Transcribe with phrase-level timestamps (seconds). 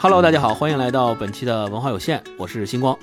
[0.00, 2.98] Hello，大家好，欢迎来到本期的文化有限，我是星光，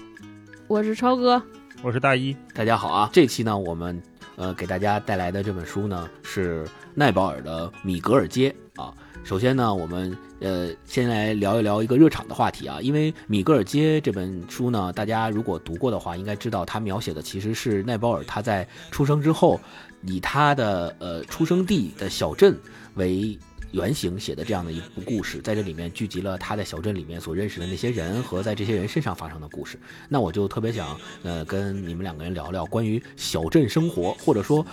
[0.67, 1.41] 我是超哥，
[1.81, 3.09] 我是大一，大家好啊！
[3.13, 4.01] 这期呢，我们
[4.35, 8.93] 呃给大家带来的这本书呢是奈保尔的《米格尔街》啊。
[9.23, 19.59] 首先呢，我们呃先来聊一聊一个热场的话题啊，因为《米格尔街》这本书呢，大家如果读过的话，应该知道它描写的其实是奈保尔他在出生之后，
[20.03, 22.57] 以他的呃出生地的小镇
[22.95, 23.37] 为。
[23.73, 29.77] 原型写的这样的一部故事，在这里面聚集了他在小镇里面所认识的那些人和在这些人身上发生的故事。
[30.07, 34.65] 那我就特别想，呃，跟你们两个人聊聊关于小镇生活，或者说，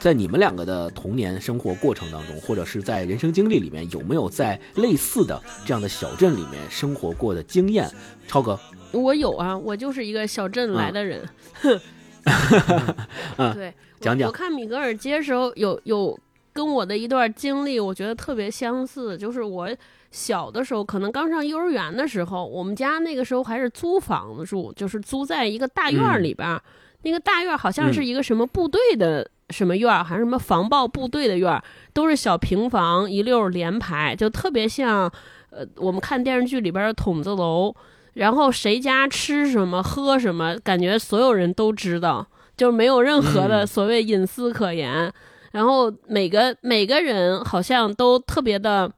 [0.00, 7.86] 在你们两个的童年生活过程当中，或者是在人生经历里面，有没有在类似的这样的小镇里面生活过的经验？
[8.26, 8.58] 超哥，
[8.92, 11.28] 我有啊，我就是一个小镇来的人。
[11.64, 11.78] 嗯，
[13.54, 14.28] 对，讲讲。
[14.28, 16.18] 我看米格尔街时候有有。
[16.50, 19.16] 跟我的一段经历，我觉得特别相似。
[19.16, 19.68] 就是我
[20.10, 26.60] 小的时候，可能刚上幼儿园的时候，我们家那个时候还是租房子住，就是租在一个大院里边。
[27.02, 31.62] 那个大院好像是一个什么部队的什么院，还是什么防暴部队的院，
[31.92, 35.08] 都是小平房，一溜连排，就特别像
[35.50, 37.72] 呃我们看电视剧里边的筒子楼。
[38.18, 45.12] 然后谁家吃什么喝什么，感觉所有人都知道，就没有任何的所谓隐私可言。
[45.52, 48.90] 然后每个每个人好像都特别的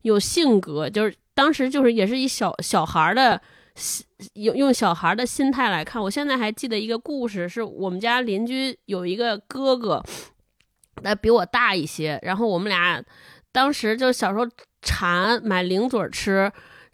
[0.00, 3.38] 有性格，就是当时就是也是一小小孩的
[4.34, 6.02] 用用小孩的心态来看。
[6.02, 10.02] 我现在还记得一个故事，是我们家邻居有一个哥哥，
[11.02, 12.18] 那比我大一些。
[12.22, 13.04] 然后我们俩
[13.52, 14.46] 当时就小时候
[14.80, 16.50] 馋买零嘴吃，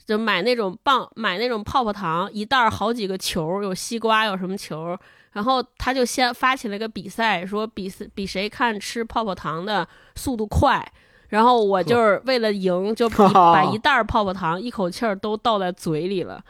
[0.08, 4.98] 就买那种棒买那种泡泡糖，一袋好几个球，有西瓜有什么球。
[5.32, 10.82] 然后他就先发起了一个比赛，说比比谁看吃泡泡糖的速度快。
[11.28, 16.42] 然后我就是为了赢，就 把一 袋泡泡糖一口气儿都倒在嘴里了。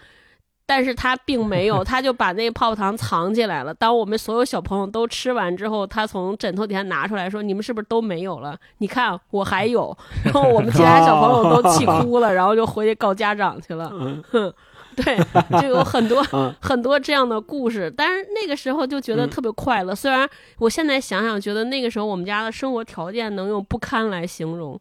[0.69, 3.72] 但是他并没有， 他就把那泡泡糖藏起来了。
[3.72, 8.54] 当我们所有小朋友都吃完之后，他从枕头底下拿出来说：“你们是不是都没有了？
[8.78, 9.97] 你看我还有。
[10.22, 13.91] ”然后我们其他小朋友都气哭了， 然后就回去告家长去了。
[14.31, 14.53] 哼。
[14.97, 15.16] 对，
[15.62, 16.20] 就有很多
[16.60, 19.94] 很多这样的故事，但是那个时候就觉得特别快乐。
[19.94, 20.28] 虽然
[20.59, 24.76] 我现在想想，觉得那个时候我们家的生活条件能用不堪来形容，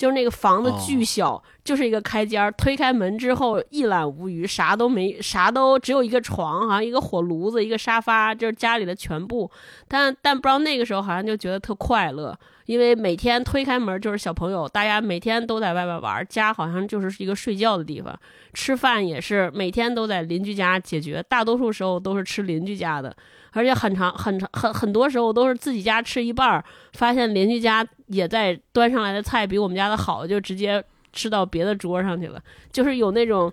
[0.00, 9.50] 就是那个房子巨小，就是一个开间儿，推开门之后一览无余，啥都没，啥都只有一个床，好像一个火炉子，一个沙发，就是家里的全部。
[9.86, 12.34] 但但不知道那个时候好像就觉得特快乐。
[12.64, 18.18] 因为每天推开门就是小朋友，大家每天都在外边玩，家好像就是一个睡觉的地方，
[18.54, 23.14] 吃饭也是每天都在邻居家解决，大多数时候都是吃邻居家的，
[23.52, 33.52] 而且很长很长很很多时候都是自己家吃一半儿，发现邻居家也在端上来的菜比我们家的好，就直接吃到别的桌上去了，就是有那种，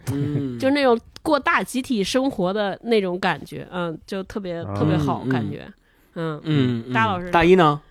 [0.59, 5.67] 就是那种过大集体生活的那种感觉，嗯，就特别特别好感觉，
[6.15, 7.81] 嗯嗯，大老师大一呢？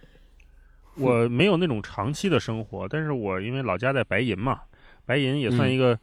[0.99, 4.61] 我没有那种长期的生活，但是我因为老家在白银嘛，
[5.05, 5.99] 白银也算一个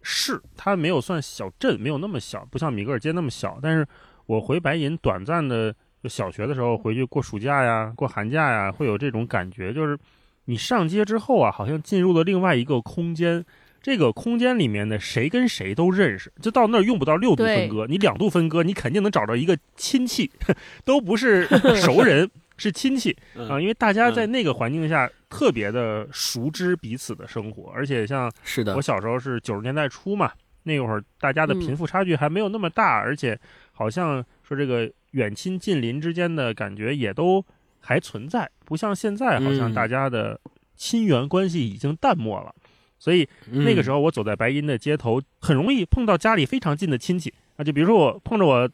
[0.00, 3.58] 市，它没有算小镇，没有那么小，不像米格尔街那么小。
[3.60, 3.86] 但是
[4.30, 9.98] 我回白银短暂的，就小学的时候回去过暑假呀，过寒假呀，会有这种感觉，就是
[10.44, 13.44] 你上街之后啊，好像进入了另外一个空间，
[13.82, 20.30] 这个空间里面的谁跟谁都认识，就到那儿用不到六度分割，你两度分割，你肯定能找到一个亲戚，
[20.86, 22.30] 都不是 熟人。
[22.56, 23.16] 是亲戚
[23.48, 30.30] 啊，因为大家在那个环境下特别的熟知彼此的生活，而且像是的，我小时候是九十年代初嘛，
[30.64, 33.40] 那会儿大家的贫富差距还没有那么大，而且
[33.80, 37.42] 好像说这个远亲近邻之间的感觉也都
[37.80, 40.38] 还存在，不像现在好像大家的
[40.76, 42.54] 亲缘关系已经淡漠了，
[42.98, 48.68] 所以那个时候我走在白银的街头，很容易碰到家里非常近的亲戚啊，就比如说我碰着我。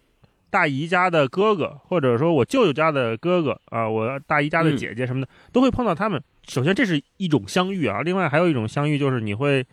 [0.49, 6.23] 大姨家的哥哥，或者说我舅舅家的哥哥啊，我大姨家的姐姐什么的，都会碰到他们。
[6.47, 9.67] 首先，这是一种相遇啊；另外，还有一种相遇，就是你会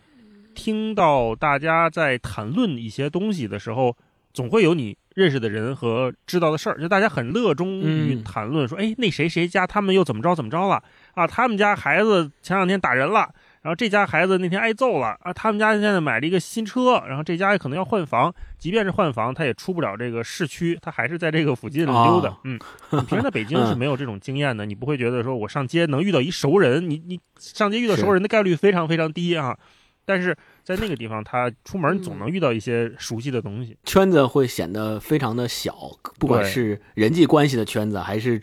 [0.52, 3.96] 听到大家在谈论一些东西的时候，
[4.34, 10.82] 总会有你认识的人和知道的事儿，就大家很热衷于谈论，说：“哎，那谁谁家他们又怎么着怎么着了
[11.14, 11.26] 啊？
[11.26, 13.30] 他们家孩子前两天打人了。”
[13.64, 15.32] 然后这家孩子那天挨揍了啊！
[15.32, 18.30] 他们家现在买了一个新车，然后这家可能要换房。
[18.58, 22.36] 即便是换房，他也出不了这个市区，他还是在这个附近溜达。
[22.44, 22.60] 嗯，
[22.92, 29.56] 你平时在北京是没有这种经验的，你不会觉得说我上街能遇到一熟人，你你上街遇到熟人的概率非常非常低啊。
[30.04, 35.74] 但是在那个地方，他出门总能遇到一些熟悉的东西，圈子会显得非常的小，
[36.18, 38.40] 不管是人际关系的圈子还是。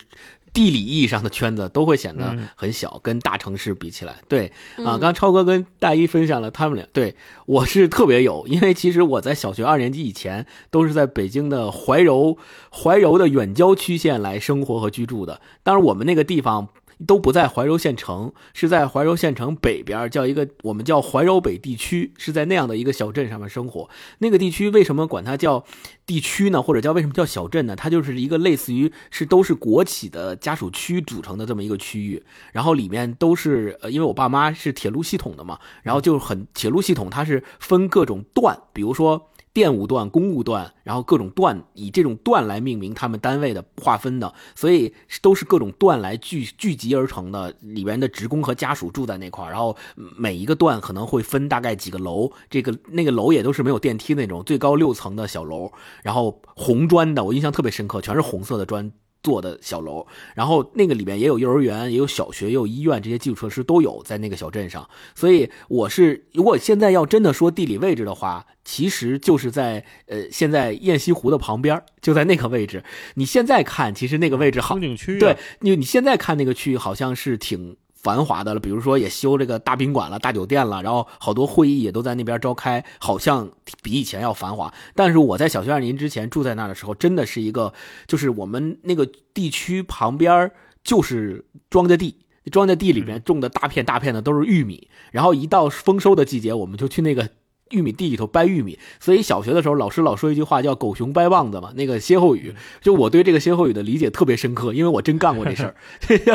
[0.53, 2.45] 地理意义上的圈子都会显得嗯。
[2.57, 4.47] 很小，跟大城市比起来，对
[4.79, 4.99] 啊，嗯。
[4.99, 7.15] 刚超哥跟大一分享了他们俩，对
[7.45, 12.37] 我是特别有，因为其实我在小学二年级以前都是在北京的怀柔
[12.69, 16.67] 怀柔的远郊区县来生活和居住的，当然我们那个地方。
[17.05, 23.89] 都不在怀柔县城，是在怀柔县城北边，叫一个我们叫怀柔北地区，是在那样的一个小镇上面生活。
[24.19, 25.65] 那个地区为什么管它叫
[26.05, 26.61] 地区呢？
[26.61, 27.75] 或者叫为什么叫小镇呢？
[27.75, 39.30] 它就是一个类似于是都是国企的家属区组成的这么一个区域，然后里面都是呃，因为我爸妈是铁路系统的嘛，然后就很铁路系统它是分各种段，比如说。
[39.53, 47.53] 电务段、公务段，然后各种段以这种段来命名他们单位的划分的，所以都是各种段来聚聚集而成的。
[47.61, 55.71] 里边的职工和家属住在那块儿，然后每一个段可能会分大概几个楼，这个那个楼也都是没有电梯那种，最高六层的小楼，
[56.03, 58.91] 然后红砖的，我印象特别深刻，全是红色的砖。
[59.23, 64.87] 做的小楼，然后那个里面也有幼儿园，也有小学，也有医院，这些基础设施都有在那个小镇上。
[65.13, 72.83] 所以我是，如果现在要真的说地理位置的话，其实就是在呃现在雁西湖的旁边，就在那个位置。
[73.15, 83.49] 你现在看，其实那个位置好风，景区、啊，对，你你现在看那个区域好像是挺繁华的了，比如说也修这个大宾馆了、大酒店了，然后好多会议也都在那边召开，好像
[83.83, 84.73] 比以前要繁华。
[84.95, 87.73] 但是我在小学二年之前住在那儿的时候，真的是一个，
[88.07, 90.51] 就是我们那个地区旁边
[90.83, 92.17] 就是庄稼地。
[92.51, 97.29] 庄稼地里面种的大片大片的都是玉米，然后一到丰收的季节，我们就去那个
[97.71, 98.77] 玉米地里头掰玉米。
[98.99, 105.75] 所以小学的时候，老师老说一句话叫“狗熊掰棒子”嘛，那个歇后语，就我对这个歇后语的理解特别深刻，因为我真干过这事儿。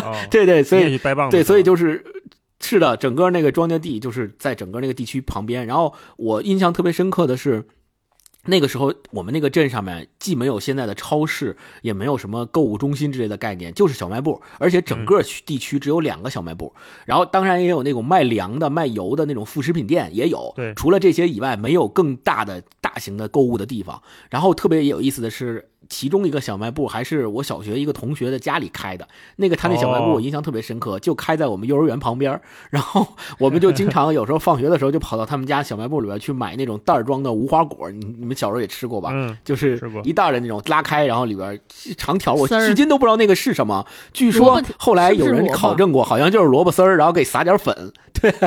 [0.03, 2.05] 哦 对对，所以掰棒子对，所以就是
[2.61, 5.67] 是的，整个那个庄稼地就是在整个那个地区旁边。
[5.67, 7.67] 然后我印象特别深刻的是。
[8.47, 16.73] 那个时候，我们那个镇上面既没有现在的超市，也没有什么购物中心之类的概念，就是小卖部，而且整个区地区只有两个小卖部。
[17.05, 20.53] 然后当然也有那种卖粮的、卖油的那种副食品店也有。
[20.57, 24.01] 对除了这些以外，没有更大的大型的购物的地方。
[24.31, 29.07] 然后特别有意思的是，其中一个小卖部还是我小学一个同学的家里开的。
[29.37, 32.41] 那个他那小卖部哦我印象特别深刻，就开在我们幼儿园旁边。
[32.71, 33.07] 然后
[33.39, 37.91] 我们就经常有时候放学的时候就跑到他们家小卖部里边去买那种袋装的无花果。
[37.91, 39.11] 你你们小时候也吃过吧？
[39.13, 41.59] 嗯，就是一袋的那种拉开，然后里边
[41.97, 43.87] 长条，我至今都不知道那个是什么。
[44.13, 47.93] 据说后来有人考证过，好像就是萝卜丝儿，然后给撒点粉。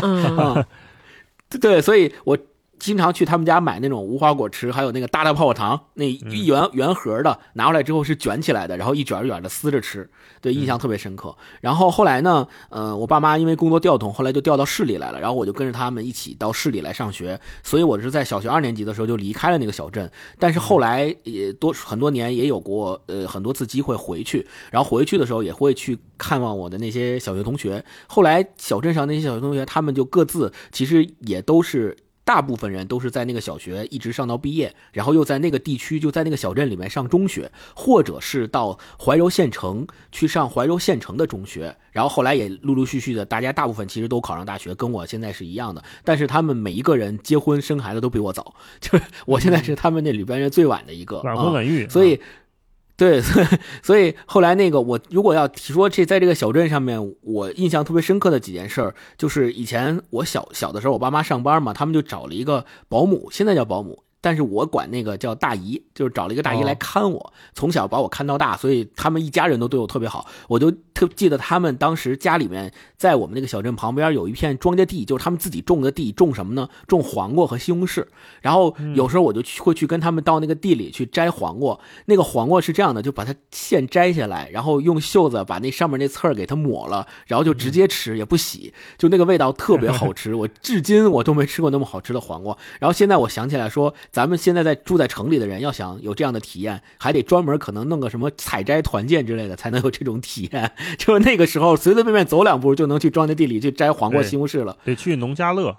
[0.01, 0.65] 嗯，啊，
[1.61, 2.37] 对，所以我
[2.79, 10.09] 经常去他们家买那种无花果吃，还有那个大大泡泡糖，那一圆圆盒的，拿回来之后是卷起来的，然后一卷一卷的撕着吃，
[10.41, 11.35] 对，印象特别深刻。
[11.61, 20.09] 然后后来呢，呃，我爸妈因为工作调动，后来就调到市里来了，然后我就跟着他们一起到市里来上学，所以我是在小学二年级的时候就离开了那个小镇，
[20.39, 27.83] 但是后来也多很多年也有过呃很多次机会回去，然后回去的时候也会去看望我的那些小学同学。
[28.07, 31.97] 后来小镇上那些小学同学，他们就各自其实也都是。
[32.29, 45.83] 大部分人都是在那个小学一直上到毕业，然后又在那个地区，就在那个小镇里面上中学，或者是到怀柔县城去上怀柔县城的中学，然后后来也陆陆续续的，大家大部分其实都考上大学，跟我现在是一样的。
[46.03, 52.21] 但是他们每一个人结婚生孩子都比我早，就是我现在是他们那里边人最晚的一个，晚啊婚晚育，所以，
[52.99, 53.21] 对，
[53.81, 64.03] 所以后来那个我如果要提说这在这个小镇上面，我印象特别深刻的几件事儿，就是以前我小小的时候，我爸妈上班嘛，他们就找了一个保姆，现在叫保姆。
[64.21, 70.25] 但是我管那个叫大姨，就是找了一个大姨哦来看我，从小把我看到大，所以他们一家人都对我特别好。
[70.47, 76.67] 我就特记得他们当时家里面在我们那个小镇旁边有一片庄稼地，就是他们自己种的地，种什么呢？
[76.87, 78.05] 种黄瓜和西红柿。
[78.41, 81.79] 然后有时候我就去会去跟他们到那个地里去摘黄瓜。
[82.05, 90.35] 那个黄瓜是这样的，就把它现摘下来，然后用袖子把那上面那刺儿给它抹了，然后就直接吃，也不洗，就那个味道特别好吃。
[90.35, 92.57] 我至今我都没吃过那么好吃的黄瓜。
[92.79, 100.71] 然后现在我想起来说，咱们现在在住在城里的人，要想有这样的体验，还得专门可能弄个什么采摘团建之类的，才能有这种体验。
[100.97, 104.77] 就是那个时候随随便便走两步就能去庄稼地里去摘黄瓜、西红柿了。
[104.83, 105.75] 得去农家乐。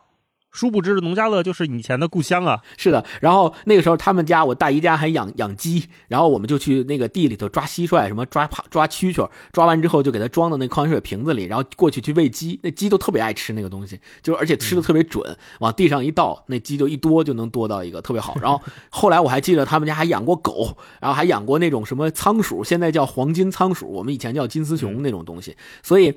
[0.53, 2.61] 殊不知，农家乐就是以前的故乡啊！
[2.77, 18.37] 是的，然后那个时候他们家我大姨家还养养鸡，然后我们就去那个地里头抓蟋蟀，什么抓爬抓蛐蛐，抓完之后就给它装到那矿泉水瓶子里，然后过去去喂鸡，那鸡都特别爱吃那个东西，就而且吃的特别准，往地上一倒，那鸡就一多就能多到一个特别好。
[18.41, 26.15] 然后后来我还记得他们家还养过狗，然后还养过那种什么仓鼠，现在叫黄金仓鼠，我们以前叫金丝熊那种东西，所以。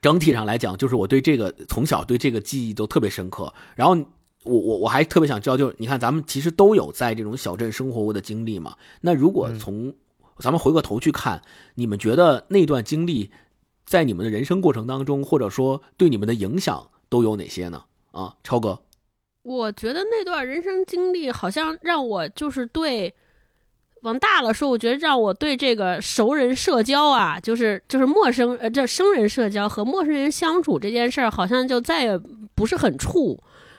[0.00, 3.52] 整体上来讲，就是我对这个从小对这个记忆都特别深刻。
[3.76, 3.94] 然后
[4.44, 8.76] 我我我还特别想知道，就是你看咱们其实都有在这种小镇生活过的经历嘛。
[9.00, 9.94] 那如果从
[10.38, 11.42] 咱们回过头去看，
[11.74, 13.30] 你们觉得那段经历
[13.84, 17.84] 在你们的人生过程当中，或者说对你们的影响都有哪些呢？
[18.10, 18.80] 啊，超哥，
[19.42, 23.14] 我觉得那段人生经历好像让我就是对，
[24.02, 32.20] 往大了说，我觉得让我对这个熟人社交啊，就是就是陌生呃这生人社交和陌生人相处这件事儿，好像就再也
[32.54, 33.36] 不是很怵，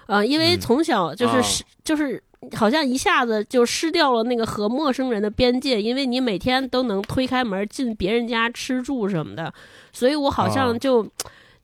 [0.07, 2.21] 呃，因为嗯从小就是、哦是就是。
[2.57, 9.53] 好像一下子就失掉了那个和陌生人的边界，因为你每天都能推开门进别人家吃住什么的，
[9.93, 11.07] 所以我好像哦就、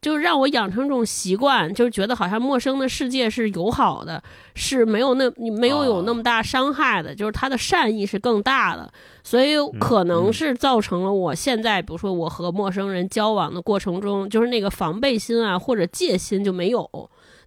[0.02, 4.22] 就让我养成这种习惯，就是觉得好像陌生的世界是友好的，
[4.56, 8.92] 是没有那你没有有那么大伤害的，就是他的善意是更大的，
[9.24, 16.90] 所以可能是造成了我现在，比如说我和陌生人交往的过程中，就是那个防备心啊或者戒心就没有。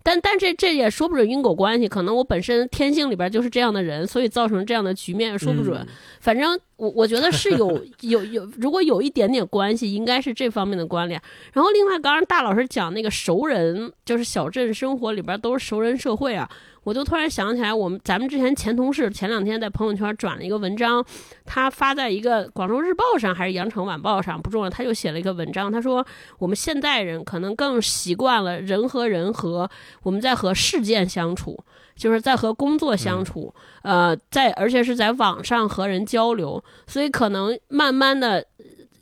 [0.04, 5.80] 但但这这也说不准因果关系，可能我本身天性里边就是这样的人，所以造成这样的局面，说不准。
[5.80, 5.86] 嗯
[6.20, 11.22] 反正我我觉得是有 有有，如果有一点点关系，应该是这方面的关联。
[11.52, 16.50] 然后另外，刚刚大老师讲那个熟人，就是小镇生活里边都是熟人社会啊，
[16.82, 21.04] 我就突然想起来，我们咱们之前前同事前两天在朋友圈转了一个文章，
[21.44, 26.04] 他发在一个广州日报上还是羊城晚报上不重要，他就写了一个文章，他说
[26.40, 29.70] 我们现代人可能更习惯了人和人和
[30.02, 31.62] 我们在和事件相处。
[31.96, 38.44] 就是在和工作相处，呃，在而且是在网上和人交流，所以可能慢慢的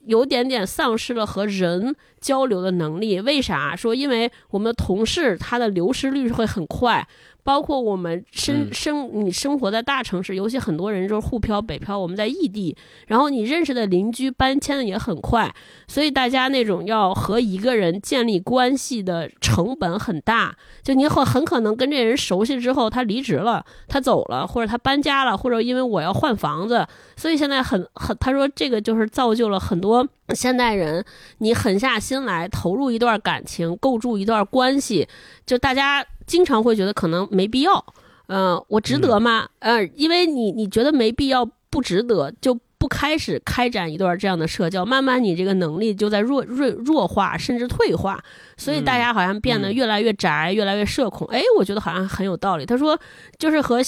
[0.06, 3.20] 有点点丧失了和人交流的能力。
[3.20, 3.76] 为啥？
[3.76, 7.06] 说因为我们的同事他的流失率会很快。
[7.42, 15.52] 包括我们生嗯生你生活在大城市，尤其很多人就是沪漂、北漂，我们在异地，然后你认识的邻居搬迁的也很快，
[15.88, 20.54] 所以大家那种要和一个人建立关系的成本很大。
[20.82, 31.04] 就你很很可能跟这人熟悉之后，他离职了，他走了，或者他搬家了，或者因为我要换房子，所以现在很很，他说这个就是造就了很多现代人，
[31.38, 35.06] 你狠下心来投入一段感情，构筑一段关系，
[35.47, 37.84] 就大家经常会觉得可能没必要，
[38.28, 39.49] 嗯、我值得吗？
[39.58, 48.22] 呃，因为你你觉得没必要，不值得，就不开始开展一段这样的社交，慢慢你这个能力就在弱弱弱化，甚至退化，
[48.56, 51.26] 所以大家好像变得嗯越来越宅，越来越社恐。
[51.32, 52.64] 哎，我觉得好像很有道理。
[52.64, 52.96] 他说，
[53.37, 53.80] 就是和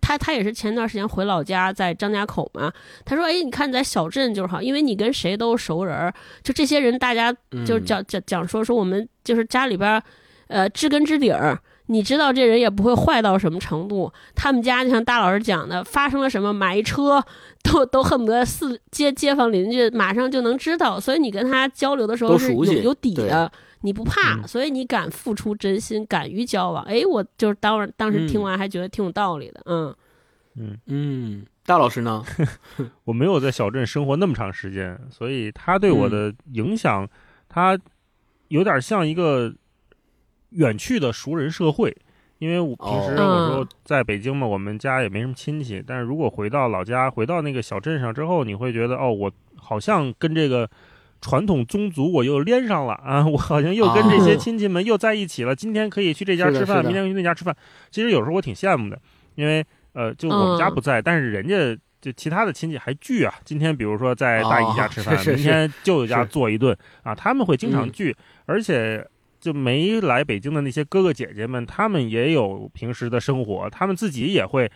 [0.00, 2.72] 他他也是前段时间回老家，在张家口嘛。
[3.04, 7.30] 他说，哎，你看你在小镇就是好，因为你跟谁都是熟人儿，就这些人大家
[7.66, 10.02] 就讲讲讲说说我们就是家里边儿，
[10.48, 11.60] 呃，知根知底儿。
[11.90, 17.22] 你知道这人也不会坏到什么程度，他们家就像大老师讲的，发生了什么买一车，
[17.64, 24.46] 都都恨不得四街街坊邻居马上就能知道，所以你跟他交流的时候是有有底的，你不怕，嗯。
[24.46, 26.84] 所以你敢付出真心，敢于交往。
[26.84, 29.94] 哎，我就是当当时听完还觉得挺有道理的，嗯。
[30.56, 32.24] 嗯，嗯，大老师呢？
[33.04, 37.08] 我没有在小镇生活那么长时间，所以他对我的影响，
[37.48, 37.78] 他
[38.48, 39.54] 有点像一个
[40.50, 41.96] 远去的熟人社会。
[42.38, 50.66] 因为我平时哦我说在北京嘛，我们家也没什么亲戚，但是如果回到老家，回到那个小镇上之后，你会觉得哦，我好像跟这个
[51.20, 55.54] 传统宗族我又连上了啊， 我好像又跟这些哦亲戚们又在一起了。
[55.54, 57.54] 今天可以去这家吃饭，明天去那家吃饭。
[57.90, 58.98] 其实有时候我挺羡慕的，
[59.34, 63.34] 因为呃，就我们家嗯不在，但是人家就其他的亲戚还聚啊。
[63.44, 68.16] 今天比如说在大姨家吃饭， 明天舅舅家做一顿啊，他们会经常嗯聚，
[68.46, 69.06] 而且。
[69.40, 74.70] 就没来北京的那些哥哥姐姐们，他们也有平时的生活，他们自己也会，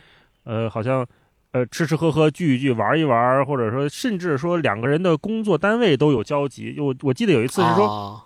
[0.44, 1.06] 呃，好像，
[1.52, 6.76] 呃，吃吃喝喝聚一聚，玩一玩，或者说，甚至说两个人的工作单位都有交集。
[6.80, 8.22] 我我记得有一次是说，哦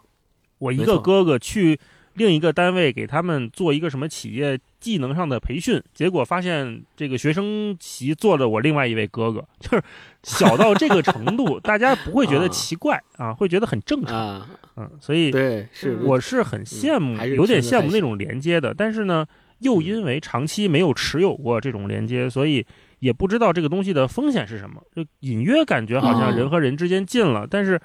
[0.58, 1.78] 我一个哥哥去
[2.18, 9.82] 另一个单位给他们做一个什么企业技能上的培训，结果发现这个学生席坐着我另外一位哥哥， 就是
[10.24, 14.14] 小到这个程度， 大家不会觉得啊奇怪啊，会觉得很正常。
[14.14, 15.94] 啊，嗯，所以对，是。
[15.94, 19.26] 嗯我是很羡慕，有点羡慕那种连接的，但是呢，
[19.60, 22.64] 又因为长期没有持有过这种连接，所以
[23.00, 27.80] 也不知道这个东西的风险是什么，就隐约感觉好像哦人和人之间近了，但是，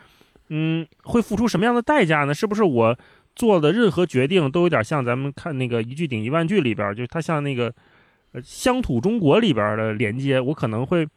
[0.50, 2.34] 嗯，会付出什么样的代价呢？
[2.34, 2.98] 是不是我
[3.36, 7.74] 做的任何决定都有点像咱们看那个一句顶一万句里边，就是它像那个
[8.34, 11.08] 呃乡土中国里边的连接，我可能会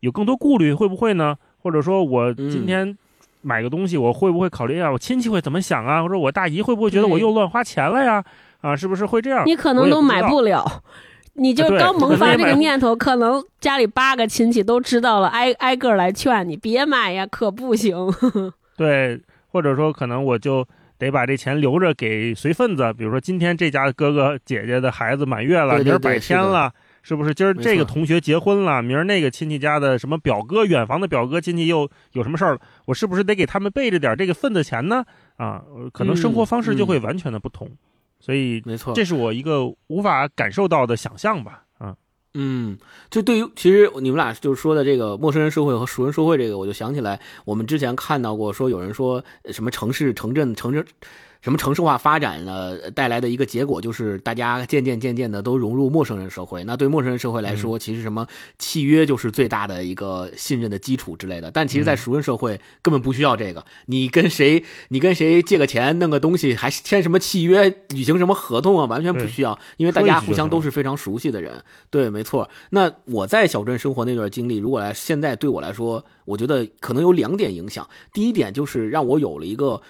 [0.00, 1.36] 有更多顾虑，会不会呢？
[1.58, 2.98] 或者说我今嗯天
[3.42, 4.90] 买个东西，我会不会考虑啊？
[4.90, 6.02] 我亲戚会怎么想啊？
[6.02, 8.24] 或者我大姨会不会觉得我又乱花钱了呀？
[8.60, 9.46] 啊，是不是会这样？
[9.46, 10.82] 你可能都买不了。
[11.34, 17.96] 你就刚萌发这个念头，可能家里八个亲戚都知道了，挨挨个来劝你别买呀，可不行。
[18.76, 20.66] 对，或者说可能我就
[21.00, 26.70] 得把这钱留着给随份子，比如说今天这家哥哥姐姐的孩子满月了，明儿百天了，
[27.02, 27.32] 是不是？
[27.32, 32.60] 今儿这个同学结婚了，明儿那个亲戚家的什么表哥、远房的表哥亲戚又有什么事儿了？
[32.84, 35.02] 我是不是得给他们备着点这个份子钱呢？
[35.36, 37.68] 啊，呃可能生活方式就会完全的不同。
[38.20, 41.64] 所以没错，这是我一个无法感受到的想象吧。
[42.34, 42.78] 嗯，
[43.10, 50.84] 就对于其实你们俩就是说的这个陌生人社会和熟人社会这个，我就想起来我们之前看到过，说有人说什么城市、城镇、城镇。
[51.40, 56.62] 什么城市化发展呢带来的一个结果，就是大家渐渐渐渐的都融入陌生人社会。
[56.64, 58.26] 那对陌生人社会来说，其实什么
[58.58, 61.50] 契约就是最大的一个信任的基础之类的。
[61.50, 63.64] 但其实，在熟人社会根本不需要这个。
[63.86, 71.64] 你跟谁，你跟谁借个钱，弄个东西，还签什么契约，履行什么合同啊，完全不需要，因为大家互相都是非常熟悉的人。
[71.88, 72.50] 对，没错。
[72.70, 77.88] 那我在小镇生活那段经历，如果来现在对我来说，我觉得可能有两点影响。
[78.12, 79.80] 第一点就是让我有了一个。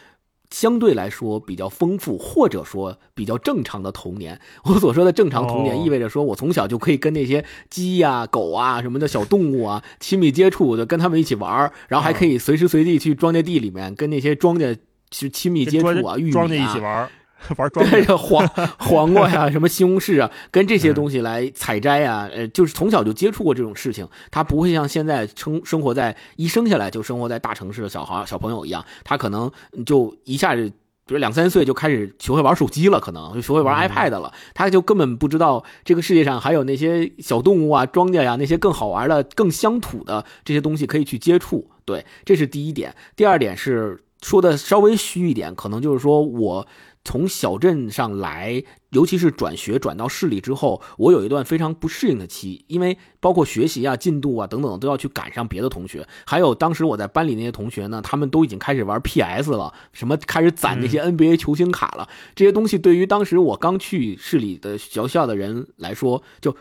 [0.50, 4.40] 相对来说比较丰富，或者说比较正常的童年。
[4.64, 14.76] 我所说的正常童年，意味着说我从小就可以跟那些鸡呀、狗啊什么的小动物啊亲密接触，就跟他们一起玩然后还可以随时随地去庄稼地里面跟那些庄稼
[15.10, 17.08] 去亲密接触啊，玉米啊，庄稼一起玩。
[17.56, 18.46] 玩庄对 黄
[18.78, 29.50] 黄瓜呀，什么西红柿啊，跟这些东西来采摘啊，呃，就是从小就接触过这种事情，他不会像现在生生活在一生下来就生活在大城市的小孩小朋友一样，他可能
[29.84, 30.68] 就一下子，
[31.06, 41.68] 比如两三岁就开始学会玩手机了，可能就学会玩 iPad 了，他就根本不知道这个世界上还有那些小动物啊、庄稼呀那些更好玩的、更乡土的这些东西可以去接触。
[41.84, 42.94] 对，这是第一点。
[43.16, 46.66] 第二点是说的稍微虚一点，可能就是说我。
[47.04, 56.06] 从小镇上来，尤其是转学转到市里之后，我有一段非常不适应的期，因为包括学习啊、进度啊等等都要去赶上别的同学。
[56.26, 62.08] 还有当时我在班里那些同学呢，他们都已经开始玩 PS 了，什么开始攒那些 NBA 球星卡了。
[62.34, 66.54] 这些东西对于当时我刚去市里的学校的人来说，就。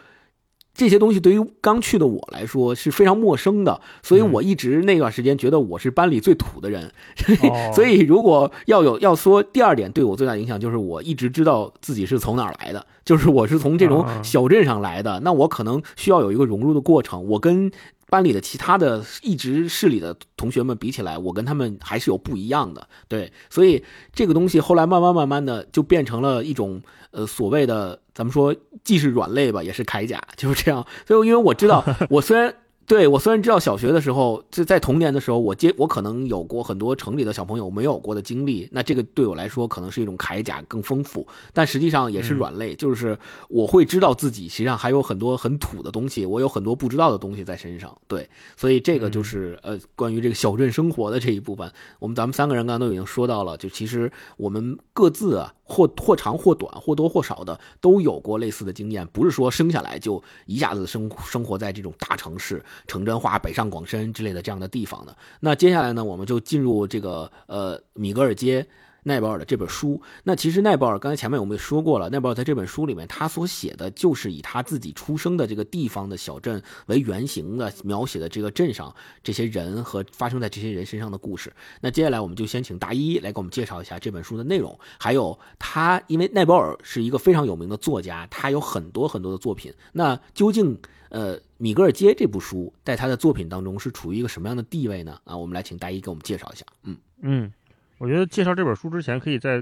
[0.80, 6.90] 这些东西对于刚去的我来说是非常陌生的，所以我一直那段时间觉得我是班里最土的人。
[7.76, 15.20] 所以如果要有要说第二点对我最大影响，就是我一直知道自己是从哪儿来的，就是我是从这种小镇上来的。
[15.20, 17.28] 那我可能需要有一个融入的过程。
[17.28, 17.70] 我跟
[18.10, 22.88] 班里的其他的一直市里的同学们比起来，我跟他们还是有不一样的。
[23.08, 26.82] 对，所以这个东西后来慢慢慢慢的就变成了一种。
[27.12, 30.86] 呃，所谓的咱们说既是软肋吧，也是铠甲，就是这样。
[31.08, 32.54] 所以，因为我知道，我虽然。
[32.90, 43.16] 对我虽然知道小学的时候，就在童年的时候，我接我可能有过很多城里的小朋友没有过的经历，那这个对我来说可能是一种铠甲更丰富，但实际上也是软肋，就是
[43.48, 47.96] 我会知道自己实际上还有很多很土的东西，我有很多不知道的东西在身上。
[48.08, 62.66] 对，所以这个就是呃关于这个小镇生活的这一部分，我们咱们三个人刚刚都已经说到了，就其实我们各自啊或或长或短或多或少的都有过类似的经验，不是说生下来就一下子生生活在这种大城市。
[62.88, 65.16] 城镇化、北上广深之类的这样的地方的。
[65.40, 68.66] 那接下来呢，我们就进入这个呃米格尔街
[69.04, 70.00] 奈保尔的这本书。
[70.24, 81.52] 那其实奈保尔刚才前面我们也说过了，奈保尔在这本书里面，他所写的就是以他自己出生的这个地方的小镇为原型的描写的这个镇上这些人和发生在这些人身上的故事。
[81.80, 89.74] 那接下来我们就先请大一来给我们介绍一下这本书的内容，还有他，因为奈保尔是一个非常有名的作家，他有很多很多的作品。
[89.94, 90.78] 那究竟
[91.10, 91.40] 呃？
[91.62, 95.20] 米格尔街这部书在他的作品当中是处于一个什么样的地位呢？
[95.26, 96.66] 啊，我们来请大一给我们介绍一下。
[96.84, 97.54] 嗯嗯，
[97.98, 99.62] 我觉得介绍这本书之前可以再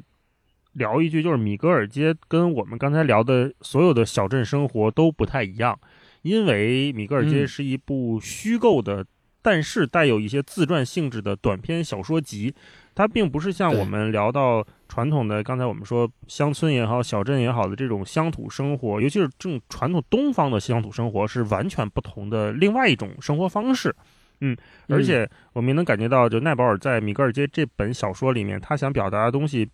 [0.74, 5.80] 聊一句，就是米格尔街跟我们刚才聊的所有的小镇生活都不太一样，
[6.22, 9.04] 因为米格尔街是一部虚构的，
[9.48, 12.54] 但是带有一些自传性质的短篇小说集。
[12.94, 23.96] 它并不是像我们聊到传统的，刚才我们说乡村也好、小镇也好的这种乡土生活，尤其是这种传统东方的乡土生活，是完全不同的另外一种生活方式。
[24.42, 24.58] 嗯，
[24.90, 29.70] 而且我们也能感觉到，就奈保尔在《米格尔街》这本小说里面，他想表达的东西，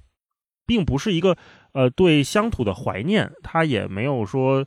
[0.67, 1.35] 并不是一个
[1.71, 4.63] 呃对乡土的怀念，他也没有说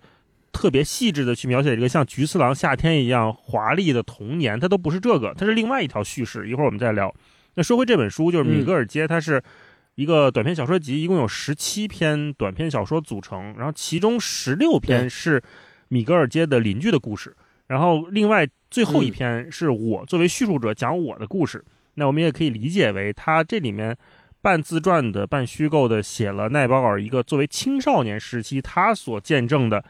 [0.56, 6.48] 特别细致的去描写这个像菊次郎夏天一样华丽的童年，它都不是这个，它是另外一条叙事。
[6.48, 7.14] 一会儿我们再聊。
[7.54, 9.42] 那说回这本书，就是米格尔街，它是
[9.96, 15.42] 一个短篇小说集，一共有十七篇短篇小说组成，然后其中十六篇是
[15.88, 21.62] 米格尔街的邻居的故事，然后另外最后一篇是我作为叙述者讲我的故事。
[21.94, 23.96] 那我们也可以理解为，他这里面
[24.42, 29.82] 半自传的、半虚构的写了奈保尔一个作为青少年时期他所见证的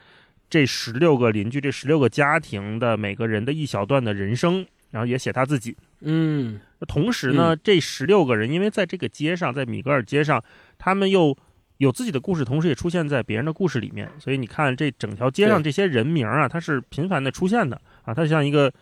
[0.48, 4.66] 这十六个邻居、这十六个家庭的每个人的一小段的人生。
[4.92, 10.42] 然后也写他自己，嗯，同时呢，这十六个人因为在这个街上，在米格尔街上，
[10.78, 11.36] 他们又
[11.78, 14.08] 有自己的故事，同时也出现在别人的故事里面。
[14.18, 17.78] 所以你看，这整条街上这些人名啊，它是频繁的出现的。
[18.04, 18.72] 啊，它像一个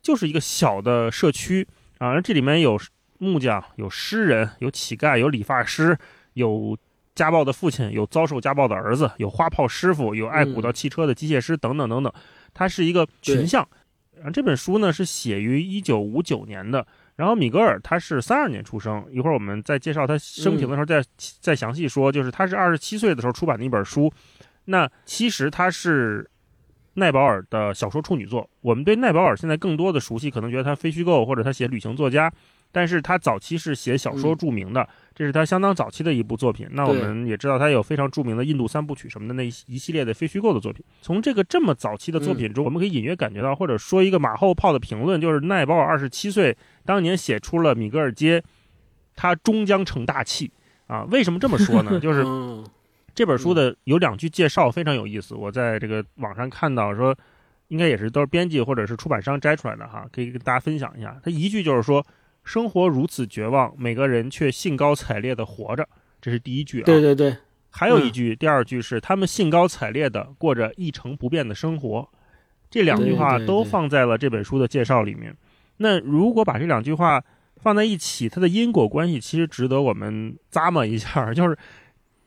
[0.00, 1.64] 就是一个小的社区。
[1.98, 2.80] 啊，而这里面有
[3.18, 5.96] 木匠、有诗人、有乞丐、有理发师、
[6.32, 6.76] 有
[7.22, 12.12] 家暴的父亲、有遭受家暴的儿子、有花炮师傅、有爱鼓捣汽车的机械师等等等等，
[12.52, 13.64] 它是一个群像。
[14.16, 16.84] 然后，这本书呢是写于一九五九年的。
[17.14, 21.00] 然后米格尔他是三二年出生，一会儿我们在介绍他生平的时候再
[21.40, 22.10] 再详细说。
[22.10, 24.12] 就是他是二十七岁的时候出版的一本书，
[24.64, 26.28] 那其实他是
[26.94, 28.50] 奈保尔的小说处女作。
[28.62, 32.32] 我们对奈保尔现在更多的熟悉，可能觉得他非虚构或者他写旅行作家。
[32.72, 36.66] 但是他早期是写小说著名的，这是他相当早期的一部作品。
[36.72, 40.82] 那我们也知道他有非常著名的印度三部曲什么的那一系列的非虚构的作品。
[41.02, 46.56] 从这个这么早期的作品中，我们可以隐约感觉到，或者说一个马后炮的评论，就是奈保尔二十七岁
[46.86, 48.40] 当年写出了《米格尔街》，
[49.14, 50.50] 他终将成大器
[50.86, 51.04] 啊！
[51.10, 52.00] 为什么这么说呢？
[52.00, 52.24] 就是
[53.14, 57.14] 这本书的有两句介绍非常有意思，我在这个网上看到说，
[57.68, 61.20] 应该也是都是编辑或者是出版商摘出来的哈，可以跟大家分享一下。
[61.22, 62.02] 他一句就是说。
[62.44, 65.88] 生活如此绝望，每个人却兴高采烈的活着，
[66.20, 66.84] 这是第一句啊。
[66.84, 67.36] 对对对，
[67.70, 72.08] 还有一句，第二句是他们兴高采烈的过着一成不变的生活。
[72.70, 75.36] 这两句话都放在了这本书的介绍里面。
[75.76, 77.22] 那如果把这两句话
[77.56, 81.56] 放在一起，它的因果关系其实值得我们咂摸一下，就是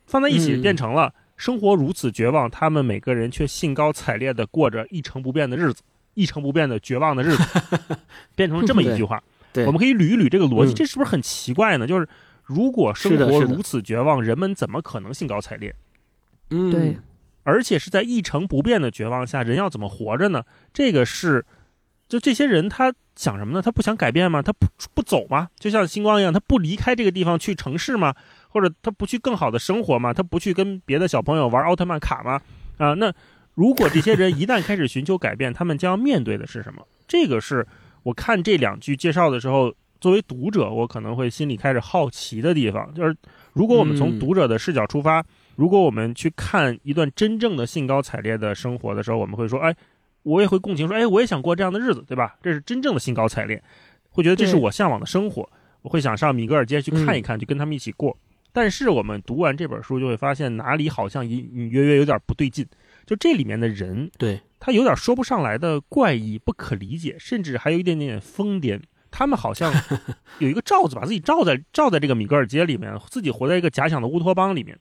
[0.06, 5.82] 放在一起变成了生活如此绝望，他们每个人却兴高采烈地过着一成不变的日子，
[6.14, 7.60] 一成不变的绝望的日子，
[8.36, 9.22] 变成了这么一句话。
[9.66, 11.88] 我们可以捋一捋这个逻辑，这是不是很奇怪呢？
[11.88, 12.08] 就是
[12.44, 15.74] 如果生活如此绝望，人们怎么可能兴高采烈？
[16.50, 16.98] 嗯，对。
[17.44, 20.44] 而且是在一成不变的绝望下，人要怎么活着呢？
[20.74, 21.46] 这个是，
[22.10, 23.62] 就这些人他想什么呢？
[23.62, 24.42] 他不想改变吗？
[24.42, 24.66] 他不
[24.96, 25.50] 不走吗？
[25.60, 28.16] 就像星光一样，他不离开这个地方去城市吗？
[28.50, 30.12] 或者他不去更好的生活吗？
[30.12, 32.42] 他不去跟别的小朋友玩奥特曼卡吗？
[32.78, 33.14] 啊，那
[33.54, 36.86] 如果这些人一旦开始寻求改变，他们将要面对的是什么？
[37.08, 37.68] 这个是。
[38.06, 43.18] 我看这两句介绍的时候，作为读者，我可能会心里开始好奇的地方，就是
[43.54, 49.76] 如果我们从读者的视角出发，如果我们去看一段真正的兴高采烈的生活的时候，我们会说，哎，
[50.22, 52.36] 我也会共情，说，哎，我也想过这样的日子，对吧？
[52.44, 53.60] 这是真正的兴高采烈，
[54.12, 55.50] 会觉得这是我向往的生活，
[55.82, 58.16] 我会想上米格尔街去看一看，就跟他们一起过。
[58.54, 62.64] 但是我们读完这本书，就会发现哪里好像隐隐约约有点不对劲，
[63.08, 64.40] 就这里面的人，对。
[64.66, 68.82] 他有点说不上来的怪异、不可理解，甚至还有一点点疯癫。
[69.12, 69.72] 他们好像
[70.40, 74.76] 有一个罩子，把自己罩在罩在这个米格尔街里面，自己活在一个假想的乌托邦里面。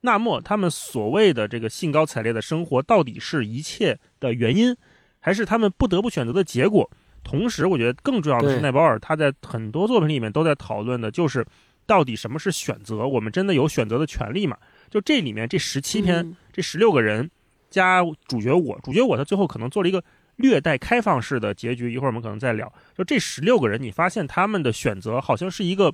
[0.00, 4.76] 那么，他们所谓的这个兴高采烈的生活，到底是一切的原因，
[5.20, 6.90] 还是他们不得不选择的结果？
[7.22, 11.46] 同时，我觉得更重要的是，奈保尔他在很多作品里面都在讨论的，就是
[11.86, 13.06] 到底什么是选择？
[13.06, 14.56] 我们真的有选择的权利吗？
[14.90, 17.30] 就这里面这十七篇，这十六个人。
[17.70, 20.02] 加主角我，主角我，他最后可能做了一个
[20.36, 21.92] 略带开放式的结局。
[21.92, 22.72] 一会儿我们可能再聊。
[22.96, 25.92] 就这十六个人，你发现他们的选择好像是一个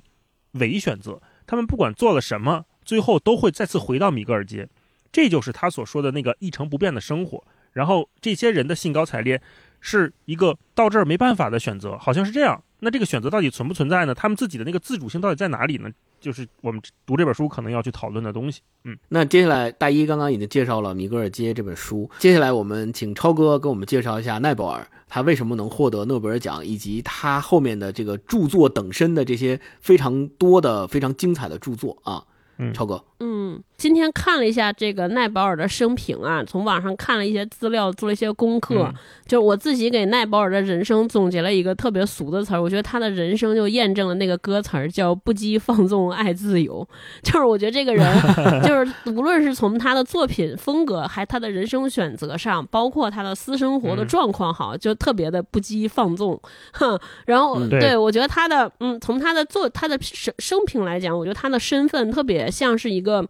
[0.53, 1.21] 伪选择。
[1.45, 4.67] 他们不管做了什么，最后都会再次回到米格尔街。
[5.11, 7.43] 这就是他所说的那个一成不变的生活。
[7.71, 9.41] 然后这些人的兴高采烈，
[9.81, 12.63] 是一个到这儿没办法的选择，好像是这样。
[12.79, 14.13] 那这个选择到底存不存在呢？
[14.13, 15.89] 他们自己的那个自主性到底在哪里呢？
[16.25, 18.61] 就是我们读这本书可能要去讨论的东西。
[18.83, 32.25] 嗯，那接下来大一刚刚已经介绍了《米格尔街》这本书，接下来我们请超哥给我们介绍一下奈保尔，他为什么能获得诺贝尔奖，以及他后面的这个著作等身的这些非常多的、非常精彩的著作啊。
[32.57, 38.89] 嗯，超哥，嗯，今天看了一下这个奈保尔的生平啊，从网上看了一些资料，做了一些功课，
[39.25, 46.87] 就是我自己给奈保尔的人生总结了一个特别俗的词儿，我觉得他的人生就验证了那个歌词儿，叫不羁放纵爱自由。
[47.21, 48.05] 就是我觉得这个人，
[48.63, 56.39] 就是无论是从他的作品风格，还他的人生选择上，包括他的私生活的状况，好，就特别的不羁放纵。
[56.71, 62.45] 哼， 然后对我觉得他的，嗯，从他的作他的生生平来讲，我觉得他的身份特别。
[62.49, 63.25] 像是一个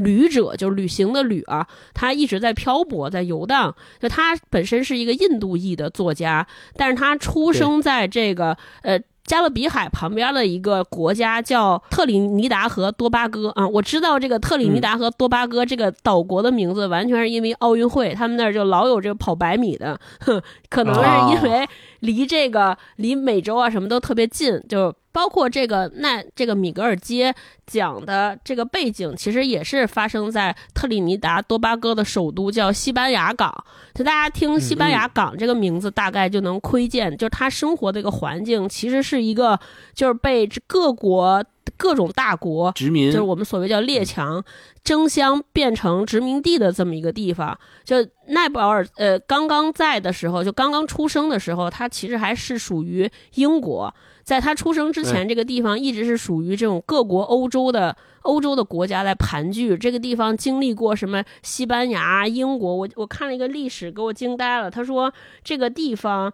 [0.00, 3.74] 旅者，就是旅行的旅啊，他一直在漂泊，在游荡。
[4.00, 13.68] 就他本身是一个印度裔的作家，但是他出生在这个呃加勒比海旁边的一个国家，叫特里尼达和多巴哥啊。
[13.68, 21.68] 我知道这个特里尼达和多巴哥这个岛国的名字，完全是因为奥运会，他们那儿就老有这个跑百米的，哼， 可能是因为
[22.00, 24.94] 离这个离美洲啊什么都特别近，就。
[25.12, 27.34] 包括这个那这个米格尔街
[27.66, 33.52] 讲的这个背景，其实也是发生在特立尼达多巴哥的首都叫西班牙港。
[33.94, 39.58] 就大家听西班牙港这个名字，大概就能窥见，就是他生活的一个环境，其实是一个
[39.94, 41.44] 就是被各国
[41.76, 44.42] 各种大国殖民就是我们所谓叫列强
[44.84, 47.58] 争相变成殖民地的这么一个地方。
[47.84, 47.96] 就
[48.28, 53.92] 奈保尔呃刚刚在的时候，就刚刚出生的时候，他其实还是属于英国。
[54.30, 59.76] 在他出生之前，这个地方一直是属于这种各国欧洲的欧洲的国家来盘踞。
[59.76, 61.24] 这个地方经历过什么？
[61.42, 64.70] 西班牙、英国，我我看了一个历史，给我惊呆了。
[64.70, 65.12] 他说
[65.42, 66.32] 这个地方。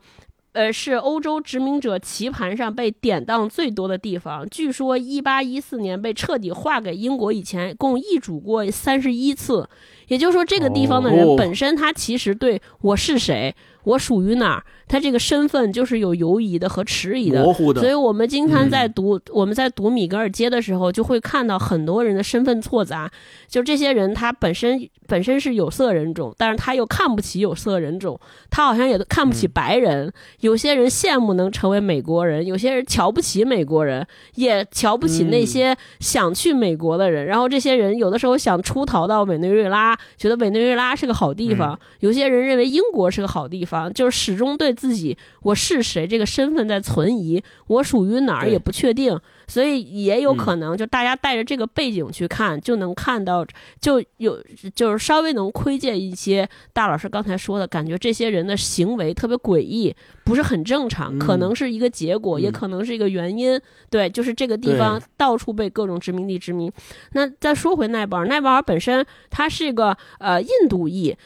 [0.52, 4.48] 呃，是欧洲殖民者棋盘上被典当最多的地方。
[4.48, 9.68] 据说，一八一四年被彻底划给英国以前，共易主过三十一次。
[10.08, 13.54] 也就是说，这个地方的人本身，他其实对我是谁，
[13.84, 14.64] 我属于哪儿。
[14.88, 17.80] 他这个身份就是有犹疑的和迟疑的，模糊的。
[17.80, 23.10] 所以我们经常在读我们在读米格尔街的时候，就会看到很多人的身份错杂。
[23.48, 28.18] 就这些人，他本身本身是有色人种，但是他又看不起有色人种，
[28.48, 30.12] 他好像也看不起白人。
[30.40, 37.26] 有些人羡慕能成为美国人，有些人瞧不起美国人，也瞧不起那些想去美国的人。
[37.26, 41.76] 然后这些人有的时候想出逃到委内瑞拉，觉得委内瑞拉是个好地方。
[41.98, 44.75] 有些人认为英国是个好地方，就是始终对。
[44.76, 53.46] 自己我是谁这个身份在存疑，我属于哪儿也不确定，所以也有可能就大家带着这个背景去看，就能看到
[53.80, 54.42] 就有
[54.74, 63.60] 就是稍微能窥见一些大老师刚才说的感觉，这些人的行为特别诡异，不是很正常，可能是一个结果，也可能是一个原因。
[63.88, 66.70] 对，就是这个地方到处被各种殖民地殖民。
[67.12, 71.16] 那再说回奈保尔，奈保尔本身它是一个呃印度裔，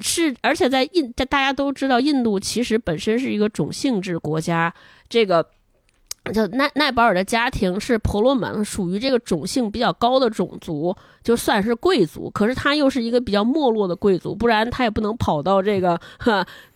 [0.00, 2.40] 是而且在印在大家都知道印度。
[2.40, 4.72] 其实本身是一个种姓制国家，
[5.08, 5.46] 这个
[6.32, 12.30] 叫奈奈保尔的家庭是婆罗门，属于这个种姓比较高的种族，就算是贵族。
[12.30, 15.98] 可是他又是一个比较没落的贵族，不然他也不能跑到这个，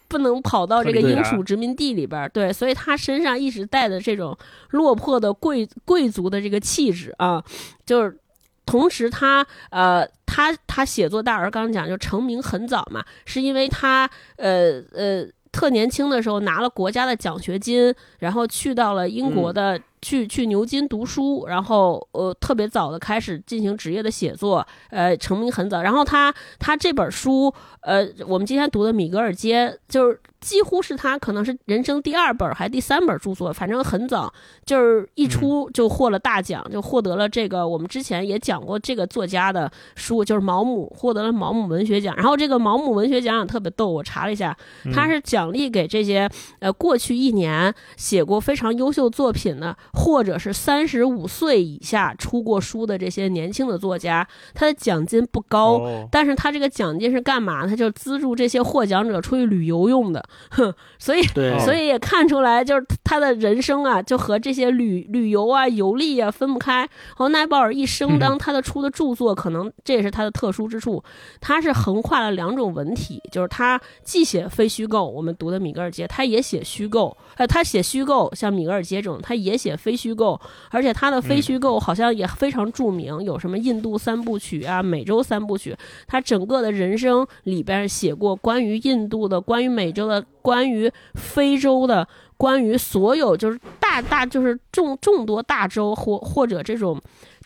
[0.08, 2.30] 不能跑到这个英属殖民地里边。
[2.32, 4.36] 对，所以他身上一直带的这种
[4.70, 7.42] 落魄的贵贵族的这个气质啊，
[7.84, 8.18] 就是
[8.66, 15.26] 同时他呃，他他写作大儿刚讲就成名很早嘛，是因为他呃呃。
[15.52, 25.82] 特年轻的时候拿了国家的奖学金，然后去到了英国的去去牛津读书，然后呃特别早的开始进行职业的写作，呃成名很早。
[25.82, 30.20] 然后他他这本书，呃我们今天读的《米格尔街》就是。
[30.40, 34.32] 几乎是他可能是人生第二本还第三本著作，反正很早
[34.64, 42.16] 就是一出就获了大奖，就获得了这个我们之前也讲过这个作家的书，就是毛姆获得了毛姆文学奖。
[42.16, 44.56] 然后这个毛姆文学奖也特别逗，我查了一下，
[44.94, 46.26] 他是奖励给这些
[46.60, 54.26] 呃过去一年写过非常优秀作品的，或者是三十五岁以下出过书的这些年轻的作家。
[54.54, 57.66] 他的奖金不高，但是他这个奖金是干嘛？
[57.66, 60.24] 他就资助这些获奖者出去旅游用的。
[60.50, 61.22] 哼，所以
[61.64, 66.78] 所以也看出来，就是他的人生啊，就和这些旅旅游啊、游历啊分不开。
[66.80, 71.02] 然后奈保尔一生当他的出的著作，可能这也是他的特殊之处，
[71.40, 77.16] 他是横跨了两种文体，就是他既写非虚构，我们读的米格尔街，他也写虚构。
[77.36, 80.38] 呃，他写虚构，像米格尔街这种，他也写非虚构，
[80.70, 85.74] 而且他的非虚构好像也非常著名，有什么印度三部曲啊、美洲三部曲，
[86.06, 90.24] 他整个的人生里边写过关于印度的、关于美洲的。
[90.42, 96.98] 关于非洲的，关于所有就是大大就是众众多大洲或或者这种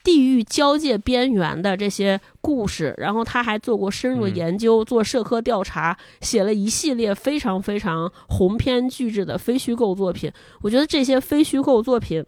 [0.05, 10.31] 地域交界边缘的这些故事，然后他还做过深入研究，做社科调查，写了一系列非常非常鸿篇巨制的非虚构作品。
[10.61, 12.25] 我觉得这些非虚构作品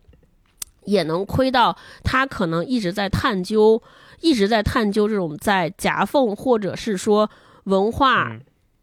[0.86, 3.80] 也能窥到他可能一直在探究，
[4.20, 7.30] 一直在探究这种在夹缝或者是说
[7.64, 8.38] 文化。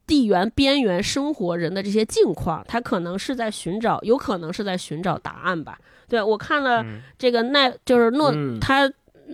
[0.05, 5.79] 地缘边缘生活人的这些境况，他可能是在寻找，有可能是在寻找答案吧。
[6.13, 6.85] 对我看了
[7.17, 8.87] 这个奈，就是诺他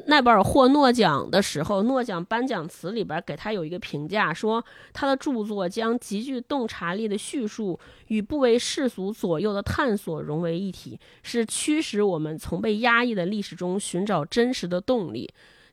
[0.05, 4.63] 奈保尔获诺奖的时候，诺奖颁奖词里边给他有一个评价，说
[4.93, 15.29] 他的著作将极具洞察力的叙述与不为世俗左右的探索融为一体，是驱使我们从被压抑的历史中寻找真实的动力。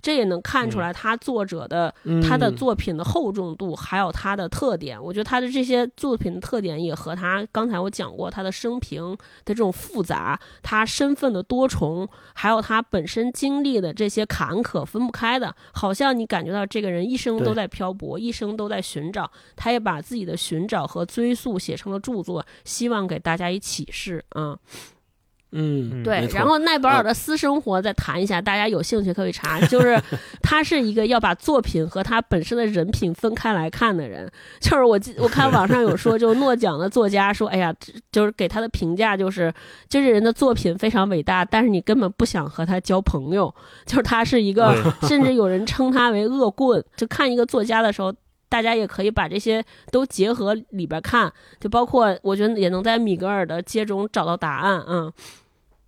[0.07, 1.93] 这也能看出来他作者的
[2.23, 5.03] 他的作品的厚重度，还有他的特点。
[5.03, 9.03] 我觉得他的这些作品的特点也和他刚才我讲过他的生平
[9.45, 15.53] 的这种复杂，他身份的多重，还有他本身经历的这些坎坷分不开的。
[15.73, 19.29] 好像你感觉到这个人一生都在漂泊，一生都在寻找。
[19.57, 24.53] 他也把自己的寻找和追溯写成了著作，希望给大家以启示啊。
[24.53, 24.59] 嗯，
[25.51, 29.61] 对没，错然后奈保尔的私生活再谈一下，大家有兴趣可以查。
[29.69, 29.99] 就是
[30.43, 34.31] 他是一个要把作品和他本身的人品分开来看的人。
[34.61, 37.75] 就是我记我看网上有说，就诺奖的作家说，哎呀，
[38.13, 39.53] 就是给他的评价就是，
[39.89, 43.55] 这个人的作品非常伟大，但是你根本不想和他交朋友。
[43.87, 46.85] 就是他是一个，甚至有人称他为恶棍。
[46.97, 48.13] 就看一个作家的时候。
[48.49, 54.83] 大家也可以把这些都结合里边看，就包括我觉得也能在米格尔的街中找到答案。
[54.87, 55.13] 嗯，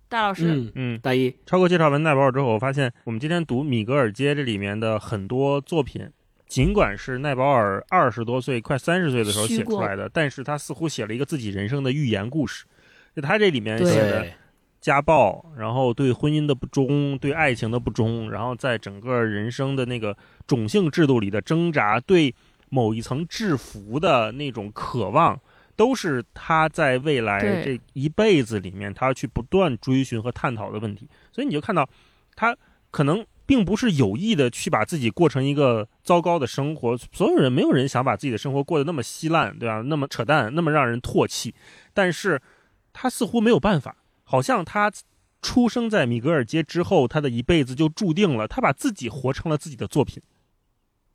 [0.07, 6.09] 大老师，嗯，嗯，大一，超哥介绍完奈保尔之后，我发现我们今天读《米格尔街》这里面的很多作品，
[6.47, 12.65] 尽管是奈保尔二十多岁、快三十岁的时候写出来的，但是他似乎写了一个自己人生的寓言故事。
[13.15, 14.25] 就他这里面写的，
[14.81, 20.15] 家暴，然后对婚姻的不忠，对爱情的不忠，然后在整个人生的那个
[20.47, 22.33] 种姓制度里的挣扎，对
[22.69, 25.39] 某一层制服的那种渴望，
[25.75, 31.07] 都是他在未来这一辈子里面他要去不断追寻和探讨的问题。
[31.31, 31.87] 所以你就看到，
[32.35, 32.55] 他
[32.91, 36.97] 可能并不是有意的去把自己过成一个糟糕的生活。
[36.97, 39.81] 所有人没有人想把自己的生活过得那么稀烂，对吧？
[39.81, 41.53] 那么扯淡，那么让人唾弃。
[41.93, 42.41] 但是
[42.93, 44.91] 他似乎没有办法，好像他
[45.41, 50.21] 出生在米格尔街之后，他的一辈子就注定了，他把自己活成了自己的作品。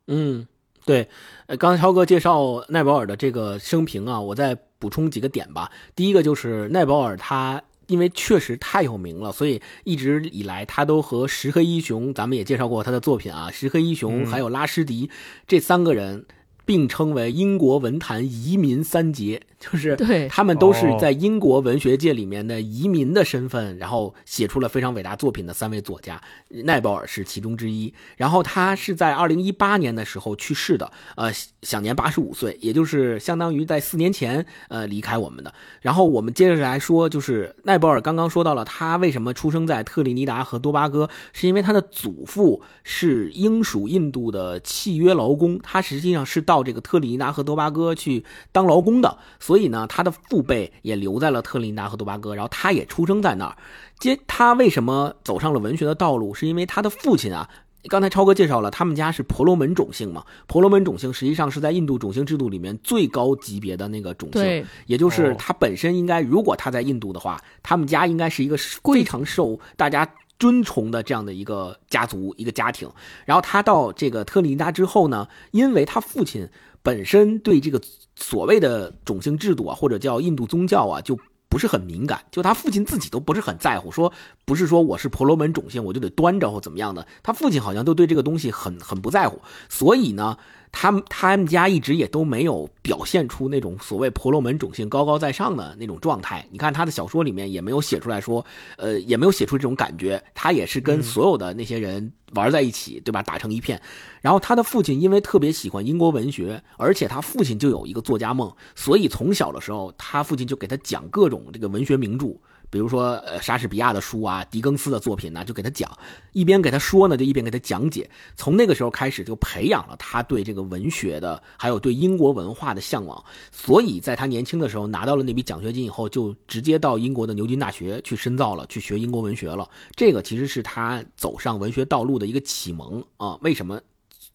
[0.07, 0.47] 嗯，
[0.85, 1.07] 对，
[1.47, 5.71] 呃，刚才超哥介绍奈保尔的这个生平啊，我再补充几个点吧。
[5.95, 7.61] 第一个就是奈保尔他。
[7.87, 15.07] 因为确实太有名了，所以一直以来他都和石黑一雄，咱们也介绍过他的作品啊，石黑一雄嗯还有拉什迪、
[15.47, 16.25] 这三个人
[16.65, 27.93] 并称为英国文坛移民三杰，就是对他们都是哦在英国文学界里面的移民的身份，然后写出了非常伟大作品的三位作家，奈保尔是其中之一。
[28.17, 31.31] 然后他是在二零一八年的时候去世的，呃，
[31.63, 35.53] 享年八十五岁，也就是相当于在四年前呃离开我们的。
[35.81, 53.57] 然后我们接着来说，就是奈保尔刚刚说到了他为什么出生在特立尼达和多巴哥，是因为他的祖父是英属印度的契约劳工，他实际上是到这个特立尼达和多巴哥去当劳工的，所以呢，他的父辈也留在了特立尼达和多巴哥，然后他也出生在那儿。
[53.99, 57.49] 接他为什么走上了文学的道路，是因为他的父亲啊。
[57.87, 60.25] 刚才超哥介绍了，他们家是婆罗门种姓嘛？
[60.47, 72.89] 婆罗门种姓实际上是在印度种姓制度里面最高级别的那个种姓，也就是哦他本身应该，如果他在印度的话，他们家应该是一个非常受大家尊崇的这样的一个家族、一个家庭。
[73.23, 76.49] 然后他到这个特立尼达之后呢，因为他父亲
[76.81, 77.79] 本身对这个
[78.15, 81.17] 所谓的种姓制度啊，或者叫印度宗教啊，就
[81.49, 84.11] 不是很敏感，就他父亲自己都不是很在乎，说
[84.45, 90.37] 不是说我是婆罗门种姓我就得端着或怎么样的，他父亲好像都对这个东西很很不在乎，所以呢，
[90.77, 96.45] 他们他们家一直也都没有表现出那种所谓婆罗门种姓高高在上的那种状态。
[96.51, 103.23] 你看他的小说里面也没有写出来说，呃，也没有写出这种感觉，他也是跟所有的那些人玩在一起，对吧？
[103.23, 103.81] 打成一片。
[104.19, 112.35] 然后他的父亲因为特别喜欢英国文学，而且他父亲就有一个作家梦，所以从小的时候，他父亲就给他讲各种这个文学名著。
[112.69, 115.89] 比如说，呃，莎士比亚的书啊，狄更斯的作品呢、就给他讲，
[116.33, 118.09] 一边给他说呢，就一边给他讲解。
[118.35, 123.23] 从那个时候开始，就培养了他对这个文学的，还有对英国文化的向往。
[123.51, 129.69] 所以在他年轻的时候拿到了那笔奖学金以后，就直接到英国的牛津大学去深造了，去学英国文学了。
[129.95, 133.37] 这个其实是他走上文学道路的一个启蒙啊。
[133.41, 133.79] 为什么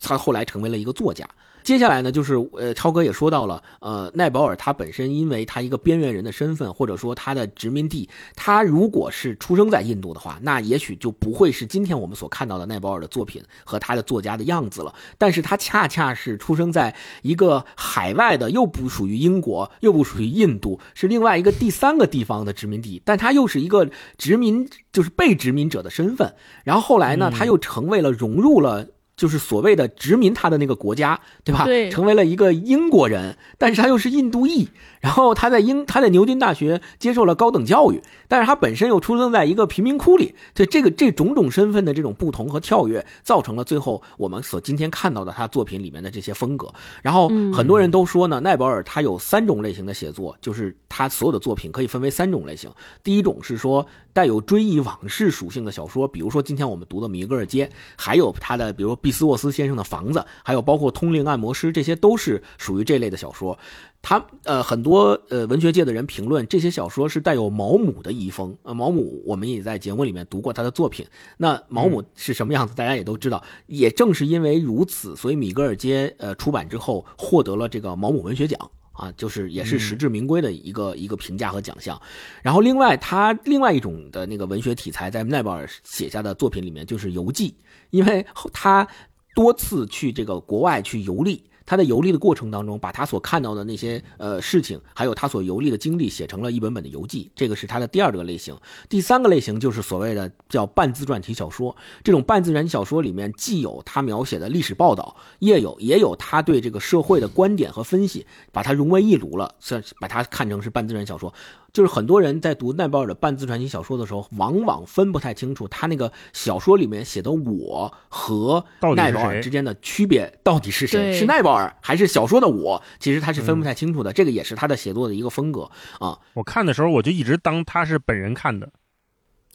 [0.01, 1.29] 他后来成为了一个作家？
[1.63, 14.95] 接下来呢，就是呃，超哥也说到了，呃，奈保尔他本身因为他一个边缘人的身份，或者说他的殖民地，他如果是出生在印度的话，那也许就不会是今天我们所看到的奈保尔的作品和他的作家的样子了。
[15.19, 26.35] 但是他恰恰是出生在一个海外的，又不属于英国，又不属于印度，是另外一个第三个地方的殖民地，但他又是一个殖民，就是被殖民者的身份。
[26.65, 28.87] 然后后来呢，嗯他又成为了融入了。
[29.21, 31.67] 就是所谓的殖民他的那个国家，对吧？
[31.67, 34.67] 对成为了一个英国人，但是他又是印度裔。
[35.03, 40.35] 然后他在英他在牛津大学接受了高等教育，但是他本身又出生在一个贫民窟里。
[40.55, 46.73] 对这个这种种身份的这种不同和跳跃，造成了最后我们所今天看到的他作品里面的这些风格。
[47.03, 52.71] 然后嗯很多人都说呢，奈保尔他有三种类型的写作，就是他所有的作品可以分为三种类型。
[53.03, 63.59] 第一种是说带有追忆往事属性的小说，比如说今天我们读的《米格尔街》，还有他的比如说毕斯沃斯先生的房子，还有包括《通灵按摩师》，这些都是属于这类的小说。
[64.01, 68.57] 他呃，很多呃文学界的人评论这些小说是带有毛姆的遗风。
[68.63, 71.05] 呃，毛姆我们也在节目里面读过他的作品。
[71.37, 73.43] 那毛姆是什么样子，大家也都知道。
[73.67, 78.71] 也正是因为如此，所以《米格尔街》呃出版之后获得了这个毛姆文学奖。
[78.93, 81.99] 啊，就是也是实至名归的一个一个评价和奖项。
[82.43, 87.55] 然后另外他另外一种的那个文学题材，在奈保尔写下的作品里面就是游记，
[87.91, 88.87] 因为他
[89.35, 91.45] 多次去这个国外去游历。
[91.67, 97.31] 他在游历的过程当中，把他所看到的那些呃事情，还有他所游历的经历，写成了一本本的游记。
[97.37, 98.57] 这个是他的第二个类型。
[98.89, 101.77] 第三个类型就是所谓的叫半自传体小说。
[102.03, 111.33] 这种半自传体小说里面，既有他描写的历史报道，也有也有他对这个社会的观点和分析，把它融为一炉了，算把它看成是半自传小说。
[111.73, 118.65] 就是很多人在读奈保尔的半自传体小说的时候，往往分不太清楚他那个小说里面写的我和
[118.97, 122.83] 奈保尔之间的区别到底是谁，是奈保尔还是小说的我？
[122.99, 124.13] 其实他是分不太清楚的。
[124.13, 126.19] 这个也是他的写作的一个风格啊。
[126.35, 128.71] 我看的时候，我就一直当他是本人看的。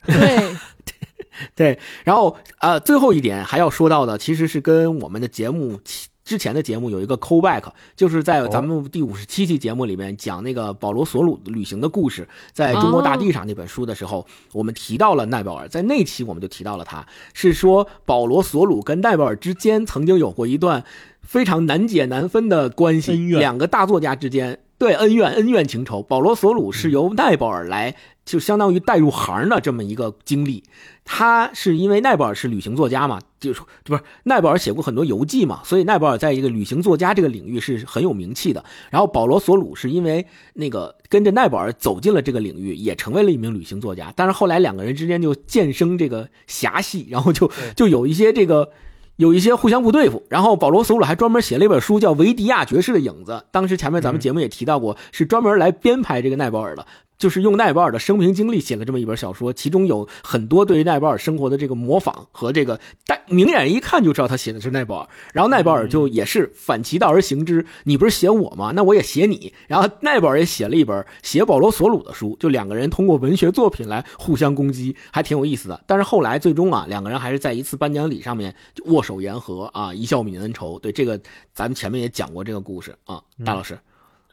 [0.05, 0.55] 对
[1.55, 5.79] 对，然后呃，最后一点还要说到的，其实是跟我们的节目。
[6.25, 7.63] 之前的节目有一个 callback，
[7.95, 17.05] 就是在咱们第五十七期节目里面讲那个保罗·索鲁旅行的故事，在中国大地上那本书的时候，我们提到了奈保尔，在那期我们就提到了他，
[17.35, 20.83] 是说保罗·索鲁跟奈保尔之间曾经有过一段
[21.21, 27.95] 非常难解难分的关系，两个大作家之间对恩怨恩怨情仇，保罗·索鲁是由奈保尔来。
[28.25, 30.63] 就相当于带入行的这么一个经历，
[31.05, 38.65] 他是因为奈保尔是旅行作家嘛，就是不是奈保尔写过很多游记嘛，所以奈保尔在一个旅行作家这个领域是很有名气的。
[38.89, 44.11] 然后保罗索鲁是因为那个跟着奈保尔走进了这个领域，也成为了一名旅行作家。
[44.15, 48.71] 但是后来两个人之间就渐生这个狭隙，然后就就有一些这个
[49.17, 50.23] 有一些互相不对付。
[50.29, 56.87] 然后保罗索鲁还专门写了一本书叫《维迪亚爵士的影子》，当时前面咱们节目也提到过，是专门来编排这个奈保尔的。
[57.17, 65.09] 就是用奈保尔的生平经历写了这么一本小说，其中有很多对于奈保尔生活的这个模仿和这个，但明眼人一看就知道他写的是奈保尔。
[65.33, 68.71] 然后奈保尔就也是反其道而行之，你不是写我吗？
[68.75, 69.53] 那我也写你。
[69.67, 75.83] 然后奈保尔也写了一本写保罗索鲁的书，就两个人通过文学作品来互相攻击，还挺有意思的。
[75.87, 78.53] 但是后来最终啊，两个人还是在一次颁奖礼上面
[78.85, 80.77] 握手言和啊，一笑泯恩仇。
[80.79, 81.19] 对这个，
[81.53, 83.77] 咱们前面也讲过这个故事啊，大老师。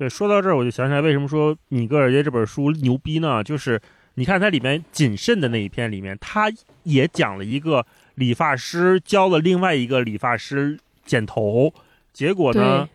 [0.03, 3.41] 对，说到这儿，我就想起来为什么说米格尔街这本书牛逼呢？
[3.45, 3.81] 就是
[4.15, 6.51] 你看它里面谨慎的那一篇里面，他
[6.83, 7.87] 也讲了一个
[8.17, 11.73] 理发师教了另外一个理发师剪头，
[12.13, 12.89] 结果呢，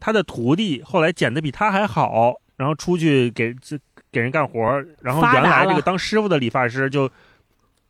[0.00, 3.78] 他的徒弟后来剪的比他还好，然后出去给这
[4.10, 7.10] 给人干活，然后原来这个当师傅的理发师就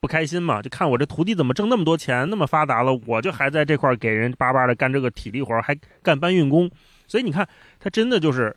[0.00, 6.68] 不开心嘛，就看我这徒弟怎么挣那么多钱，那么发达了，我就还在这块给人巴巴的干这个体力活，还干搬运工。
[7.06, 7.46] 所以你看，
[7.78, 8.56] 他真的就是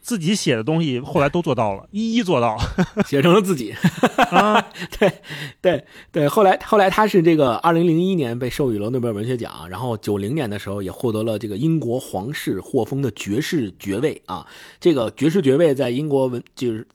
[0.00, 2.56] 自己写的东西，后来都做到了， 一一做到，
[3.06, 3.74] 写成了自己。
[4.30, 4.60] 啊，
[4.98, 5.12] 对，
[5.60, 6.28] 对，对。
[6.28, 14.46] 后来，后来他是这个二零零一年被授予了诺贝尔文学奖，然后九零年的时候也获得了这个英国皇室获封的爵士爵位啊。
[14.80, 16.86] 这个爵士爵位在英国文就是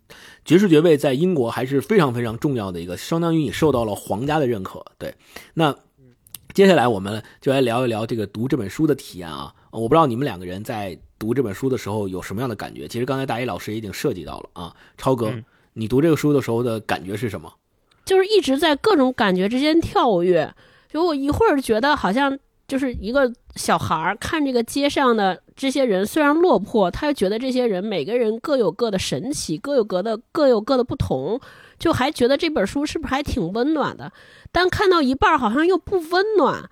[0.44, 4.84] 爵士爵位在英国还是非常非常重要的一个，相当于你受到了皇家的认可。
[4.98, 5.14] 对，
[5.54, 5.76] 那
[6.54, 9.54] 接下来我们就来聊一聊这个读这本书的体验啊。
[9.72, 12.88] 我不知道你们两个人在读这本书的时候有什么样的感觉？
[12.88, 15.34] 其实刚才大一老师已经涉及到了啊，超哥，
[15.74, 17.52] 你读这个书的时候的感觉是什么？
[18.04, 20.54] 就是一直在各种感觉之间跳跃，
[20.90, 22.38] 就我一会儿觉得好像
[22.68, 31.40] 就是一个小孩儿看这个街上的这些人，虽然落魄，他又觉得这些人每个人各有各的神奇，各有各的各有各的不同，
[31.80, 34.12] 就还觉得这本书是不是还挺温暖的？
[34.52, 36.70] 但看到一半好像又不温暖。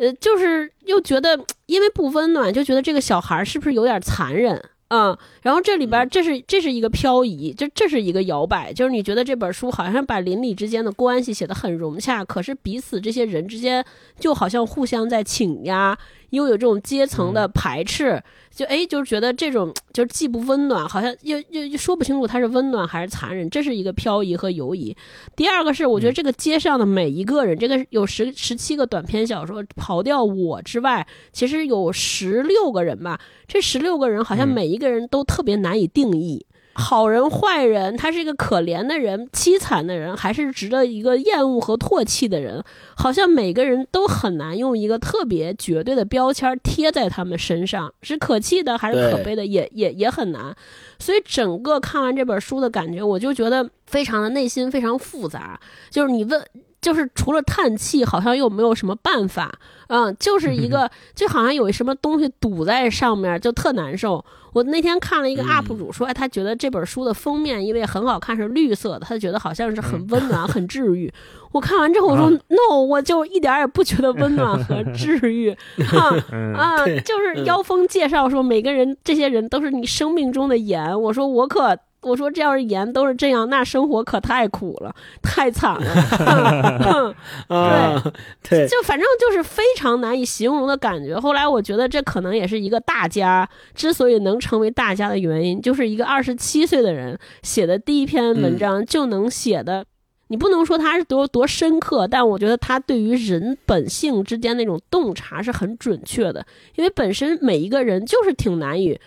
[0.00, 5.18] 呃，就是又觉得，因为不温暖，就觉得这个小孩是不是有点残忍啊？
[5.42, 13.84] 然后这里边，这是这是一个漂移，这这是一个摇摆，就是你觉得这本书好像把邻里之间的关系写得很融洽，可是彼此这些人之间
[14.18, 15.98] 就好像互相在请压，
[16.30, 18.22] 又有这种阶层的排斥。
[18.52, 24.94] 就哎，就是觉得这种 就是既不温暖，好像又又又说不清楚它是温暖还是残忍，这是一个漂移和游移。
[25.36, 33.18] 第二个是，我觉得这个街上的每一个人，这个有十十七个短篇小说，刨掉我之外，其实有十六个人吧。
[33.46, 36.44] 这十六个人好像每一个人都特别难以定义。
[36.80, 42.64] 好人坏人，他是一个可怜的人、凄惨的人，还是值得一个厌恶和唾弃的人？
[42.96, 50.56] 好像每个人都很难用一个特别绝对的标签贴在他们身上，是可气的还是可悲的，也也也很难。
[50.98, 55.60] 所以整个看完这本书的感觉，我就觉得非常的内心非常复杂。
[55.90, 56.42] 就是你问。
[56.80, 59.52] 就是除了叹气，好像又没有什么办法。
[59.88, 64.24] 嗯，就是一个， 就好像有什么东西堵在上面，就特难受。
[64.52, 71.12] 我那天看了一个 UP 主说，哎，他觉得这本书的封面因为很好看是绿色的，他觉得好像是很温暖、很治愈。
[71.52, 75.50] 我看完之后我说 No，我就一点也不觉得温暖和 治愈
[75.92, 76.16] 啊
[76.56, 76.84] 啊！
[77.04, 81.00] 就是妖风介绍说每个人这些人都是你生命中的盐。
[81.00, 81.78] 我说我可。
[82.02, 87.14] 我说，这要是盐都是这样，那生活可太苦了，太惨了。
[87.46, 88.12] 对
[88.48, 91.18] 对，就反正就是非常难以形容的感觉。
[91.18, 99.84] 后来我觉得，这可能也是一个大家之所以能成为大家的原因，就是一个二十七岁的人写的第一篇文章就能写的，
[100.28, 106.46] 你不能说他是多多深刻，但我觉得他对于人本性之间那种洞察是很准确的，
[106.76, 108.98] 因为本身每一个人就是挺难以。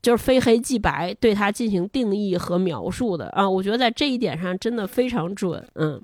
[0.00, 5.62] 就是非黑即白，对它进行定义和描述的啊，我觉得在这一点上真的非常准。
[5.74, 6.00] 嗯，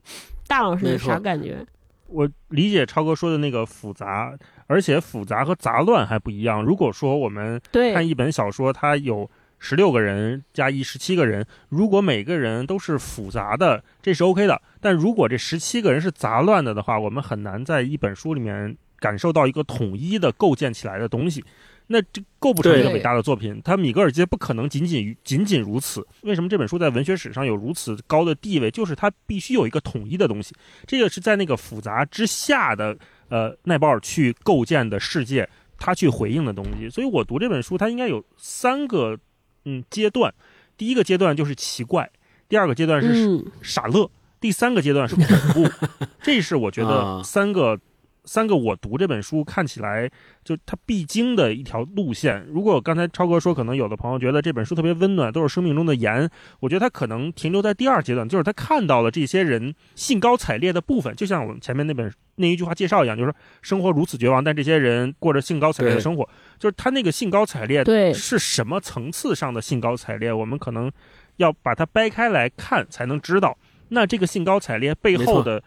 [0.46, 1.64] 大老师啥感觉？
[2.08, 4.36] 我理解超哥说的那个复杂，
[4.66, 6.62] 而且复杂和杂乱还不一样。
[6.62, 9.28] 如果说我们看一本小说，它有
[9.58, 14.60] 十六个人加一十七个人，如果每个人都是复杂的，这是 OK 的。
[14.80, 21.42] 但如果这十七个人是杂乱的的话，我们很难在一本书里面感受到一个统一的构建起来的东西。
[21.88, 23.60] 那这构不成一个伟大的作品。
[23.62, 26.06] 他米格尔街不可能仅仅仅仅如此。
[26.22, 28.70] 为什么这本书在文学史上有如此高的地位？
[28.70, 30.54] 就是它必须有一个统一的东西。
[30.86, 32.96] 这个是在那个复杂之下的
[33.28, 36.88] 呃奈保尔去构建的世界，他去回应的东西。
[36.88, 39.18] 所以我读这本书，它应该有三个
[39.64, 40.32] 嗯阶段。
[40.76, 42.10] 第一个阶段就是奇怪，
[42.48, 44.10] 第二个阶段是傻乐，
[44.40, 45.70] 第三个阶段是恐怖。
[46.22, 47.78] 这是我觉得三个。
[48.24, 50.10] 三个我读这本书看起来
[50.42, 52.44] 就它必经的一条路线。
[52.48, 56.28] 如果刚才超哥说，可能有的朋友觉得这本书特别温暖，都是生命中的盐，
[56.60, 66.28] 我觉得他可能停留在第二阶段，就是他看到了这些人兴高采烈的部分，就像我们前面那本那一句话介绍一样，就是说生活如此绝望，但这些人过着兴高采烈的生活。
[66.58, 70.90] 就是他那个兴高采烈是什么层次上的兴高采烈，我们可能
[71.36, 73.58] 要把它掰开来看才能知道。
[73.88, 75.62] 那这个兴高采烈背后的。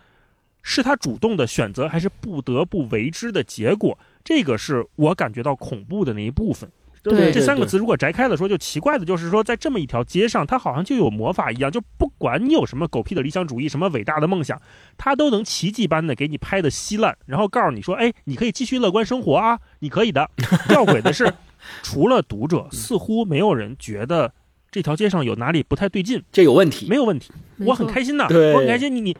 [0.69, 3.97] 是他主动的选择，还是不得不为之的结果？
[4.21, 6.69] 这个是我感觉到恐怖的那一部分。
[7.01, 14.61] 对这三个词，如果摘开了说，就奇怪的就是说，在这么一条街上，它好像就有魔法一样，就不管你有什么狗屁的理想主义，什么伟大的梦想，
[14.97, 20.29] 它都能奇迹般的给你拍的稀烂，然后告诉你说：“哎，你可以继续乐观生活啊，你可以的。”
[20.67, 21.33] 吊诡的是，
[21.81, 24.33] 除了读者，似乎没有人觉得
[24.69, 26.89] 这条街上有哪里不太对劲，这有问题？
[26.89, 28.93] 没有问题，我很开心呐，我很开心。
[28.93, 29.15] 你你。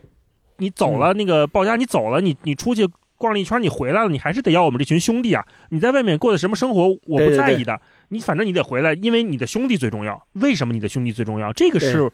[0.57, 2.87] 你走了，那个鲍家，你走了，你你出去
[3.17, 5.45] 逛了一圈，你回来了，你还是得要我们这群兄弟啊！
[5.69, 7.79] 你在外面过的什么生活，我不在意的。
[8.09, 10.27] 你反正你得回来，因为你的兄弟最重要。
[10.33, 11.51] 为什么你的兄弟最重要？
[11.53, 12.09] 这个是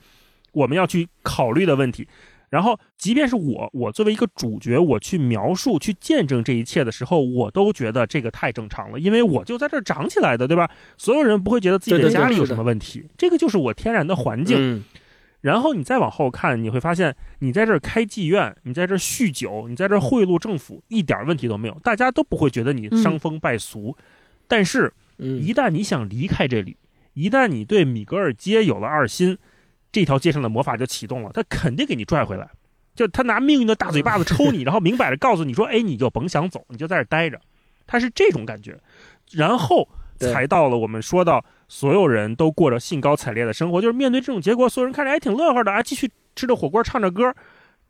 [0.51, 2.07] 我们要去考虑的问题。
[2.49, 10.69] 然后，即便是我，我作为一个主角，我去描述、去见证这一切的时候，我都觉得这个太正常了，因为我就在这儿长起来的，对吧？
[10.95, 14.83] 所有人不会觉得自己的家里有什么问题，这个就是我天然的环境。
[15.43, 23.97] 然后你再往后看，你会发现，你在这儿开妓院，你在这儿酗酒，你在这儿贿赂政府，一点问题都没有，大家都不会觉得你伤风败俗。
[24.47, 26.77] 但是，一旦你想离开这里，
[27.13, 29.37] 一旦你对米格尔街有了二心，
[29.91, 32.49] 这条街上的魔法就启动了，他肯定给你拽回来，
[32.95, 37.37] 就他拿命运的大嘴巴子抽你，然后明摆着告诉你说：“哎，你就甭想走，你就在这待着。”
[37.85, 38.79] 他是这种感觉，
[39.33, 41.43] 然后才到了我们说到。
[41.73, 47.33] 所有人都过着兴高采烈的生活，就是面对这种结果，所有人看着还挺乐呵的啊，继续吃着火锅，唱着歌。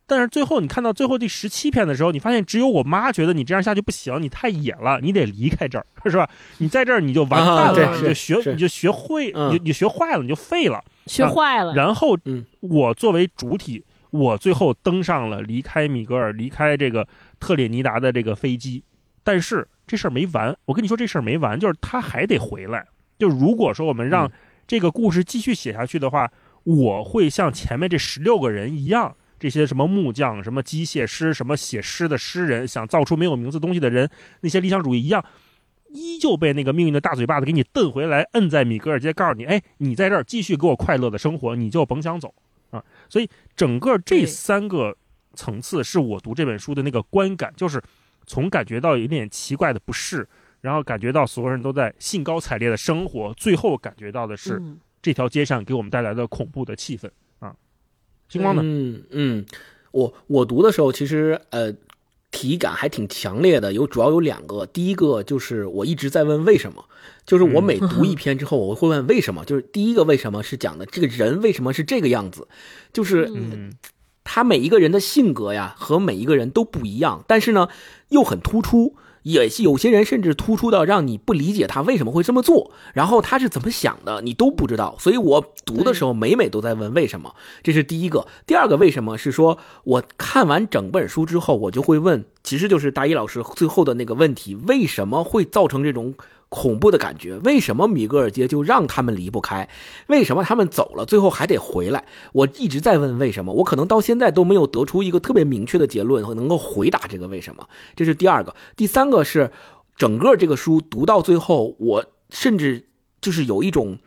[0.07, 6.29] 但是最后你看到最后第十七篇的时候，你发现只有我妈觉得你这样下去不行，你太野了，你得离开这儿，是吧？
[6.59, 11.73] 你在这儿你就完蛋了，你就学你就学会，你你学坏了你就废了，学坏了。
[11.75, 12.17] 然后
[12.61, 17.05] 我作为主体，我最后登上了离开米格尔、离开这个
[17.37, 18.81] 特列尼达的这个飞机。
[19.25, 22.85] 但是这事儿没完，我跟你说这事儿没完，就是他还得回来。
[23.23, 24.29] 就如果说我们让
[24.67, 26.29] 这个故事继续写下去的话，
[26.65, 34.09] 我会像前面这十六个人一样，这些什么木匠、什么机械师、什么写诗的诗人，想造出没有名字东西的人，
[34.41, 35.23] 那些理想主义一样，
[35.87, 42.35] 依旧被那个命运的大嘴巴子给你蹬回来，摁在米格尔街，告诉你：哎，你在这儿继续给我快乐的生活，你就甭想走
[42.71, 42.83] 啊！
[43.07, 44.97] 所以整个这三个
[45.33, 47.81] 层次是我读这本书的那个观感，就是
[48.27, 50.27] 从感觉到有点奇怪的不适。
[50.63, 54.61] 然后感觉到所有人都在兴高采烈的生活，最后感觉到的是
[55.01, 57.09] 这条街上给我们带来的恐怖的气氛。
[57.39, 57.53] 啊。
[58.29, 58.61] 星光呢？
[58.63, 59.45] 嗯嗯，
[59.91, 61.73] 我我读的时候其实呃
[62.31, 66.85] 体感还挺强烈的，有主要有两个，第一个就是我一直在问为什么，
[67.25, 72.47] 就是我每读一 篇之后我会问为什么，就是第一个为什么是讲的这个人为什么是这个样子，
[72.93, 73.29] 就是
[74.23, 77.67] 他每一个人的性格呀和每一个人都不一样，但是呢
[78.07, 78.95] 又很突出。
[79.23, 84.95] 也有些人甚至突出到让你不理解他为什么会这么做，然后他是怎么想的，你都不知道。
[84.99, 88.27] 所以我读的时候每每都在问为什么，这是第一个。
[88.45, 96.13] 第二个为什么是说我看完整本书之后，我就会问，其实就是大一老师最后的那个问题：为什么会造成这种？
[96.53, 99.67] 恐怖的感觉，为什么米格尔街就让他们离不开？
[100.05, 102.05] 为什么他们走了，最后还得回来？
[102.31, 107.67] 我一直在问为什么，我可能到现在都没有得出一个特别明确的结论和能够回答这个为什么。
[107.95, 109.51] 这是第二个，第三个是
[109.97, 112.87] 整个这个书读到最后，我甚至
[113.19, 113.97] 就是有一种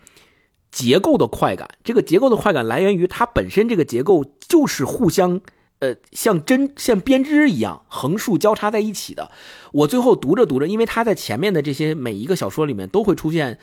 [0.70, 1.68] 结构的快感。
[1.82, 5.40] 这个结构的快感来源于它本身这个结构就是互相。
[5.79, 9.31] 呃，像针像编织一样横竖交叉在一起的。
[9.72, 13.59] 我最后读着读着，因为他在前面的这些每一个小说里面都会出现，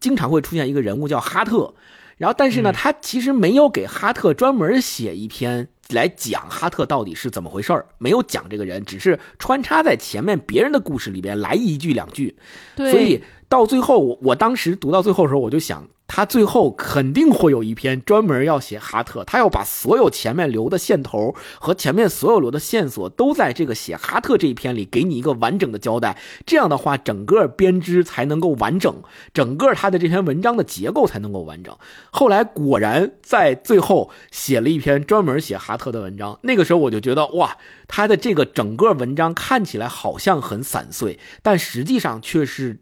[0.00, 1.74] 经常会出现一个人物叫哈特。
[2.16, 12.36] 然后，但是呢，他其实没有给哈特专门写一篇来讲哈特到底是怎么回事儿，没有讲这个人，只是穿插在前面别人的故事里边来一句两句。
[12.74, 15.88] 对，所以到最后，我我当时读到最后的时候，我就想。
[16.10, 26.16] 他最后肯定会有一篇专门要写哈特，他要把所有前面留的线头和前面所有留的线索都在这个写哈特这一篇里给你一个完整的交代。
[26.46, 29.02] 这样的话，整个编织才能够完整，
[29.34, 31.76] 整个他的这篇文章的结构才能够完整。
[32.10, 36.38] 后来果然在最后写了一篇专门写哈特的文章。
[36.42, 42.78] 那个时候我就觉得哇，他的这个整个文章看起来好像很散碎，但实际上却是。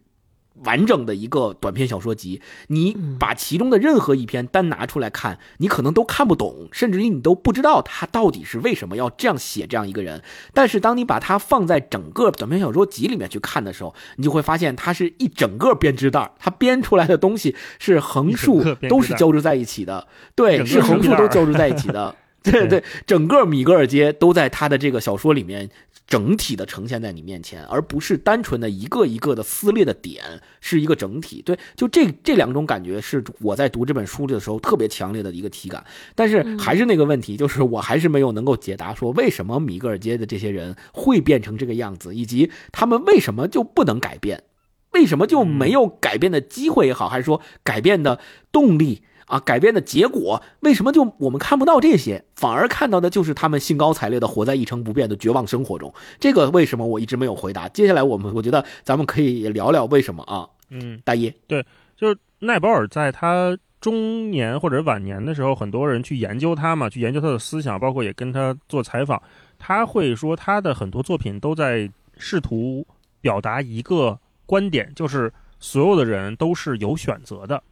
[0.65, 10.23] 完整的一个短篇小说集，你把其中的任何一篇单拿出来看，你可能都看不懂，甚至于你都不知道他到底是为什么要这样写这样一个人。
[10.55, 22.15] 但是当你把它放在整个短篇小说集里面去看的时候，你就会发现它是一整个编织袋，它编出来的东西是横竖都是交织在一起的，对，是横竖都交织在一起的。
[22.53, 25.69] 对对，整个米格尔街都在他的这个小说里面
[26.07, 30.23] 整体的呈现在你面前，而不是单纯的一个一个的撕裂的点，
[30.61, 31.43] 是一个整体。
[31.43, 35.85] 对，就这这两种感觉是我在读这本书的时候特别强烈的一个体感。
[36.15, 44.45] 但是还是那个问题，就是我还是没有能够解答说为什么米格尔街的这些人会变成这个样子，以及他们为什么就不能改变，
[44.93, 48.21] 为什么就没有改变的机会也好，还是说改变的
[48.53, 49.03] 动力？
[49.27, 55.93] 啊，改变的结果为什么就我们看不到这些，反而看到的就是他们兴高采烈的活在一成不变的绝望生活中？
[56.19, 57.69] 这个为什么我一直没有回答？
[57.69, 60.49] 接下来我们我觉得咱们可以聊聊为什么啊？
[60.71, 61.65] 嗯，大一，对，
[61.97, 69.21] 就是奈保尔在他中年或者晚年的时候，很多人去研究他嘛，去研究他的思想，包括也跟他做采访，
[69.59, 72.87] 他会说他的很多作品都在试图
[73.21, 77.63] 表达一个观点，就是所有的人都是有选择的。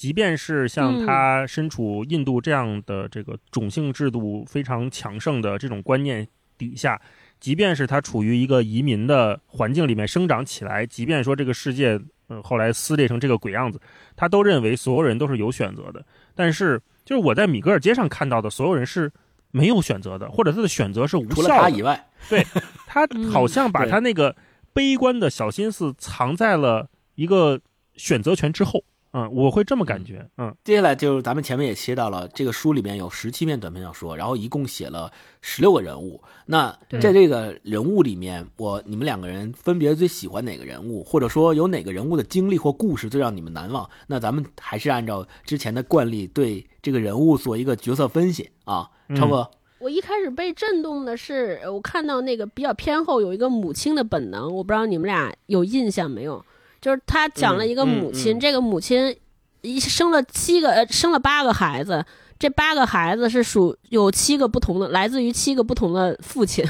[0.00, 6.26] 即便是像他身处印度这样的这个种姓制度非常强盛的这种观念
[6.56, 6.98] 底下，
[7.38, 13.78] 即便是他处于一个移民的环境里面生长起来，即便说这个世界嗯后来撕裂成这个鬼样子，
[14.16, 16.02] 他都认为所有人都是有选择的。
[16.34, 19.12] 但是，就是我在米格尔街上看到的所有人是
[19.50, 21.34] 没有选择的，或者他的选择是无效的。
[21.34, 22.42] 除了他以外，对
[22.88, 24.34] 他好像把他那个
[24.72, 27.60] 悲观的小心思藏在了一个
[27.96, 28.82] 选择权之后。
[29.12, 30.24] 嗯，我会这么感觉。
[30.38, 36.22] 嗯，接下来就是咱们前面也切到了，这个书里面有十七篇短篇小说，然后一共写了十六个人物。
[36.46, 43.88] 那在这个人物里面，我你们两个人分别最喜欢哪个人物，或者说有哪个人物的经历或故事最让你们难忘？
[44.06, 48.88] 那咱们还是按照之前的惯例，对这个人物做一个角色分析啊。
[49.16, 49.50] 超哥，
[49.80, 56.44] 我一开始被震动的是，我看到那个比较偏后有一个母亲的本能，我不知道你们俩有印象没有？
[56.80, 59.14] 就是他讲了一个母亲，这个母亲
[59.60, 62.02] 一生了七个，生了八个孩子，
[62.38, 66.64] 这八个孩子是属有七个不同的，来自于七个不同的父亲。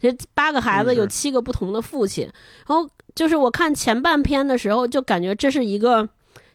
[0.00, 2.28] 这八个孩子有七个不同的父亲。
[2.66, 6.08] 然后就是我看前半篇的时候，就感觉这是一个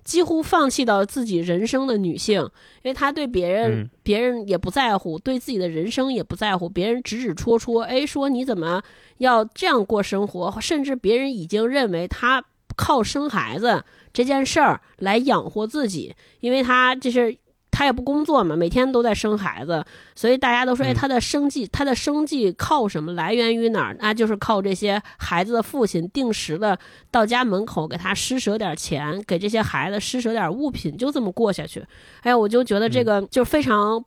[0.04, 2.42] 几乎放弃到自己人生的女性，
[2.84, 8.84] 因为她对别人别人也不在乎，对自己的人生也不在乎，别人指指戳戳，哎，说你怎么
[9.20, 12.44] 要这样过生活，甚至别人已经认为她。
[12.80, 17.38] 靠生孩子这件事儿来养活自己，因为他这是
[17.70, 19.84] 他也不工作嘛，每天都在生孩子，
[20.16, 23.12] 所以大家都说，哎，他的生计，他的生计靠什么？
[23.14, 23.98] 来源于哪儿？
[24.00, 26.80] 那就是靠这些孩子的父亲定时的
[27.12, 31.86] 到家门口给他施舍点钱，给这些孩子施舍点物品，就这么过下去。
[32.22, 34.04] 哎呀，我就觉得这个就非常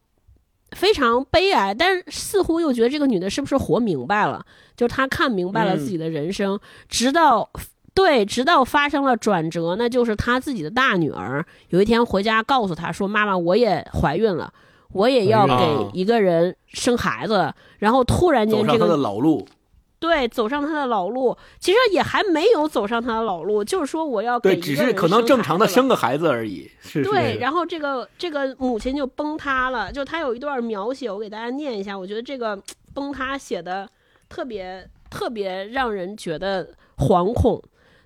[0.70, 4.44] 非常悲哀，但是似乎又觉得这个女的是不是活明白了？
[4.74, 6.58] 就是她看明白了自己的人生，
[6.88, 7.50] 直到。
[7.94, 14.52] 对，直到发生了转折，那就是他自己的大女儿有一天回家告诉他说：“妈妈，我也怀孕了。”
[14.94, 19.48] 我也要哎给一个人生孩子，然后突然走上他的间这个老路，
[19.98, 26.70] 对走上他的老路，其实也还没有走上他的老路，就是说我要给对，只是可能正常的生个孩子而已。
[26.78, 32.62] 是，对，然后这个这个母亲就崩塌了，就他有一段描写，我给大家念一下，我觉得这个
[32.92, 33.88] 崩塌写的
[34.28, 36.68] 特别特别让人觉得
[36.98, 37.62] 惶恐。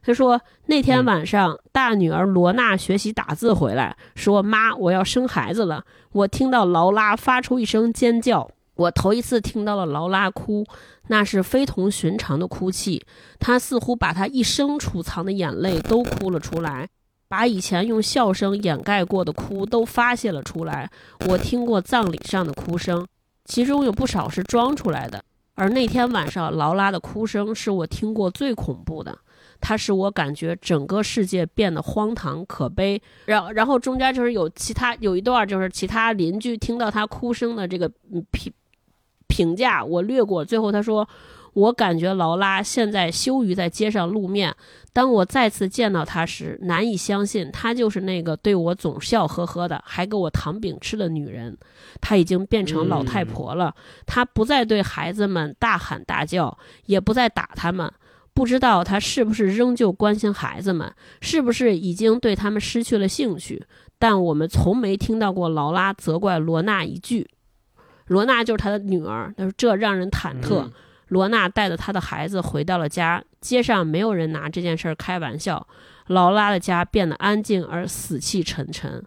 [0.06, 5.82] 他说那天嗯晚上，大女儿罗娜学习打字回来，说：“妈，我要生孩子了。”
[6.14, 10.64] 我听到劳拉发出一声尖叫，我头一次听到了劳拉哭，
[11.08, 13.04] 那是非同寻常的哭泣。
[13.40, 16.88] 她似乎把她一生储藏的眼泪都哭了出来。
[17.26, 20.88] 把以前用笑声掩盖过的哭都发泄了出来。
[21.26, 23.04] 我听过葬礼上的哭声，
[23.44, 25.20] 其中有不少是装出来的。
[25.56, 29.18] 而那天晚上，劳拉的哭声是我听过最恐怖的，
[29.60, 33.00] 它使我感觉整个世界变得荒唐可悲。
[33.26, 38.52] 然然后中间就是有其他有一段，就是其他邻居听到他哭声的这个嗯评
[39.26, 40.44] 评价，我略过。
[40.44, 41.08] 最后他说。
[41.56, 44.54] 我感觉劳拉现在羞于在街上露面。
[44.92, 51.56] 当我再次见到她时，难以相信她就是那个对我总笑呵呵的，还给我糖饼吃的女人。
[51.98, 53.74] 她已经变成老太婆了。
[54.04, 57.90] 她不再对孩子们大喊大叫，也不再打他们。
[58.36, 63.64] 不知道他是不是仍旧关心孩子们，是不是已经对他们失去了兴趣？
[63.98, 67.26] 但我们从没听到过劳拉责怪罗娜一句。
[68.08, 70.60] 罗娜就是他的女儿，他说这让人忐忑。
[70.64, 70.72] 嗯
[71.08, 75.64] 罗娜带着她的孩子回到了家，街上没有人拿这件事儿开玩笑。
[76.08, 79.00] 劳拉的家变得安静而死气沉沉。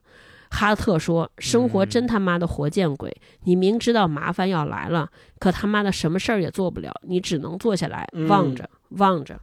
[0.50, 3.16] 哈特说：“生活真他妈的活见鬼！
[3.44, 9.40] 你明知道麻烦要来了，可他妈的什么事儿也做不了，你只能坐下来望着望着。”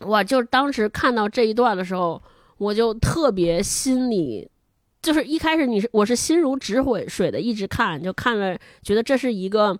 [0.00, 2.22] 我就是当时看到这一段的时候，
[2.56, 4.48] 我就特别心里，
[5.02, 9.78] 就是一开始你是我是心如止水水的一直看，就看了，觉得这是一个。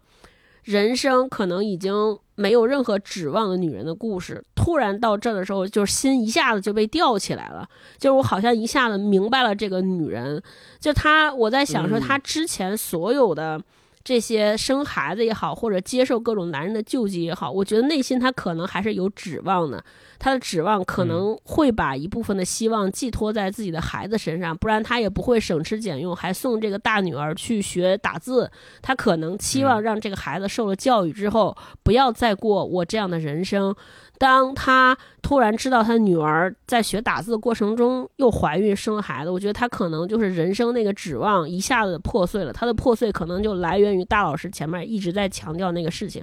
[0.64, 7.68] 人生可能已经没有任何指望的女人的故事，突然到这儿的时候，就是心一下子就被吊起来了。
[7.98, 10.40] 就是我好像一下子明白了这个女人，
[10.78, 13.60] 就她，我在想说，她之前所有的
[14.08, 19.84] 这些生孩子也好，或者接受各种男人的救济也好，我觉得内心他可能还是有指望的。
[20.18, 28.50] 他的指望可能会把一部分的希望寄托在自己的孩子身上，不然他也不会省吃俭用，还送这个大女儿去学打字。
[28.80, 33.76] 他可能期望让这个孩子受了教育之后，不要再过我这样的人生。
[34.18, 42.52] 当他突然知道他女儿在学打字的过程中又怀孕生了孩子，我觉得他可能就是人生那个指望一下子破碎了。
[42.52, 46.22] 他的破碎可能就来源于大老师前面一直在强调那个事情。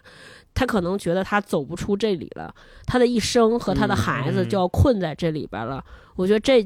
[0.54, 2.54] 他可能觉得他走不出这里了，
[2.86, 5.84] 他的一生和他的孩子就要困在这里边了。
[6.16, 6.66] 我觉得这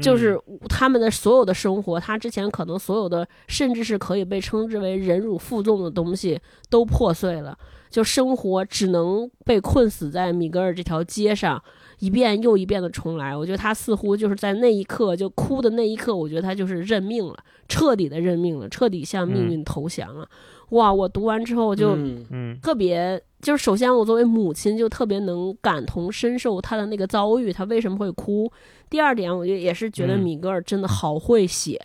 [0.00, 0.38] 就是
[0.68, 6.38] 他们的所有的生活，他之前可能所有的，甚至是可以被称之为忍辱负重的东西
[6.68, 7.56] 都破碎了，
[7.88, 11.62] 就生活只能被困死在米格尔这条街上，
[12.00, 13.36] 一遍又一遍的重来。
[13.36, 17.34] 我觉得他似乎就是在那一刻就哭的那一刻，我觉得他就是认命了，
[17.68, 20.28] 彻底的认命了，彻底向命运投降了。
[20.70, 20.92] 哇！
[20.92, 21.96] 我读完之后就
[22.30, 28.50] 嗯特别，就是首先我作为母亲就特别能感同身受他的那个遭遇，他为什么会哭。
[28.96, 31.78] 第二点，我觉得也是觉得嗯米格尔真的好会写，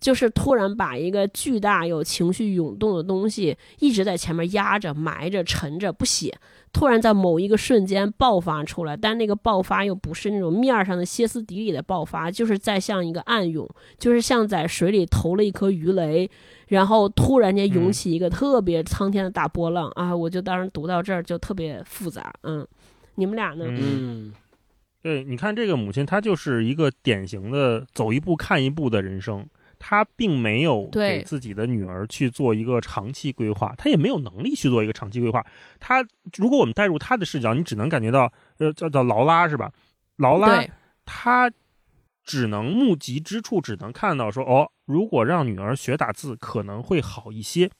[0.00, 6.34] 就是突然把一个巨大有情绪涌动的东西一直在前面压着、埋着、沉着不写，
[6.72, 16.30] 突然在某一个瞬间爆发出来，但那个爆发又不是那种面上的歇斯底里的爆发，就是在像一个暗涌，就是像在水里投了一颗鱼雷。
[16.68, 20.16] 然后突然间涌起一个特别苍天的大波浪、啊！
[20.16, 22.66] 我就当时读到这儿就特别复杂，嗯，
[23.14, 23.66] 你们俩呢？
[23.68, 24.32] 嗯，
[25.06, 29.48] 对，你看这个母亲，她就是一个典型的走一步看一步的人生，
[29.78, 35.46] 她并没有对给自己的女儿去做一个长期规划，她也没有能力去做一个长期规划。
[35.78, 36.04] 她
[36.36, 39.72] 如果我们带入她的视角，你只能感觉到，呃，叫叫劳拉是吧？
[40.16, 40.48] 劳拉，
[41.04, 41.48] 她
[42.24, 47.70] 只能目及之处，只能看到说，哦，如果让女儿学打字可能会好一些，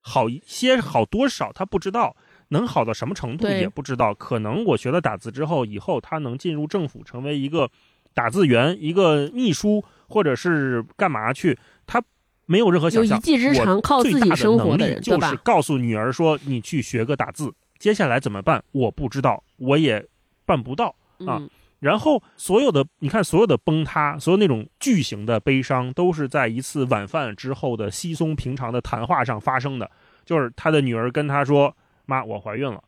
[0.00, 2.16] 好一些好多少她不知道，
[2.48, 4.14] 能好到什么程度也不知道。
[4.14, 7.70] 可能我学了打字之后，以后他能进入政府，成为一个
[8.14, 12.02] 打字员、一个秘书，或者是干嘛去，他
[12.46, 13.20] 没有任何有一想象。
[13.20, 15.42] 技之长，靠自己生活的人，对吧就是？
[15.42, 18.62] 告诉女儿说：“你去学个打字，接下来怎么办？
[18.72, 20.06] 我不知道，我也
[20.44, 20.94] 办不到。”
[21.26, 29.90] 啊嗯，然后所有的你看，所有的崩塌，所有那种巨型的悲伤，都是在一次晚饭之后的稀松平常的谈话上发生的。
[30.24, 31.76] 就是他的女儿跟他说
[32.06, 32.82] ：“妈，我怀孕了。”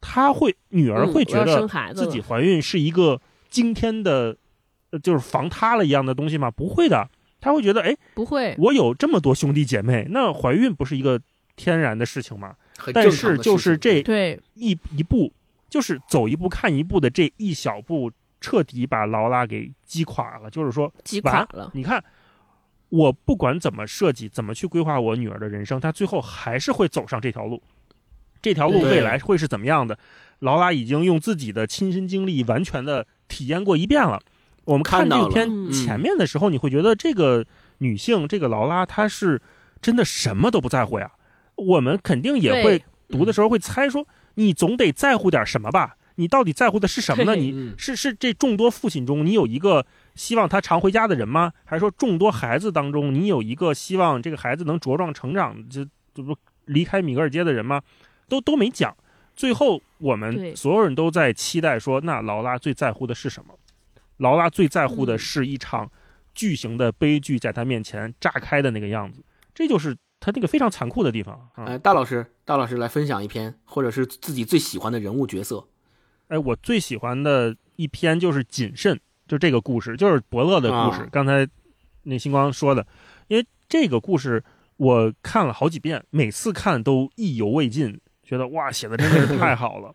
[0.00, 4.34] 她会，女儿会觉得自己怀孕是一个惊天的，
[4.90, 6.50] 呃就是防塌了一样的东西吗？
[6.50, 7.10] 不会的。
[7.38, 11.20] 她会觉得，哎，不会，我有这么多兄弟姐妹，那怀孕不是一个
[11.56, 12.54] 天然的事情吗？
[12.78, 15.32] 很但是就是这对，一一步，
[15.68, 20.48] 就是走一步看一步的这一小步，彻底把劳拉给击垮了。
[20.50, 21.70] 就是说，击垮了。
[21.74, 22.02] 你看，
[22.88, 27.62] 我不管怎么设计，怎么去规划我女儿的人生，她最后还是会走上这条路。
[28.42, 29.98] 这条路未来会是怎么样的？
[30.40, 34.20] 劳拉已经用自己的亲身经历完全的体验过一遍了。
[34.64, 37.44] 我们看这个片嗯前面的时候，你会觉得这个
[37.78, 39.40] 女性，这个劳拉，她是
[39.82, 41.12] 真的什么都不在乎呀。
[41.56, 45.96] 我们肯定也会读的时候会猜说，你总得在乎点什么吧？
[46.16, 47.34] 你到底在乎的是什么呢？
[47.34, 49.84] 你嗯是是这众多父亲中，你有一个
[50.14, 51.52] 希望他常回家的人吗？
[51.64, 55.84] 还是说众多孩子当中，你有一个希望这个孩子能茁壮成长，就
[56.14, 56.36] 这不
[56.66, 57.80] 离开米格尔街的人吗？
[58.30, 58.96] 都都没讲。
[59.36, 63.54] 最后，我们所有人都在期待说，那劳拉最在乎的是什么？
[64.18, 65.90] 劳拉最在乎的嗯是一场
[66.34, 69.22] 巨型的悲剧在他面前炸开的那个样子，
[69.54, 71.64] 这就是他那个非常残酷的地方啊！
[71.64, 75.66] 哎，大老师，大老师来分享一篇，或者是自己最喜欢的人物角色。
[76.28, 81.00] 哎，我最喜欢的一篇就是谨慎，就这个故事，就是伯乐的故事。
[81.00, 81.48] 啊刚才
[82.02, 82.86] 那星光说的，
[83.28, 84.44] 因为这个故事
[84.76, 87.98] 我看了好几遍，每次看都意犹未尽，
[88.30, 89.92] 觉得哇，写的真的是太 好了。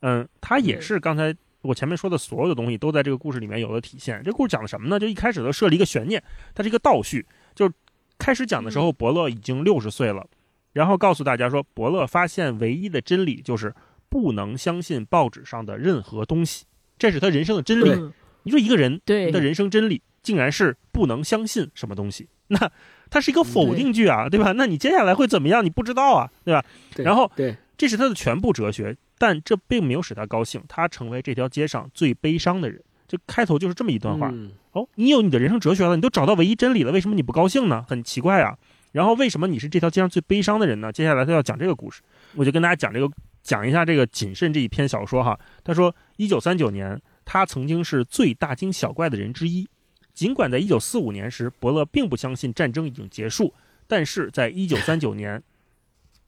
[0.00, 4.22] 嗯，他也是刚才我前面说的所有的东西都在这个故事里面有了体现。
[4.22, 4.98] 这故事讲的什么呢？
[4.98, 6.22] 就一开始都设了一个悬念，
[6.54, 7.24] 它是一个倒叙，
[7.54, 7.72] 就是
[8.18, 10.26] 开始讲的时候，伯乐已经六十岁了，
[10.74, 13.74] 然后告诉大家说，伯乐发现唯一的真理就是
[14.10, 16.66] 不能相信报纸上的任何东西，
[16.98, 17.88] 这是他人生的真理。
[17.90, 18.12] 嗯
[18.42, 22.72] 你说一个人对的人生真理竟然是不能相信什么东西，那
[23.10, 24.52] 它是一个否定句啊，对吧？
[24.52, 25.62] 那你接下来会怎么样？
[25.62, 26.64] 你不知道啊，对吧？
[26.96, 32.78] 然后对，这是他的全部哲学，但这并没有使他高兴，他成为这条街上最悲伤的人。
[33.08, 34.28] 就开头就是这么一段话。
[34.30, 37.82] 嗯哦，你有你的人生哲学了，你都找到唯一真理了，为什么你不高兴呢？
[37.88, 38.58] 很奇怪啊。
[38.92, 40.92] 然后为什么你是这条街上最悲伤的人呢？
[40.92, 42.02] 接下来他要讲这个故事，
[42.34, 43.10] 我就跟大家讲这个，
[43.42, 45.40] 讲一下这个谨慎这一篇小说哈。
[45.64, 49.66] 他说，一九三九年，他曾经是最大惊小怪的人之一。
[50.12, 53.54] 尽管在一九四五年时，伯乐并不相信战争已经结束，
[53.86, 55.42] 但是在一九三九年，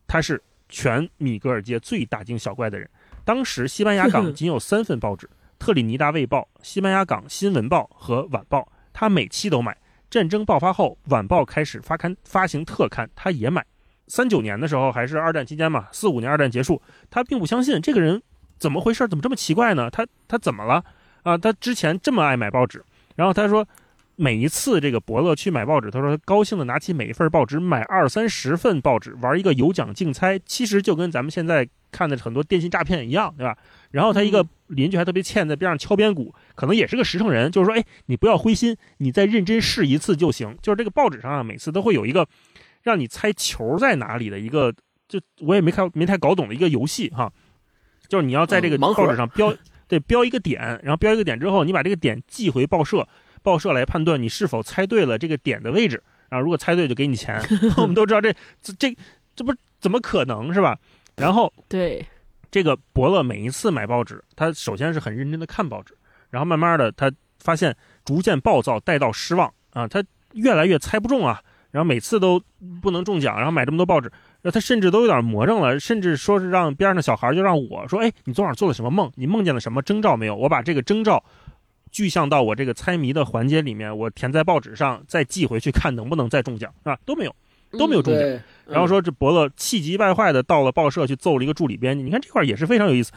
[0.07, 0.43] 他是
[0.73, 2.91] 全米格尔街最大惊小怪的人。
[3.25, 5.31] 当时西班牙港 仅有三份报纸。
[5.61, 9.79] 特里尼达卫报、西班牙港新闻报和晚报，他每期都买。
[10.11, 13.65] 战争爆发后，晚报开始发刊发行特刊，他也买。
[14.09, 18.21] 三九年的时候还是二战期间嘛，四五年二战结束，他并不相信这个人
[18.59, 19.89] 怎么回事，怎么这么奇怪呢？
[19.89, 20.85] 他他怎么了
[21.23, 21.39] 啊？
[21.39, 23.65] 他之前这么爱买报纸，然后他说
[24.17, 33.57] 每一次这个伯乐去买报纸，他说他高兴的拿起每一份报纸买二三十份报纸，玩一个有奖竞猜，其实就跟咱们现在看的很多电信诈骗一样，对吧？
[33.91, 40.57] 然后他一个邻居还特别欠，在边上敲边鼓，可能也是个实诚人，就是说，哎，你不要灰心，你再认真试一次就行。
[40.63, 42.27] 就是这个报纸上啊，每次都会有一个
[42.83, 44.73] 让你猜球在哪里的一个，
[45.09, 47.33] 就我也没看没太搞懂的一个游戏哈，
[48.09, 49.55] 就是你要在这个报纸上标，
[49.89, 53.07] 对，标一个点，然后标一个点之后，你把这个点寄回报社，
[53.43, 57.41] 报社来判断你是否猜对了这个点的位置，然后如果猜对就给你钱。
[57.77, 58.33] 我们都知道这
[58.63, 58.97] 这这
[59.35, 60.79] 这不怎么可能是吧？
[61.17, 62.05] 然后对，
[62.51, 65.97] 这个伯乐每一次买报纸，他首先是很认真的看报纸，
[66.31, 72.41] 然后慢慢的他发现逐渐暴躁带到失望啊，他越来越猜不中啊，然后每次都
[72.81, 74.09] 不能中奖，然后买这么多报纸，
[74.41, 79.11] 然后他甚至都有点魔怔了，甚至说是让边上的小孩就让我说，哎，你昨晚做了什么梦？
[79.17, 80.35] 你梦见了什么征兆没有？
[80.35, 81.23] 我把这个征兆
[81.93, 87.37] 具象到我这个猜谜的环节里面，我填在报纸上，再寄回去看能不能再中奖是吧，都没有，
[87.79, 88.23] 都没有中奖。
[88.23, 93.13] 对，然后说这伯乐气急败坏的到了报社去揍了一个助理编辑，你看这块也是非常有意思，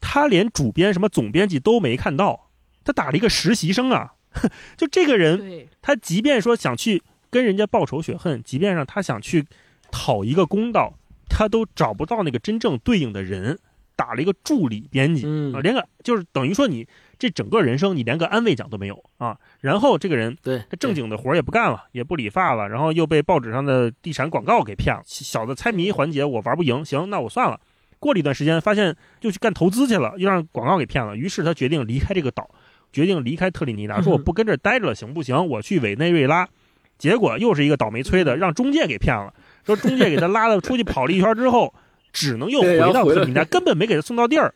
[0.00, 2.50] 他连主编什么总编辑都没看到，
[2.84, 4.14] 他打了一个实习生啊，
[4.76, 9.46] 就这个人，他即便说想去跟人家报仇雪恨，即便让他想去
[9.92, 10.94] 讨一个公道，
[11.28, 13.58] 他都找不到那个真正对应的人，
[13.94, 15.22] 打了一个助理编辑。
[15.24, 16.86] 嗯啊，连个就是等于说你
[17.20, 19.38] 这整个人生你连个安慰奖都没有啊。
[19.60, 25.02] 然后这个人对他正经的活儿也不干了，也不理发了，然后又被报纸上的地产广告给骗了。
[25.06, 27.60] 小的猜谜环节我玩不赢，行，那我算了。
[27.98, 31.14] 过了一段时间，发现又去干投资去了，又让广告给骗了。
[31.14, 32.48] 于是他决定离开这个岛，
[32.90, 35.46] 决定离开特立尼达，说我不跟这儿待着了，行不行？
[35.46, 36.48] 我去委内瑞拉。
[36.96, 39.32] 结果又是一个倒霉催的，让中介给骗了。
[39.64, 41.74] 说中介给他拉了出去跑了一圈之后，
[42.12, 44.54] 只能又回到特立尼达，根本没给他送到地儿。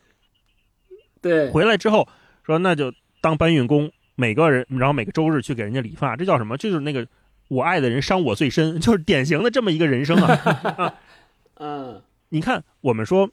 [1.23, 2.07] 对，回来之后
[2.45, 6.57] 说那就当搬运工，每个人然后每个周日去给人家理发，这叫什么？
[6.57, 7.07] 这就是那个
[7.49, 10.95] 我爱的人伤我最深， 就是典型的这么一个人生啊。
[11.57, 13.31] 嗯，你看，我们说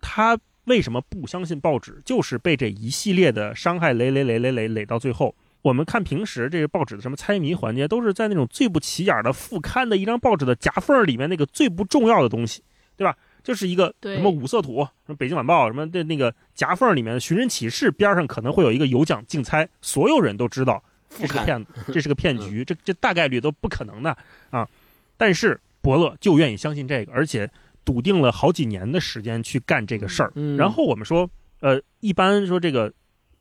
[0.00, 5.34] 他为什么不相信报纸，就是被这一系列的伤害累累累累累累到最后。
[5.62, 12.62] 我们看平时这个报纸的什么猜谜环节，都是在那种最不起眼的副刊的一张报纸的夹缝里面那个最不重要的东西，
[12.96, 13.16] 对吧？
[13.46, 24.18] 就是一个什么五色土，什么北京晚报，什么的那个夹缝里面的寻人启事边上可能会有一个有奖竞猜，所有人都知道这是个骗子，这是个骗局，这这大概率都不可能的
[24.50, 24.68] 啊。
[25.16, 27.48] 但是伯乐就愿意相信这个，而且
[27.84, 30.32] 笃定了好几年的时间去干这个事儿。
[30.34, 31.30] 嗯然后我们说，
[31.60, 32.92] 呃，一般说这个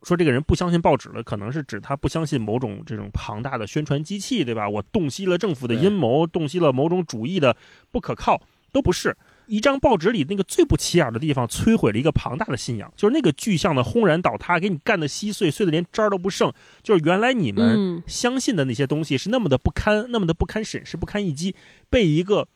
[0.04, 4.70] 说这个人不相信报纸了，可能是指他不相信某种这种庞大的宣传机器，对吧？
[4.70, 7.58] 我洞悉了政府的阴谋，洞悉了某种主义的
[7.90, 8.40] 不可靠，
[8.72, 9.18] 都不是。
[9.48, 16.52] 一张报纸里那个最不起眼的地方，摧毁了一个庞大的信仰，就是那个巨象的轰然倒塌，给你干的稀碎，碎的连渣儿都不剩。
[16.82, 21.56] 就是原来你们嗯，相信的那些东西是那么的不堪，那么的不堪审视、不堪一击，
[21.90, 22.48] 被一个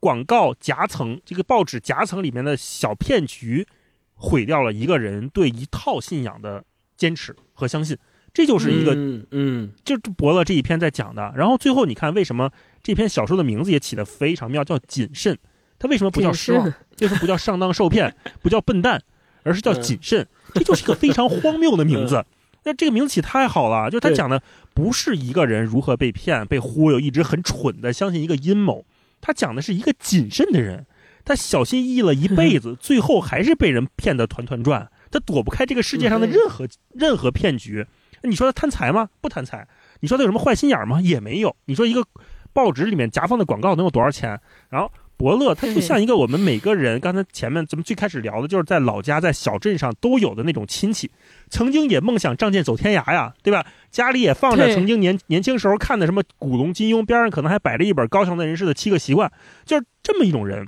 [0.00, 3.66] 广告夹层、这个报纸夹层里面的小骗局，
[4.14, 6.64] 毁掉了一个人对一套信仰的
[6.96, 7.96] 坚持和相信。
[8.34, 11.32] 这就是一个，嗯嗯就是伯乐这一篇在讲的。
[11.36, 12.50] 然后最后你看，为什么
[12.82, 15.38] 这篇小说的名字也起得非常妙，叫谨慎？
[15.82, 16.64] 它为什么不叫失望？
[16.64, 18.14] 慎为什么不叫上当受骗？
[18.40, 19.02] 不叫笨蛋，
[19.42, 20.24] 而是叫谨慎？
[20.54, 22.24] 这就是一个非常荒谬的名字。
[22.62, 24.40] 那这个名字起太好了，就是他讲的
[24.72, 28.84] 不是一个人如何被骗、被忽悠，一直很蠢的相信一个阴谋，
[29.20, 30.86] 他讲的是一个谨慎的人，
[31.24, 37.84] 他小心翼翼了一辈子，最后还是被人骗得团团转，他躲不开这个世界上的任何任何骗局。
[38.22, 39.08] 你说他贪财吗？
[39.20, 39.66] 不贪财。
[39.98, 41.00] 你说他有什么坏心眼吗？
[41.00, 41.56] 也没有。
[41.64, 42.06] 你说一个
[42.52, 44.40] 报纸里面夹放的广告能有多少钱？
[44.68, 44.92] 然后
[45.22, 51.08] 伯乐他就像一个我们每个人，刚才前面咱们最开始聊的，就是在老家在小镇上都有的那种亲戚，
[51.48, 53.64] 曾经也梦想仗剑走天涯呀，对吧？
[53.92, 59.30] 家里也放着曾经年年轻时候看的什么古龙金庸，边上可能还摆着一本高墙的人士的七个习惯，
[59.64, 60.66] 就是这么一种人。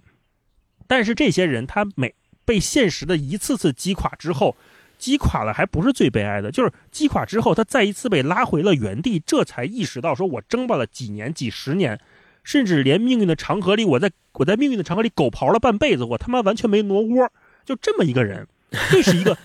[0.86, 4.56] 但是这些人他每被现实的一次次击垮之后，
[4.98, 11.98] 击垮了还不是最悲哀的，就是击垮之后他再一次被拉回了原地，这才意识到说我争吧了几年几十年，
[12.44, 17.28] 甚至连命运的长河里，我在我在命运的长河里狗刨了半辈子，我他妈完全没挪窝，
[17.64, 18.46] 就这么一个人，
[18.92, 19.36] 这是一个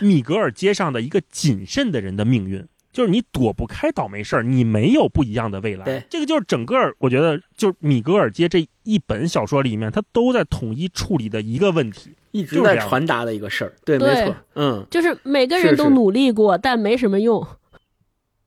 [0.00, 2.64] 米格尔街上的一个谨慎的人的命运。
[2.90, 6.02] 就是你躲不开倒霉事儿，你没有不一样的未来对。
[6.08, 12.14] 这个就是整个，我觉得就是米格尔街这一本小说里面，他都在统一处理的一个问题。
[12.32, 17.46] 一直在传达的一个事儿，对，没错，嗯，就是每个人都努力过，但没什么用。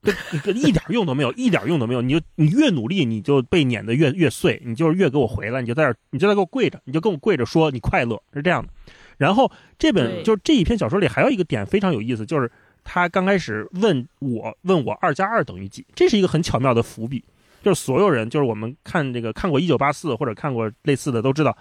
[0.02, 2.02] 对，你这一点用都没有，一点用都没有。
[2.02, 8.70] 你就你越努力，你就被碾得越越碎，你就是越给我回来，你就在这儿，你就在给我跪着，你就跟我跪着说你快乐，是这样的。
[9.18, 12.52] 然后这本就是这一篇小说里还有一个点非常有意思，就是
[12.84, 17.24] 他刚开始问我问我二加二等于几，这是一个很巧妙的伏笔。
[17.64, 21.56] 就是所有人，就是我们看这个看过《一九八四》或者看过类似的都知道，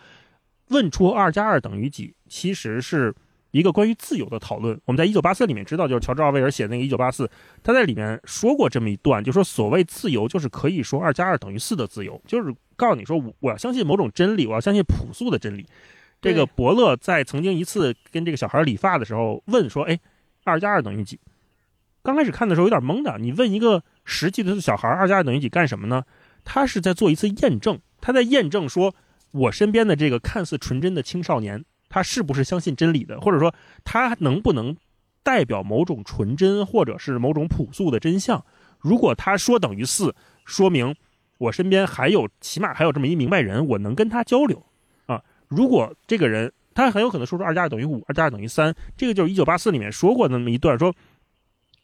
[0.69, 3.15] 问出二加二等于几，其实是
[3.51, 4.81] 一个关于自由的讨论。
[4.85, 7.27] 我们在《一九八四》里面知道，就是乔治奥威尔写的那个《一九八四》，
[7.63, 15.67] 他在里面说过这么一段，就说所谓自由，就是可以说二加二等于四的自由，就是告诉你说我我要相信某种真理，我要相信朴素的真理。
[16.23, 19.99] 这个伯乐在曾经一次跟这个小孩理发的时候问说：“哎，
[20.45, 21.19] 二加二等于几？”
[22.03, 26.05] 刚开始看的时候有点懵的，你问一个十几岁的小孩二加二等于几干什么呢？
[26.45, 28.95] 他是在做一次验证，他在验证说
[29.33, 34.75] 我身边的这个看似纯真的青少年，他是不是相信真理的，或者说他能不能
[35.23, 38.43] 代表某种纯真或者是某种朴素的真相。
[38.79, 40.15] 如果他说等于四，
[40.47, 40.97] 说明
[41.37, 44.65] 我身边还有起码还有这么一明白人，我能跟他交流
[45.05, 45.23] 啊。
[45.49, 50.95] 如果这个人他很有可能说出二加二等于五，二加二等于三，这个就是一九八四里面说过那么一段说。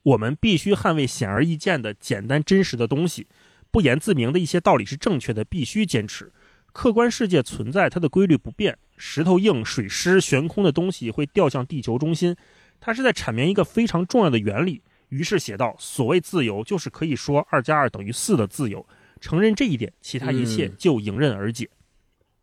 [0.07, 3.27] 我们必须捍卫显而易见的简单真实的东西，
[3.73, 6.33] 不言自明的一些道理是正确的，必须坚持。
[6.73, 8.79] 客观世界存在，它的规律不变。
[8.97, 12.37] 石头硬、水湿、悬空的东西会掉向地球中心。
[12.81, 14.83] 他是在阐明一个非常重要的原理。
[15.09, 18.87] 于是写道：所谓自由，就是可以说二加二等于四的自由。
[19.21, 21.71] 承认这一点，其他一切嗯就迎刃而解。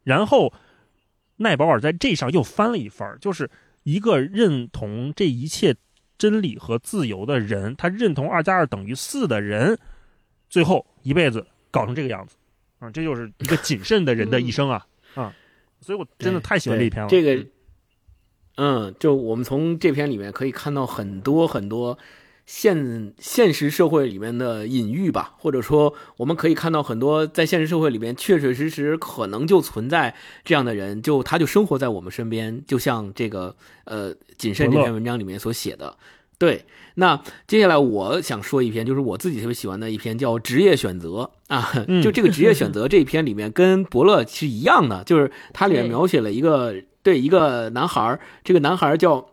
[0.04, 0.54] 然后，
[1.38, 3.49] 奈保尔在这上又翻了一番，就是
[3.84, 5.76] 一个认同这一切
[6.18, 9.78] 真理和自由的人，他认同二加二等于四的人，
[10.49, 12.36] 最后一辈子搞成这个样子，
[12.80, 15.34] 啊，这就是一个谨慎的人的一生啊啊！
[15.84, 17.09] 所以我真的太喜欢这一篇了。
[17.09, 17.45] 这个，
[18.55, 21.97] 嗯，就我们从这篇里面可以看到很多很多
[22.45, 35.97] 现现实社会里面的隐喻吧，或者说我们可以看到很多在现实社会里面确确实实可能就存在这样的人，就他就生活在我们身边，就像这个呃谨慎这篇文章里面所写的。
[36.38, 36.65] 对，
[36.95, 41.71] 那接下来我想说一篇，就是我自己特别喜欢的一篇，叫《职业选择》啊。
[41.88, 49.29] 嗯就这个职业选择这一篇里面，跟伯乐是一样的，就是它里面描写了一个对一个男孩儿，这个男孩儿叫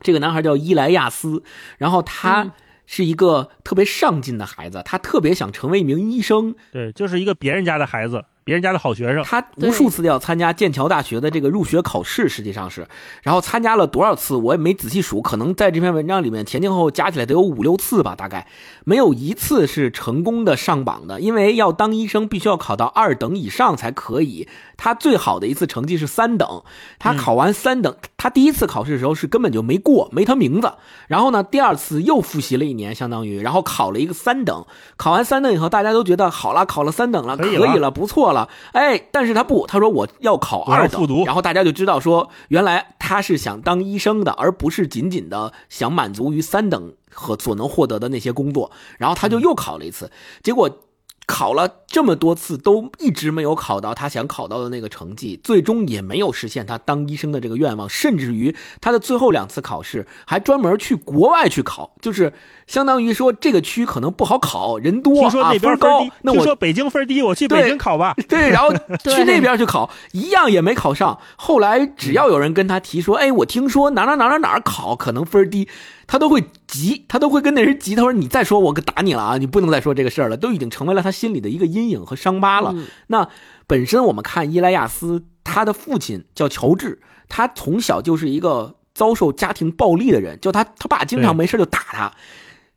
[0.00, 1.42] 这个男孩儿叫伊莱亚斯，
[1.78, 2.52] 然后他嗯
[2.86, 6.54] 是一个特别上进的孩子，他特别想成为一名医生。
[6.72, 9.24] 对，就是一个别人家的孩子，别人家的好学生。
[9.24, 12.86] 他无数次要参加剑桥大学的这个入学考试，实际上是，
[13.22, 18.46] 然后参加了多少次我也没仔细数，可能在这篇文章里面前前后后加起来得有五六次吧，大概
[18.84, 24.46] 没有一次是成功的上榜的，因为要当医生必须要考到二等以上才可以。
[24.76, 26.62] 他最好的一次成绩是三等，
[26.98, 30.72] 他考完三等，他第一次考试的时候是根本就没过，没他名字。
[31.06, 34.66] 然后呢，第二次又复习了一年，相当于，然后考了一个三等。
[34.96, 38.48] 考完三等以后，大家都觉得好了，考了三等了，可以了，不错了。
[38.72, 41.06] 哎，但是他不，他说我要考二等。
[41.24, 48.70] 然后大家就知道说，原来他是想当医生的，而不是仅仅的想满足于三等和所能获得的那些工作。
[48.98, 50.10] 然后他就又考了一次，
[50.42, 50.80] 结果。
[51.26, 62.34] 考了这么多次，都一直没有考到他想考到的那个成绩，最终也没有实现他当医生的这个愿望，甚至于他的最后两次考试还专门去国外去考，就是
[62.66, 68.14] 相当于说这个区可能不好考，人多听说那边分高，那我说北京分低，我去北京考吧。
[68.28, 68.70] 对，然后
[69.02, 71.18] 去那边去考，一样也没考上。
[71.36, 75.66] 后来只要有人跟他提说，哎，我听说哪哪哪哪哪考可能分低。
[76.06, 77.94] 他都会急，他都会跟那人急。
[77.94, 79.38] 他说：“你再说，我可打你了啊！
[79.38, 82.74] 你不能再说这个事儿了，都已经成为了他心里的一个阴影和伤疤了。”
[83.08, 83.28] 那
[83.66, 92.12] 本身我们看伊莱亚斯，他的父亲叫乔治，他从小就是一个遭受家庭暴力的人，就他他爸经常没事就打他。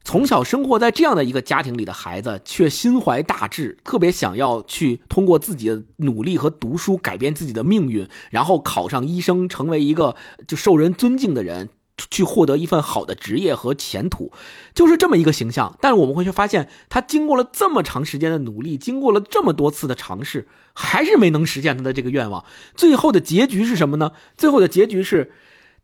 [0.03, 10.15] 从小生活在这样的一个家庭里的孩子，却心怀大志，特别想要去通过自己的努力和读书改变自己的命运，然后考上医生，成为一个
[10.47, 11.67] 就受人尊敬的人。
[12.11, 14.31] 去获得一份好的职业和前途，
[14.73, 15.75] 就是这么一个形象。
[15.81, 22.45] 但是我们会去发现，他经过了这么长时间的努力，经过了这么多次的尝试，还是没能实现他的这个愿望。
[22.75, 24.11] 最后的结局是什么呢？
[24.37, 25.33] 最后的结局是，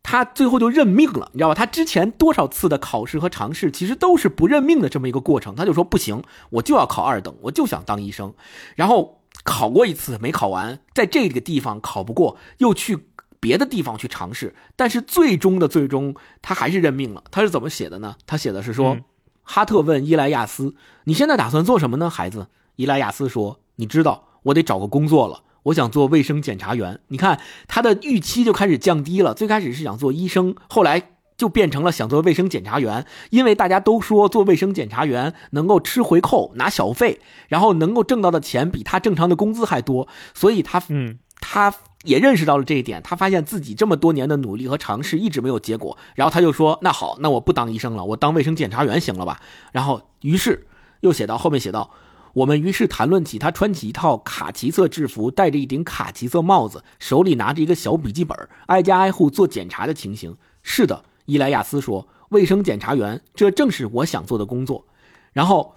[0.04, 1.54] 他最后就认命了，你知道吧？
[1.54, 5.56] 他之前多少次的考试和尝试，其实都是不认命的这么一个过程。
[5.56, 8.32] 他就说不行，我就要考二等，我就想当医生。
[8.76, 13.08] 然后考过一次没考完，在这个地方考不过，又去。
[13.44, 17.22] 别的地方去尝试，但是最终的最终，他还是认命了。
[17.30, 18.16] 他是怎么写的呢？
[18.26, 18.96] 他写的是说，
[19.42, 20.74] 哈特问伊莱亚斯
[21.04, 25.42] ：“你现在打算做什么呢，孩子？”伊莱亚斯说：“你知道，我得找个工作了。
[25.64, 27.00] 我想做卫生检查员。
[27.08, 27.38] 你看，
[27.68, 29.34] 他的预期就开始降低了。
[29.34, 41.74] 最开始是想做医生，后来就变成了想做卫生检查员，因为大家都说做卫生检查员能够吃回扣、拿小费，然后能够挣到的钱比他正常的工资还多，所以他，嗯，他。
[42.04, 49.40] 也认识到了这一点，他发现自己这么多年的努力和尝试一直没有结果，然后他就说：“那好，那我不当医生了，我当卫生检查员行了吧？”
[49.72, 50.66] 然后，于是
[51.00, 51.90] 又写到后面写到，
[52.34, 58.36] 我们于是谈论起他穿起一套卡其色制服，戴着一顶卡其色帽子，手里拿着一个小笔记本，
[58.66, 60.36] 挨家挨户做检查的情形。
[60.62, 64.86] 是的，伊莱亚斯说：“卫生检查员，这正是我想做的工作。”
[65.32, 65.76] 然后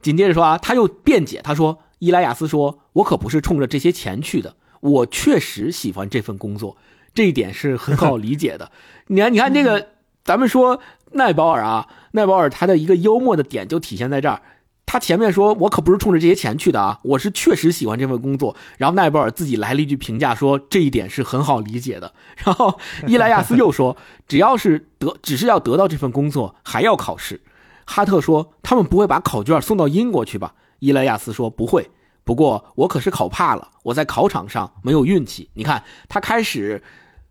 [0.00, 6.76] 紧接着说啊，他又辩解，他说：“伊莱亚斯说，我可不是冲着这些钱去的。”我确实喜欢这份工作，
[7.14, 8.70] 这一点是很好理解的。
[9.08, 9.88] 你看，你看这个，
[10.22, 10.80] 咱们说
[11.12, 14.42] 奈保尔啊，奈保尔他的一个幽默的点就体现在这儿。
[14.86, 18.54] 他前面说我可不是冲着这些钱去的啊，我是确实喜欢这份工作。
[18.76, 22.12] 然后奈保尔自己来了一句评价说这一点是很好理解的。
[22.44, 23.96] 然后伊莱亚斯又说，
[24.28, 27.40] 只要是得，只是要得到这份工作还要考试。
[27.86, 30.54] 哈特说他们不会把考卷送到英国去吧？
[30.80, 31.88] 伊莱亚斯说不会。
[32.24, 35.50] 不过我可是考怕了，我在考场上没有运气。
[35.54, 36.82] 你看，他开始，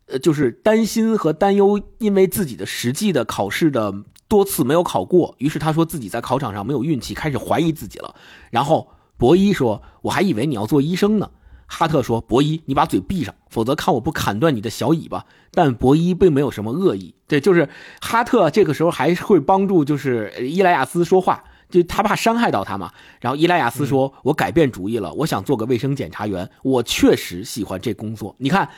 [0.06, 3.94] 呃，就是担心和担忧，因为自己的实际的考试的
[4.28, 8.14] 多次没有考过，于是他说自己在考场上没有运气，开始怀疑自己了。
[8.52, 8.88] 然后
[9.18, 11.32] 博伊说：“我还以为你要做医生呢。”
[11.66, 17.68] 哈特说：“博伊，你把嘴闭上，否则看我不砍断你的小尾巴。”但博伊并没有什么恶意，对，就是
[18.00, 21.44] 哈特这个时候还会帮助，就是伊莱亚斯说话。
[21.74, 26.48] 就他怕伤害到他嘛，然后伊莱亚斯说：“我改变主意了，我想做个卫生检查员。
[26.62, 28.36] 我确实喜欢这工作。
[28.38, 28.70] 你看，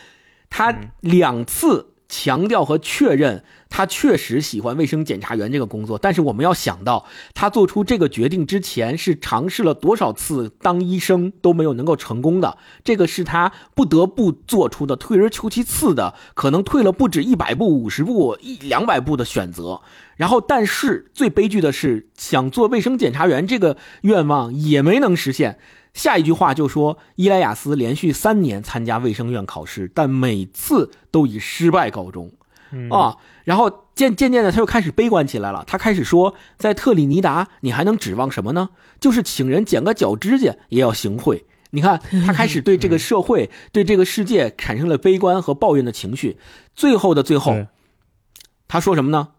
[0.49, 19.81] 他两次。”强调和确认他确实喜欢卫生检查员这个工作，但是我们要想到，他做出这个决定之前是尝试了多少次当医生都没有能够成功的，这个是他不得不做出的退而求其次的，可能退了不止一百步、五十步、一两百步的选择。
[20.15, 25.59] 然后，但是最悲剧的是，想做卫生检查员这个愿望也没能实现。
[25.95, 32.31] 下一句话就说，伊莱亚斯连续三年参加卫生院考试，但每次都以失败告终。
[32.91, 33.15] 啊，
[33.45, 35.63] 然后渐渐渐的，他又开始悲观起来了。
[35.65, 38.71] 他开始说，在特立尼达，你还能指望什么呢？
[38.99, 41.45] 就是请人剪个脚指甲也要行贿。
[41.69, 46.37] 你看，他开始对这个社会、对这个世界产生了悲观和抱怨的情绪。
[46.75, 47.65] 最后的最后，
[48.67, 49.29] 他说什么呢？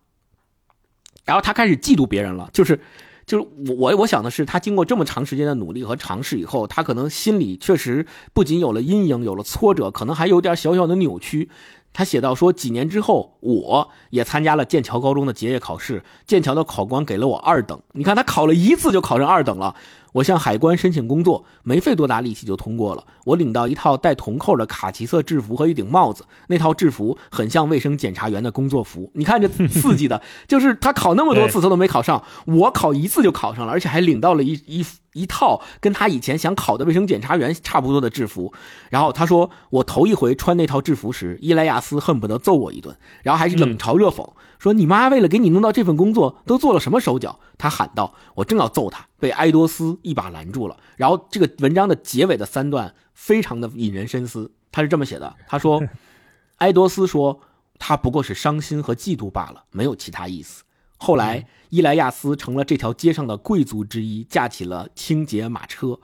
[1.27, 2.81] 然后他开始嫉妒别人了，就是。
[3.27, 11.51] 就是我我我想的是，他经过这么长时间的努力和尝试以后，他可能心里确实不仅有了阴影，有了挫折，可能还有点小小的扭曲。
[11.93, 17.81] 他写到说，几年之后，我也参加了剑桥高中的结业考试，剑桥的考官给了我二等。
[17.93, 19.75] 你看，他考了一次就考上二等了。
[20.17, 23.05] 我向海关申请工作，没费多大力气就通过了。
[23.25, 29.11] 我领到一套带铜扣的卡其色制服和一顶帽子，那套制服很像卫生检查员的工作服。
[29.15, 34.87] 你看这刺激的， 就是他考那么多次他都没考上，我考一次就考上了，而且还领到了一一
[35.17, 38.53] 一套跟他以前想考的卫生检查员差不多的制服。
[38.91, 44.29] 然后他说，我头一回穿那套制服时，伊莱亚斯恨不得揍我一顿，然后还是冷嘲热讽。
[44.59, 47.41] 说你妈为了给你弄到这份工作都做了什么手脚？
[47.59, 48.15] 他喊道。
[48.35, 50.77] 我正要揍他，被埃多斯一把拦住了。
[50.97, 54.53] 然后这个文章的结尾的三段非常的引人深思。
[54.71, 55.83] 他是这么写的：他说，
[56.59, 57.41] 埃多斯说
[57.79, 60.63] 他不过是伤心和嫉妒罢了，没有其他意思。
[60.97, 65.99] 后来伊莱亚斯成了这条街上的贵族之一，驾起了清洁马车。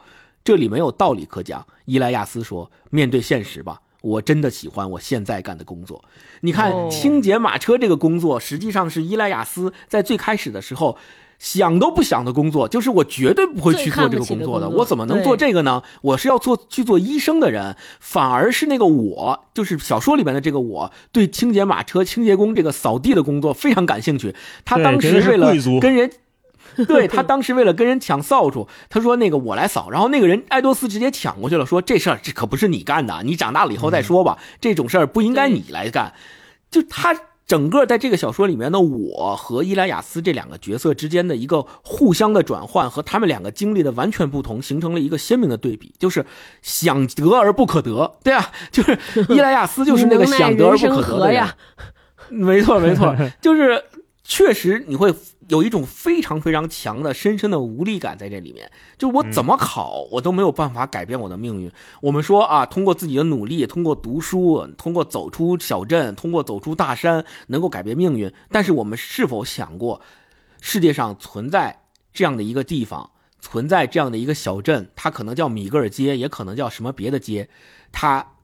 [0.44, 1.66] 这里没有道理可讲。
[1.85, 3.81] 伊莱亚斯说：面对现实吧。
[4.02, 6.05] 我真的喜欢我现在干的工作。
[6.40, 10.98] 你看，清洁马车这个工作，实际上是伊莱亚斯在最开始的时候
[11.43, 14.69] 想都不想的工作，就是我绝对不会去做这个工作的。
[14.69, 15.82] 我怎么能做这个呢？
[16.01, 24.36] 我是要做去做医生的人，反而是那个我，就是小说里面的这个我，对清洁马车、清洁工这个扫地的工作非常感兴趣。
[24.64, 26.12] 他当时为了跟人。
[26.89, 36.14] 对他当时为了跟人抢扫帚，他说那个我来扫，然后那个人爱多斯直接抢过去了，说这事儿这可不是你干的，你长大了以后再说吧，这种事儿不应该你来干。
[36.70, 37.14] 就他
[37.52, 46.24] 整个在这个小说里面的我和伊莱雅斯这两个角色之间的一个互相的转换，和他们两个经历的完全不同，形成了一个鲜明的对比，就是
[46.62, 48.98] 想得而不可得，对啊，就是
[49.28, 51.54] 伊莱雅斯就是那个想得而不可得的呀，
[52.30, 53.84] 没错没错，就是
[54.24, 55.14] 确实你会。
[55.48, 61.70] 有一种非常非常强的、深深的无力感在这里面，就我怎么考，我都没有办法改变我的命运。
[62.01, 68.32] 我们说啊，通过自己的努力，通过读书，通过走出小镇，通过走出大山，能够改变命运。
[68.51, 70.01] 但是我们是否想过，
[70.60, 71.82] 世界上存在
[72.12, 73.10] 这样的一个地方，
[73.40, 77.48] 存在这样的一个小镇，它可能叫米格尔街，也可能叫什么别的街，
[77.90, 78.35] 它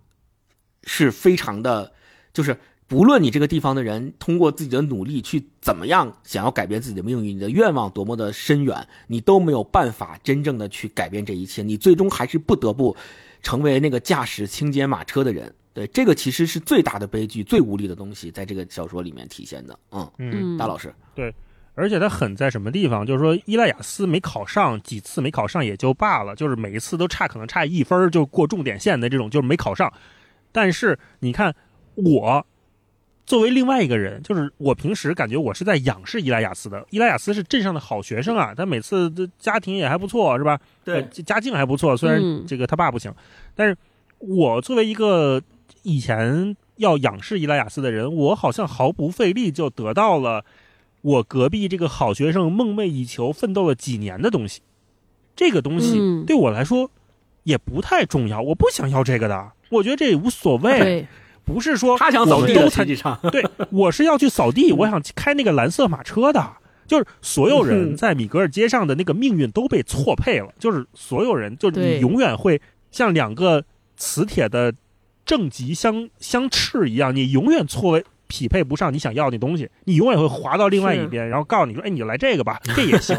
[0.83, 1.93] 是非常的，
[2.33, 2.59] 就是。
[2.89, 11.62] 不论你这个地方的人通过自己的努力去怎么样想要改变自己的命运，你的愿望多么的深远，你都没有办法真正的去改变这一切。
[11.62, 12.97] 你最终还是不得不
[13.43, 15.55] 成为那个驾驶清洁马车的人。
[15.74, 19.78] 对，这个其实是最大的悲剧、最无力的东西，在这个小说里面体现的。
[19.93, 21.32] 嗯嗯，大老师，对，
[21.74, 23.05] 而且他狠在什么地方？
[23.05, 29.93] 就是说，伊莱雅斯没考上几次，没考上也就罢了，就是每一次都差，可能差一分就过重点线的这种，就是没考上。
[30.51, 31.55] 但是你看
[31.94, 32.47] 我。
[33.28, 36.82] 作为另外一个人，就是我平时感觉我是在仰视伊莱雅斯的。
[36.88, 40.59] 伊莱雅斯是镇上的好学生啊，他每次的家庭也还不错，是吧？
[40.82, 41.94] 对，家境还不错。
[41.94, 43.12] 虽然这个他爸不行，
[43.55, 43.76] 但是
[44.16, 45.42] 我作为一个
[45.82, 50.42] 以前要仰视伊莱雅斯的人，我好像毫不费力就得到了
[51.02, 54.62] 我隔壁这个好学生梦寐以求、奋斗了几年的东西。
[55.36, 56.90] 这个东西对我来说
[57.42, 59.52] 也不太重要，我不想要这个的。
[59.68, 61.06] 我觉得这也无所谓。
[61.49, 66.47] 不是说他想扫地都实际上 对，我是要去扫地，我想开那个蓝色马车的。
[66.87, 72.59] 就是所有人在米格尔街上的那个命运都被错配了，就是所有人，就是你永远会
[72.91, 73.62] 像两个
[73.95, 74.73] 磁铁的
[75.27, 83.16] 正极相相斥一样，你永远错位匹配不上你想要的东西，你永远会滑到另外一边，然后告诉你说：“哎，你就来这个吧， 这也行。”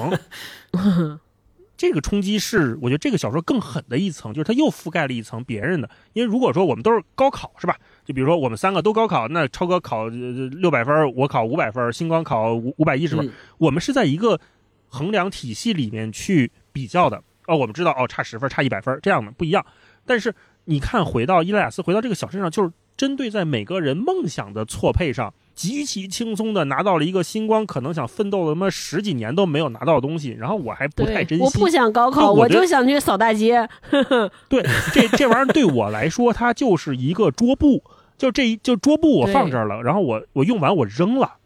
[1.78, 5.90] 这个冲击是，我觉得这个小说更狠的一层，就是它又覆盖了一层别人的。
[6.12, 7.78] 因为如果说我们都是高考，是吧？
[8.10, 14.40] 就比如说我们三个都高考，那超哥考六百分，我考五百分，星光考五五百一十分，我们是在一个
[14.88, 17.22] 衡量体系里面去比较的。
[17.45, 19.64] 哦，我们知道，哦，差十分，差一百分，这样的不一样。
[20.07, 20.34] 但是
[20.65, 25.31] 你看，回到伊莱雅斯，回到这个小镇上，就是针对在每个人梦想的错配上。
[25.53, 31.44] 极其轻松的拿到了一个星光，可能想奋斗了他妈十几年都没有拿到的东西，然后我还不太珍惜。
[31.44, 33.69] 我不想高考，我就想去扫大街。
[34.49, 37.84] 对，这这玩意儿对我来说，它就是一个桌布，
[38.20, 41.38] 就这一就桌布我放这儿了，然后我我用完我扔了，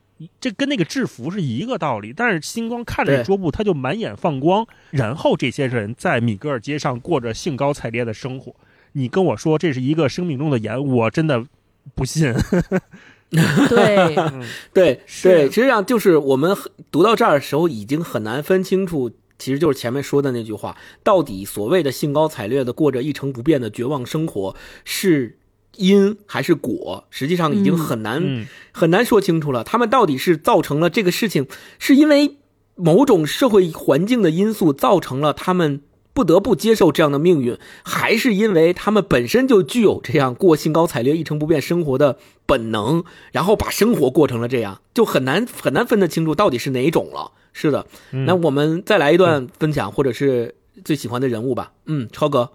[0.41, 2.11] 这跟那个制服是一个道理。
[2.11, 8.53] 但是星光看着桌布，他就满眼放光，然后这些人在米格尔街上过着兴高采烈的生活。
[8.93, 11.45] 你跟我说这是一个生命中的盐，我真的
[11.95, 12.33] 不信。
[13.69, 14.15] 对
[14.73, 16.55] 对对，实际上就是我们
[16.91, 24.55] 读到这儿的时候，已经很难分清楚，其实就是前面说的那句话，到底所谓的兴高采烈的过着一成不变的绝望生活，
[24.85, 25.39] 是
[25.75, 29.63] 因还是果，实际上已经很难、嗯很难说清楚了。
[29.63, 31.47] 他们到底是造成了这个事情，
[31.77, 32.37] 是因为
[32.75, 35.81] 某种社会环境的因素造成了他们
[36.11, 47.31] 不得不接受这样的命运，还是因为他们本身就具有这样过兴高采烈、一成不变生活的本能，然后把生活过成了这样，就很难很难分得清楚到底是哪一种了。
[47.51, 51.73] 是的，嗯那我们再来一段分享，或者是最喜欢的人物吧。
[51.85, 52.49] 嗯，超哥，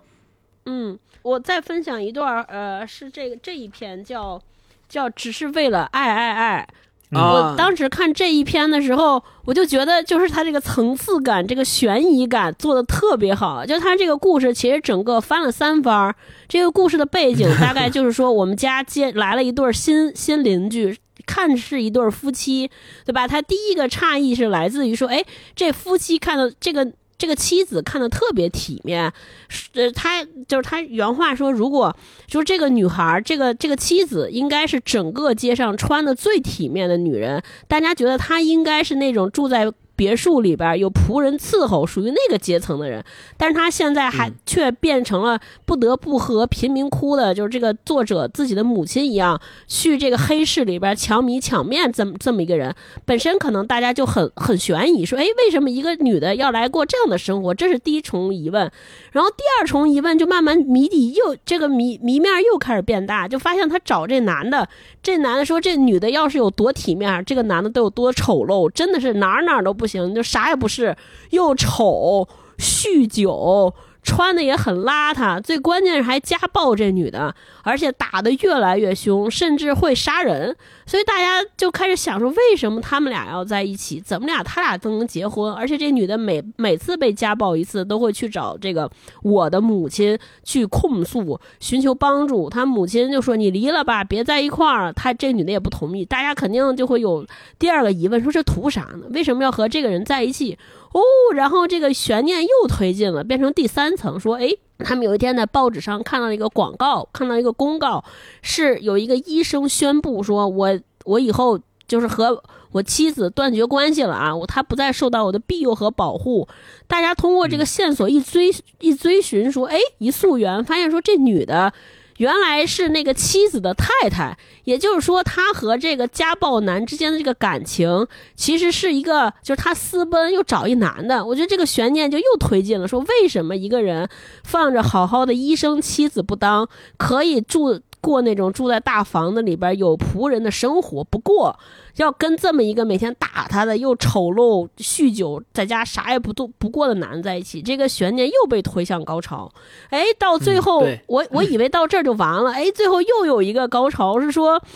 [0.67, 0.99] 嗯，
[1.29, 4.41] 我再分享一段儿，呃，是这个这一篇叫
[4.89, 6.69] 叫只是为了爱爱爱。
[7.11, 13.65] 啊我当时看这一篇的时候，我就觉得就是它这个层次感、这个悬疑感做的特别好。
[13.65, 16.15] 就它这个故事其实整个翻了三番儿。
[16.47, 20.99] 这个故事的背景大概就是说，我们家接 来了一对儿新新邻居。
[21.27, 22.71] 看是一对儿夫妻，
[23.05, 23.29] 对吧？
[23.29, 25.23] 他第一个诧异是来自于说，哎，
[25.55, 29.13] 这夫妻看到这个这个妻子看的特别体面，
[29.49, 31.95] 是呃，他就是他原话说，如果
[32.29, 43.05] 说这个女孩，这个这个妻子应该是整个街上穿的最体面的女人，大家觉得她应该是那种住在别墅里边有仆人伺候，属于那个阶层的人，
[43.37, 52.73] 但是他现在还嗯却变成了不得不和贫民窟的，就是这个作者自己的母亲一样，去这个黑市里边抢米抢面这么这么一个人，
[53.05, 57.53] 本身可能大家就很很悬疑，说，哎，为什么一个女的要来过这样的生活？
[57.53, 58.71] 这是第一重疑问。
[59.11, 64.69] 然后第二重疑问就慢慢谜底又这个谜谜面又开始变大，就发现他找这男的，
[65.03, 70.97] 这男的说这女的要是有多体面，这个男的都有多丑陋，真的是哪儿哪儿都不行，就啥也不是，
[71.31, 72.29] 又丑，
[72.59, 73.75] 酗酒。
[74.09, 80.57] 穿的也很邋遢，最关键是还家暴这女的，而且打得越来越凶，甚至会杀人。
[80.87, 84.01] 所以大家就开始想说，为什么他们俩要在一起？
[84.01, 85.53] 怎么俩他俩都能结婚？
[85.53, 88.91] 而且这女的每每次被家暴一次，都会去找这个
[89.23, 92.49] 我的母亲去控诉，寻求帮助。
[92.49, 96.03] 她母亲就说：“你离了吧，别在一块儿。”她这女的也不同意。
[96.03, 97.27] 大家肯定就会有
[97.59, 99.07] 第二个疑问，说这图啥呢？
[99.11, 100.57] 为什么要和这个人在一起？
[100.93, 101.01] 哦，
[101.35, 108.03] 然后这个悬念又推进了，变成第三层，说，诶，他们有一天在报纸上看到一个广告，看到一个公告，
[108.43, 112.43] 是有一个医生宣布说，我我以后就是和
[112.73, 116.49] 我妻子断绝关系了啊，我他不再受到我的庇佑和保护。
[116.87, 118.51] 大家通过这个线索一追
[118.81, 121.73] 一追寻，说，诶，一溯源，发现说这女的。
[122.19, 131.25] 原来是那个妻子的太太，也就是说，他和这个家暴男之间的这个感情，其实是一个，就是他私奔又找一男的。
[131.25, 134.09] 我觉得这个悬念就又推进了，说为什么一个人
[134.45, 141.55] 放着好好的医生妻子不当，可以住过那种住在大房子里边有仆人的生活，不过
[141.97, 149.53] 要跟这么一个每天打他的又丑陋、酗酒，在家啥也不做不过的男人在一起，这个悬念又被推向高潮。
[149.91, 154.67] 哎，到最后，嗯我我以为到这儿就完了，哎，最后又有一个高潮是说，这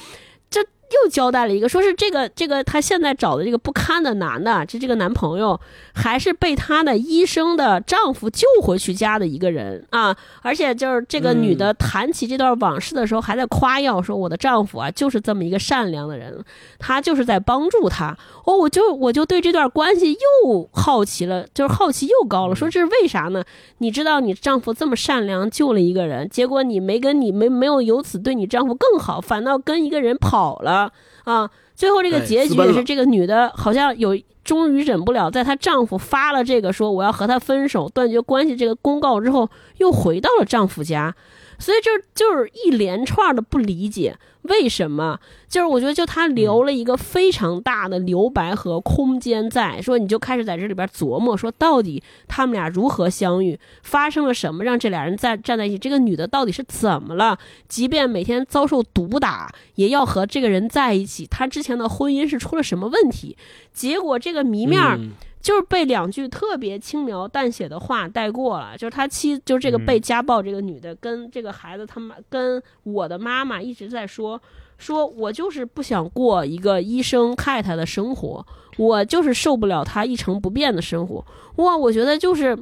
[0.93, 5.59] 又交代了一个，说是这个这个她现在找的这个不堪的男的，这这个男朋友
[5.95, 16.45] 还是被她的医生的丈夫救回去家的一个人啊，而且就是这个女的谈起这段往事的时候，还在夸耀说我的丈夫啊就是这么一个善良的人，
[16.79, 18.17] 他就是在帮助她。
[18.45, 23.45] 哦，我就我就对这段关系又好奇了，就是好奇又高了，说这是为啥呢？
[23.79, 30.82] 你知道你丈夫这么善良，救了一个人，结果你没跟你没没有由此对你丈夫更好，反倒跟一个人跑了
[31.25, 31.51] 啊！
[31.75, 39.49] 最后这个结局是这个女的好像有终于忍不了，在她丈夫发了这个说我要和他分手、断绝关系这个公告之后，
[39.79, 41.15] 又回到了丈夫家。
[41.63, 45.21] 所以这就是一连串的不理解，为什么？
[45.49, 55.79] 就是我觉得就他留了一个非常大的留白和空间在，说你就开始在这里边琢磨，说到底他们俩如何相遇，发生了什么让这俩人在站在一起？
[55.79, 57.39] 这个女的到底是怎么了？
[57.69, 61.25] 即便每天遭受毒打，也要和这个人在一起。
[61.29, 63.37] 她之前的婚姻是出了什么问题？
[63.73, 65.13] 结果这个谜面
[65.43, 74.41] 就是被两句特别轻描淡写的话带过了，就是他妻，就是这个被家暴这个女的跟这个孩子他妈跟我的妈妈一直在说，
[74.79, 78.47] 说我就是不想过一个医生太太的生活，
[78.79, 81.25] 我就是受不了她一成不变的生活。
[81.57, 82.57] 哇，我觉得就是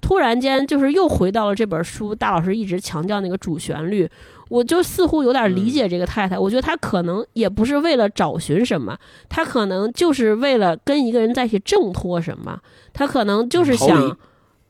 [0.00, 4.08] 突然间就是又回到了这本书，大老师一直强调那个主旋律。
[4.50, 8.98] 我就似乎有点理解这个太太，我觉得她可能也不是为了找寻什么，
[9.28, 12.60] 她可能就是为了跟一个人在一起挣脱什么，
[12.92, 14.18] 她可能就是想，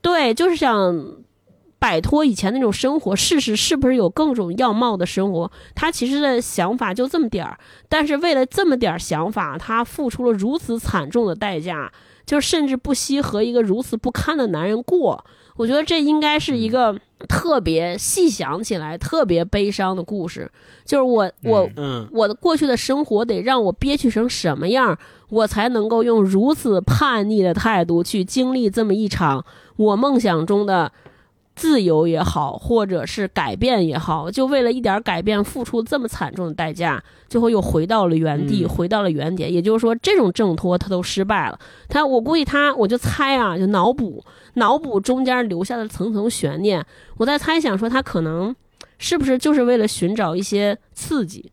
[0.02, 1.16] 对，就是想
[1.78, 5.50] 摆脱以前那种生活，试试是不是有各种样貌的生活。
[5.74, 7.58] 她其实的想法就这么点儿，
[7.88, 11.90] 但是为了这么点儿想法，她付出了如此惨重的代价，
[12.26, 15.24] 就甚至不惜和一个如此不堪的男人过。
[15.56, 16.94] 我觉得这应该是一个
[17.28, 20.50] 特别细想起来特别悲伤的故事，
[20.84, 22.08] 就是我我嗯。
[22.12, 24.98] 我的过去的生活得让我憋屈成什么样，
[25.28, 29.44] 我才能够用如此叛逆的态度去经历这么一场
[29.76, 30.90] 我梦想中的
[31.60, 39.52] 自由也好，或者是改变也好，就为了一点改变付出这么惨重的代价，最后又回到了原地，嗯回到了原点。
[39.52, 41.58] 也就是说，这种挣脱他都失败了。
[41.86, 44.24] 他，我估计他，我就猜啊，就脑补
[44.54, 46.82] 脑补中间留下的层层悬念。
[47.18, 48.56] 我在猜想说，他可能
[48.96, 51.52] 是不是就是为了寻找一些刺激，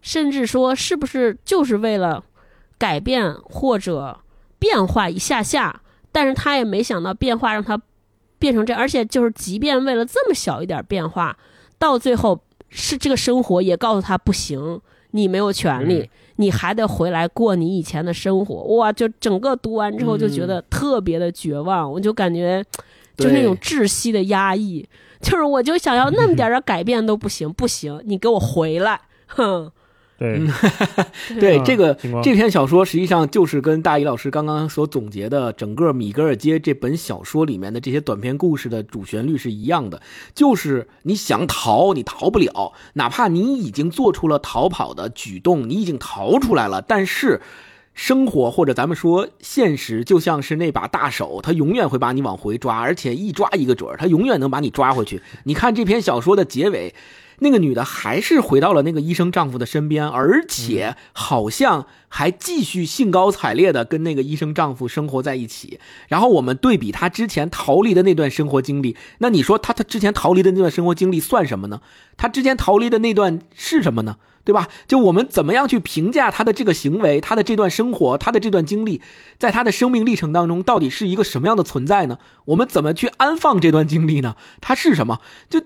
[0.00, 2.22] 甚至说是不是就是为了
[2.78, 4.16] 改变或者
[4.60, 5.80] 变化一下下，
[6.12, 7.76] 但是他也没想到变化让他
[8.38, 11.36] 变成这，而且就是即便为了这么小一点变化，
[11.78, 14.80] 到最后是这个生活也告诉他不行，
[15.12, 16.08] 你没有权利，嗯。
[16.40, 18.54] 你还得回来过你以前的生活。
[18.76, 22.64] 哇，就整个读完之后就觉得特别的绝望，我就感觉
[23.16, 24.88] 就是那种窒息的压抑，
[25.20, 29.68] 就是我就想要那么点儿的改变都不行，不行，你给我回来，哼，
[30.18, 30.40] 对，
[31.38, 40.02] 对，嗯 这个这篇小说实际上就是跟大一老师刚刚所总结的整个《米格尔街》这本小说里面的这些短篇故事的主旋律是一样的，
[40.34, 47.40] 就是你想逃，你逃不了，哪怕你已经做出了逃跑的举动，你已经逃出来了，但是。
[47.94, 55.20] 生活或者咱们说现实，就像是那把大手，它永远会把你往回抓，而且一抓一个准儿，它永远能把你抓回去。
[55.42, 56.94] 你看这篇小说的结尾，
[57.40, 65.78] 那个女的还是回到了那个医生丈夫的身边，而且好像还继续兴高采烈的跟那个医生丈夫生活在一起。
[66.08, 71.80] 然后我们对比她之前逃离的那段生活经历，那你说她她之前逃离的那段生活经历算什么呢？
[72.16, 74.16] 她之前逃离的那段是什么呢？
[74.44, 74.66] 对吧？
[74.86, 79.02] 就我们怎么样去评价她的这个行为，她的这段生活，她的这段经历，
[79.38, 82.18] 在她的生命历程当中到底是一个什么样的存在呢？
[82.46, 84.36] 我们怎么去安放这段经历呢？
[84.62, 85.20] 它是什么？
[85.50, 85.60] 就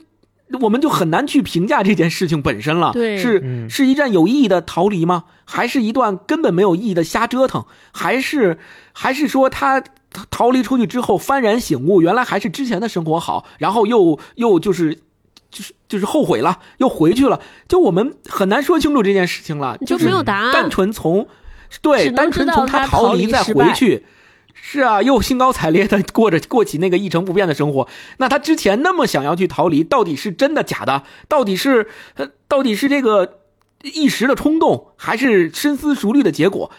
[0.61, 2.93] 我们就很难去评价这件事情本身了。
[2.93, 5.25] 对是嗯是一站有意义的逃离吗？
[5.45, 7.65] 还是一段根本没有意义的瞎折腾？
[7.93, 8.59] 还是
[8.93, 9.83] 还是说他
[10.31, 14.99] 逃离出去之后幡然醒悟，原来还是之前的生活好，然后又又就是。
[15.53, 17.39] 就是就是后悔了，又回去了，
[17.69, 21.29] 就我们很难说清楚这件事情了，就是没有答案单纯从
[21.83, 24.03] 对单纯从他逃逃离再回去，
[24.53, 27.89] 是啊，又兴高采烈的过着过起那个一成不变的生活。
[28.19, 31.05] 那他之前那么想要去逃离，到底是真的假的？
[31.29, 33.41] 到底是呃，到底是这个
[33.83, 36.71] 一时的冲动，还是深思熟虑的结果？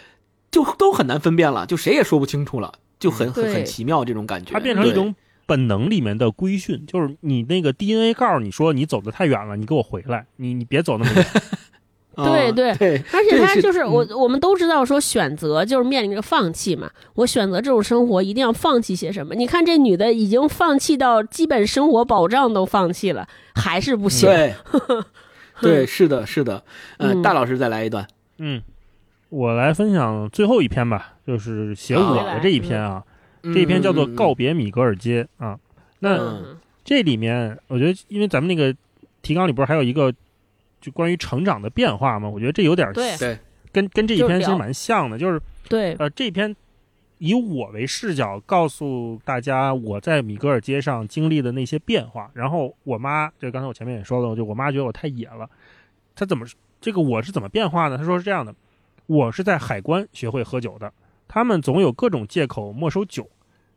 [0.51, 4.53] 就都很难分辨了，就谁也说不清楚了，就很很很奇妙这种感觉。
[4.53, 11.25] 它变成一种本能里面的规训，就是你那个 DNA 告诉你说你走的太远了，你给我回来，你你别走那么远。
[12.15, 12.69] 对对
[13.11, 16.89] 而且他就是我，嗯我们都知道说选择就是面临着放弃嘛。
[17.15, 19.33] 我选择这种生活，一定要放弃些什么？
[19.33, 24.29] 你看这女的已经放弃到基本生活保障都放弃了，还是不行。
[24.29, 24.53] 对
[25.61, 26.63] 对，是的，是的。
[26.97, 28.05] 呃，嗯大老师再来一段。
[28.37, 28.61] 嗯，
[29.29, 33.03] 我来分享最后一篇吧，就是写我的这一篇啊，
[33.43, 35.57] 这一篇叫做《告别米格尔街》啊。
[35.99, 38.75] 那嗯，这里面，我觉得，因为咱们那个
[39.21, 40.13] 提纲里不是还有一个
[40.83, 42.27] 就关于成长的变化嘛？
[42.27, 43.39] 我觉得这有点对对，
[43.71, 46.53] 跟跟这一篇其实蛮像的，就是对，呃，这篇
[47.19, 52.29] 以我为视角，告诉大家我在米格尔街上经历的那些变化。
[52.33, 55.49] 然后我妈，就刚才我前面也说了，就我妈觉得我太野了。
[56.13, 56.45] 她怎么
[56.81, 57.97] 这个我是怎么变化呢？
[57.97, 58.53] 她说是这样的，
[59.05, 60.91] 我是在海关学会喝酒的，
[61.29, 63.29] 他们总有各种借口没收酒。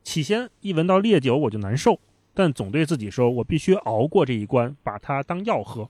[0.02, 2.00] 起先一闻到烈酒我就难受，
[2.34, 5.88] 但总对自己说，我必须熬过这一关，把它当药喝。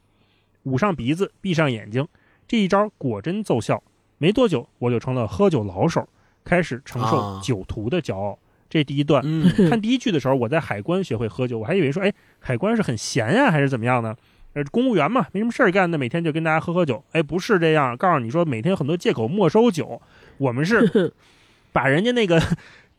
[0.66, 2.06] 捂上鼻子，闭上眼睛，
[2.46, 3.82] 这一招果真奏效。
[4.18, 6.06] 没多久，我就成了喝酒老手，
[6.44, 8.38] 开始承受啊酒徒的骄傲。
[8.68, 14.16] 这第一段，嗯 看第一句的时候，我在海关学会喝酒，我还以为说，哎，海关是很闲呀，还是怎么样呢？
[14.54, 17.04] 呃，公务员嘛，没什么事儿干，那每天就跟大家喝喝酒。
[17.12, 20.00] 哎，不是这样，告诉你说，每天很多借口没收酒，
[20.38, 21.12] 我们是
[21.72, 22.42] 把人家那个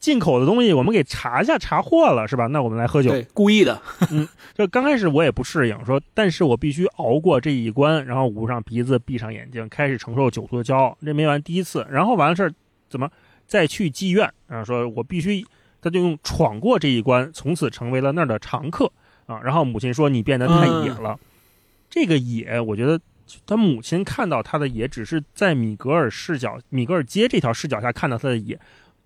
[0.08, 2.48] 进口的东西，我们给查一下查货了，是吧？
[2.48, 3.10] 那我们来喝酒。
[3.10, 3.82] 对，故意的。
[4.10, 4.26] 嗯
[4.56, 10.98] 就刚开始我也不适应，说，但是我必须熬过这一关，然后捂上鼻子，闭上眼睛，开始承受酒徒的骄傲。
[11.06, 12.54] 这没完第一次，然后完了事儿，
[12.90, 13.10] 怎么
[13.46, 14.64] 再去妓院啊？
[14.64, 15.46] 说我必须，
[15.82, 18.90] 他就用闯过这一关，从此成为了那儿的常客
[19.26, 19.42] 啊。
[19.44, 21.20] 然后母亲说你变得太野了，
[21.90, 22.98] 这个野，我觉得
[23.46, 28.58] 他母亲看到他的野，只是在米格尔视角、米格尔街这条视角下看到他的野。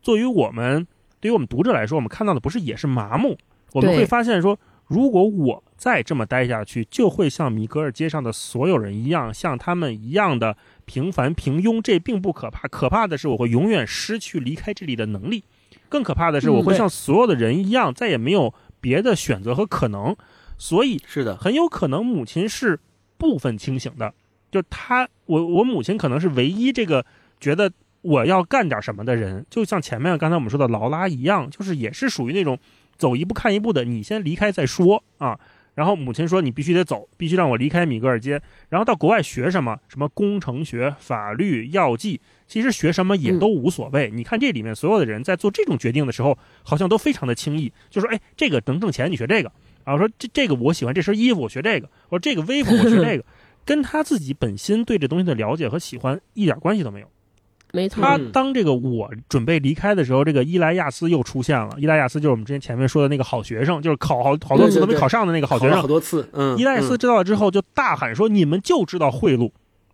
[0.02, 0.88] 作为我们，
[1.20, 3.38] 对于我们读者来说，我们看到的不是也，是麻木。
[3.74, 11.82] 我们会发现说，如果我再这么待下去，就会像米格尔街上的所有人一样，像他们一样的平凡平庸。
[11.82, 15.44] 这并不可怕，可怕的是我会永远失去离开这里的能力。
[15.88, 20.16] 更可怕的是，嗯我会像所有的人一样，再也没有别的选择和可能。
[20.58, 22.80] 所以是的，很有可能母亲是
[23.18, 24.14] 部分清醒的，
[24.52, 27.06] 就她，我我母亲可能是唯一这个
[27.40, 27.72] 觉得
[28.02, 32.58] 我要干点什么的人，就像前面刚才我们说的劳拉一样，就是也是属于那种
[32.98, 35.40] 走一步看一步的，你先离开再说啊。
[35.74, 38.42] 然后母亲说你必须得走，必须让我离开米格尔街。
[38.68, 44.12] 然后到国外学什么，什么工程学、法律、药剂，其实学什么也都无所谓。
[44.12, 49.50] 你看这里面所有的人在做这种决定的时候，好像都非常的轻易，就说哎，这个能挣钱，你学这个。
[49.86, 51.90] 然后说这这个我喜欢这身衣服，我学这个。
[52.10, 53.24] 我说这个威服，我学这个，
[53.64, 57.08] 跟他自己本心对这东西的了解和喜欢一点关系都没有。
[57.74, 61.76] 没错，他当这个我准备离开的时候，这个伊莱亚斯又出现了。
[61.78, 65.82] 伊莱亚斯就是我们之前前面说的那个好学生，就是考好好多次都没考上的那个好学生。
[65.82, 66.58] 好多次，嗯。
[66.58, 69.50] 伊莱亚斯知道了之后，就大喊说：“你们就知道贿赂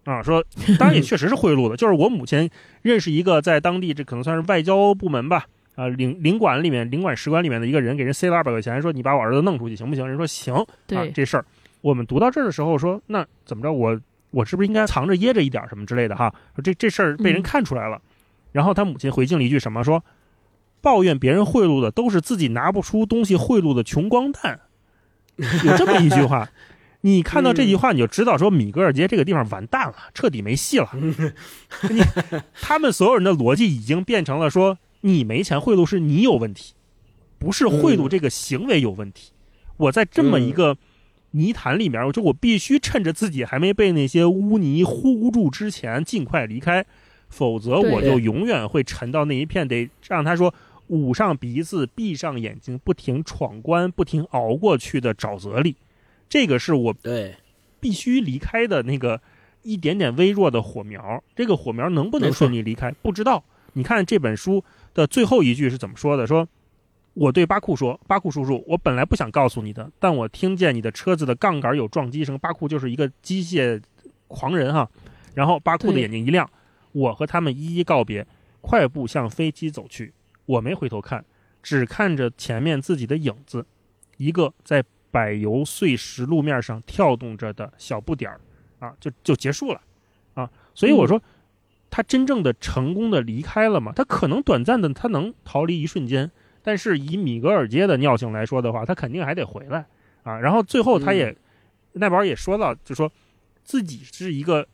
[0.06, 0.44] 啊！”说，
[0.80, 1.78] 当然也确实是贿赂的。
[1.78, 2.50] 就是我母亲
[2.82, 5.46] 认识一个在当地这可能算是外交部门吧，
[5.76, 10.56] 啊领领馆里面领馆使馆里面的一个人，给人塞了二百块钱，说：“你把我儿子弄出去行不行？”人说：“行。”
[10.96, 11.46] 啊，这事儿
[11.82, 13.72] 我们读到这儿的时候说：“那怎么着？
[13.72, 14.00] 我
[14.32, 16.16] 我是不是应该藏着掖着一点什么之类的？
[16.16, 18.02] 哈，说这这事儿被人看出来了。”
[18.52, 19.84] 然后他母亲回敬了一句什么？
[19.84, 20.04] 说
[20.82, 24.60] 抱怨别人贿赂的都是自己拿不出东西贿赂的穷光蛋，
[25.38, 26.50] 有这么一句话。
[27.02, 30.90] 你看到这句话，你就知道说米格尔街这个地方完蛋了，彻底没戏了。
[30.94, 32.02] 你
[32.60, 36.74] 他们所有人的逻辑已经变成了说你没钱贿赂是你有问题，
[37.38, 39.32] 不是贿赂这个行为有问题。
[39.78, 40.76] 我在这么一个
[41.32, 46.86] 泥潭里面，我说我必须趁着自己还没被那些污泥糊住之前，尽快离开。
[47.30, 50.54] 否则我就永远会沉到那一片，得让他说
[50.88, 55.76] 捂上鼻子、闭上眼睛，不停闯关、不停熬过去的沼泽里。
[56.30, 57.36] 这个是我对
[57.82, 59.22] 必须离开的那个
[59.64, 61.22] 一点点微弱的火苗。
[61.36, 63.44] 这个火苗能不能顺利离开，不知道。
[63.74, 64.64] 你看这本书
[64.94, 66.26] 的最后一句是怎么说的？
[66.26, 66.48] 说
[67.20, 73.82] 我对巴库说：“巴库叔叔，我本来不想告诉你的，但我听见你的车子的杠杆有撞击声。”巴库就是一个机械
[74.28, 74.88] 狂人哈。
[75.34, 76.48] 然后巴库的眼睛一亮。
[76.92, 78.26] 我和他们一一告别，
[78.62, 80.14] 快步向飞机走去。
[80.46, 81.26] 我没回头看，
[81.64, 83.66] 只看着前面自己的影子，
[84.18, 88.40] 一个在柏油碎石路面上跳动着的小不点儿，
[88.80, 89.82] 啊，就就结束了，
[90.36, 91.22] 啊，所以我说，
[91.90, 93.92] 他真正的成功的离开了吗？
[93.96, 96.32] 他可能短暂的，他能逃离一瞬间，
[96.68, 99.86] 但是以米格尔街的尿性来说的话，他肯定还得回来，
[100.24, 101.34] 啊，然后最后他也，
[101.94, 103.10] 奈宝也说到，就说
[103.64, 104.68] 自己是一个。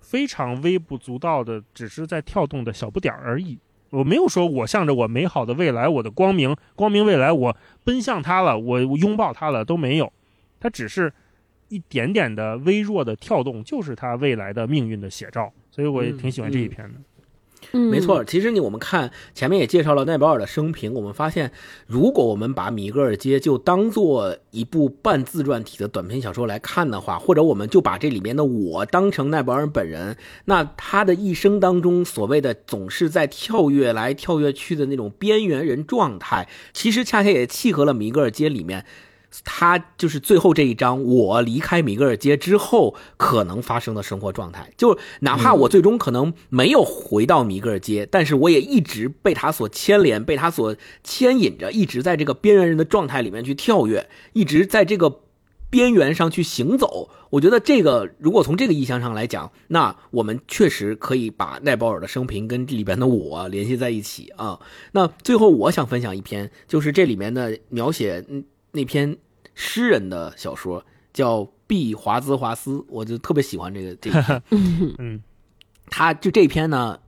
[0.00, 3.58] 非常微不足道的，只是在跳动的小不点而已。
[3.90, 7.54] 我没有说我向着我美好的未来，我的光明光明未来，我
[7.84, 10.10] 奔向他了，我拥抱他了，都没有。
[10.58, 11.12] 它只是
[11.68, 15.52] 一点点的微弱的跳动，就是他未来的命运的写照。
[15.70, 16.98] 所以我也挺喜欢这一篇的。
[17.72, 21.50] 没错，其实你我们看前面也介绍了奈保尔的生平，我们发现，
[21.86, 30.16] 如果我们把米格尔街就当做一部半自传体的短篇小说来看的话，或者我们就把这里面的我当成奈保尔本人，
[30.46, 38.84] 那他的一生当中所谓的总是在跳跃来跳跃去的那种边缘人状态，其实恰恰也契合了米格尔街里面。
[39.44, 44.72] 他就是最后这一章，我离开米格尔街之后可能发生的生活状态。
[44.76, 50.74] 就哪怕我最终可能没有回到米格尔街，但是我也一直被他所牵连，被他所
[51.04, 55.20] 牵引着，一直在这个边缘人的状态里面去跳跃，一直在这个
[55.68, 57.10] 边缘上去行走。
[57.30, 64.58] 我觉得这个，如果从这个意象上来讲，那我们确实可以把奈保尔的生平跟里边的我联系在一起啊。
[64.92, 68.42] 那最后我想分享一篇，就是这里面的描写，嗯。
[68.72, 69.16] 那篇
[69.54, 74.42] 诗人的小说叫《毕华兹华斯》，我就特别喜欢这个这篇。
[74.98, 75.22] 嗯，
[75.86, 77.00] 他就这篇呢，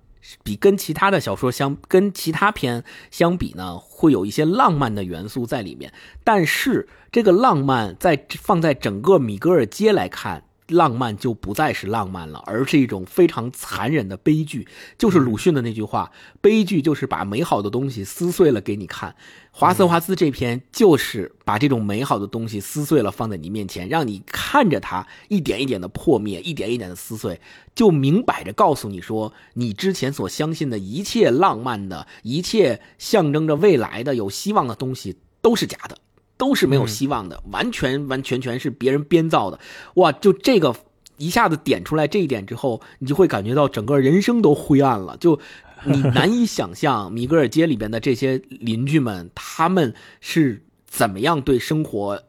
[0.43, 5.93] 比跟其他的小说相跟其他篇相比呢，会有一些浪漫的元素在里面。
[6.25, 10.45] 但是这个浪漫在放在整个米格尔街来看。
[10.71, 14.67] 浪漫就不再是浪漫了，而是一种非常残忍的悲剧。
[14.97, 16.11] 就是鲁迅的那句话
[16.41, 19.15] ：“悲剧就是把美好的东西撕碎了给你看。”
[19.53, 27.41] 华斯华斯这篇就是把这种美好的东西撕碎了放在你面前，让你看着它一点一点的破灭，一点一点的撕碎，
[27.75, 35.99] 就明摆着告诉你说，你之前所相信的一切浪漫的一切象征着未来的有希望的东西都是假的。
[36.41, 39.61] 都是没有希望的，完全完全全是别人编造的，
[39.97, 40.11] 哇！
[40.11, 40.75] 就这个
[41.19, 45.19] 一下子点出来这一点之后，你就会感觉到整个人生都灰暗了。
[45.19, 45.39] 就
[45.85, 49.93] 你 难以想象米格尔街里边的这些邻居们，他们
[50.23, 52.23] 是怎么样对生活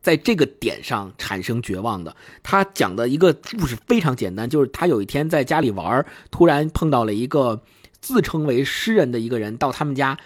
[0.00, 2.14] 在这个点上产生绝望的。
[2.44, 7.60] 他讲的一个故事非常简单，就是他有一天在家里玩，突然碰到了一个
[8.00, 10.16] 自称为诗人的一个人到他们家。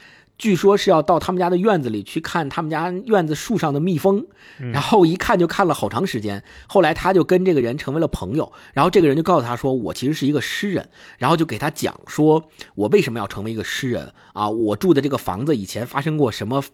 [0.40, 4.24] 据说是要到他们家的院子里去看他们家院子树上的蜜蜂，
[4.58, 6.42] 嗯然后一看就看了好长时间。
[6.66, 10.88] 后来他就跟这个人成为了朋友，然后这个人就告诉他说：“我其实是一个诗人。”
[11.20, 14.48] 然后就给他讲说：“我为什么要成为一个诗人啊？
[14.48, 16.64] 我住的这个房子以前发生过什么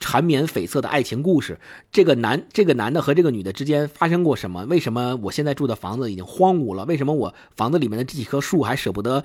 [0.00, 1.60] 缠绵悱恻的爱情故事？
[1.92, 4.64] 这个男这个男的和这个女的之间发生过什么？
[4.64, 6.84] 为什么我现在住的房子已经荒芜了？
[6.86, 9.22] 为什么我房子里面的这几棵树还舍不得？”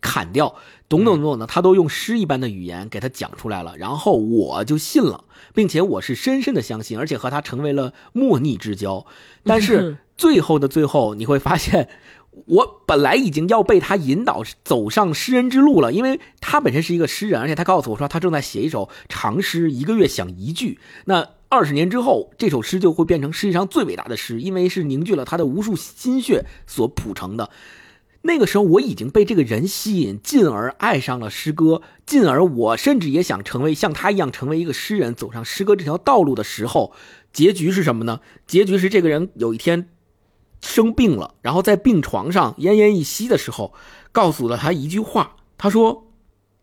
[0.00, 0.54] 砍掉，
[0.88, 5.24] 懂懂懂的，他都用诗一般的语言给他讲出来了，然后我就信了，
[5.54, 9.06] 并且我是深深的相信，而且和他成为了莫逆之交。
[9.44, 11.88] 但是 最后的最后，你会发现，
[12.46, 20.78] 我本来已经要被他引导走上诗人之路了，因为他本身是一个诗人，而且他告诉我说他正在写一首长诗，一个月想一句。
[21.06, 27.50] 那二十年之后，这首诗就会变成世界上最伟大的诗，因为是凝聚了他的无数心血所谱成的。
[28.26, 36.92] 那个时候我已经被这个人吸引，进而爱上了诗歌，进而我甚至也想成为像他一样成为一个诗人，走上诗歌这条道路的时候，
[37.32, 38.20] 结局是什么呢？
[38.44, 39.88] 结局是这个人有一天
[40.60, 43.72] 生病了，然后在病床上奄奄一息的时候，
[44.10, 46.08] 告诉了他一句话，他说：“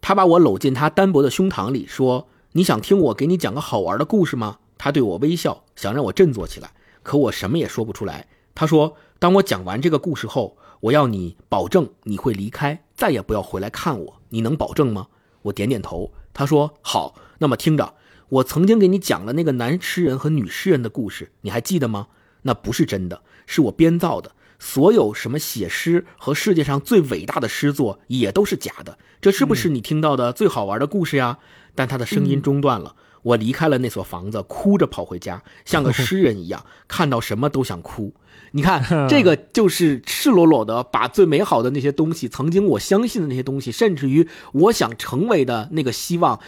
[0.01, 6.71] 他把我搂进他单薄的胸膛里，说：‘你想听我给你讲个好玩的故事吗？’他对我微笑，想让我振作起来，
[7.03, 8.27] 可我什么也说不出来。
[8.53, 14.21] 他说：‘当我讲完这个故事后。’”我要你保证你会离开，再也不要回来看我。
[14.29, 15.07] 你能保证吗？
[15.43, 16.11] 我点点头。
[16.33, 17.93] 他说：“好。”那么听着，
[18.27, 22.07] 我曾经给你讲了那个男诗人和女诗人的故事，你还记得吗？
[22.41, 24.33] 那不是真的，是我编造的。
[24.59, 28.97] 所有什么写诗和世界上最伟大的诗作也都是假的。
[29.21, 31.37] 这是不是你听到的最好玩的故事呀？
[31.75, 32.97] 但他的声音中断了。
[33.23, 38.13] 我离开了那所房子，哭着跑回家，像个 诗人一样，看到什么都想哭。
[38.51, 46.39] 你看， 这个就是赤裸裸的把最美好的那些东西，曾经我相信的那些东西，甚至于我想成为的那个希望，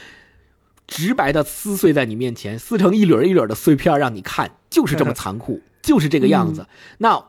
[0.85, 6.67] 直白的撕碎在你面前，撕成一缕一缕的碎片让你看，就是这么 残酷，就是这个样子。
[6.99, 7.25] 那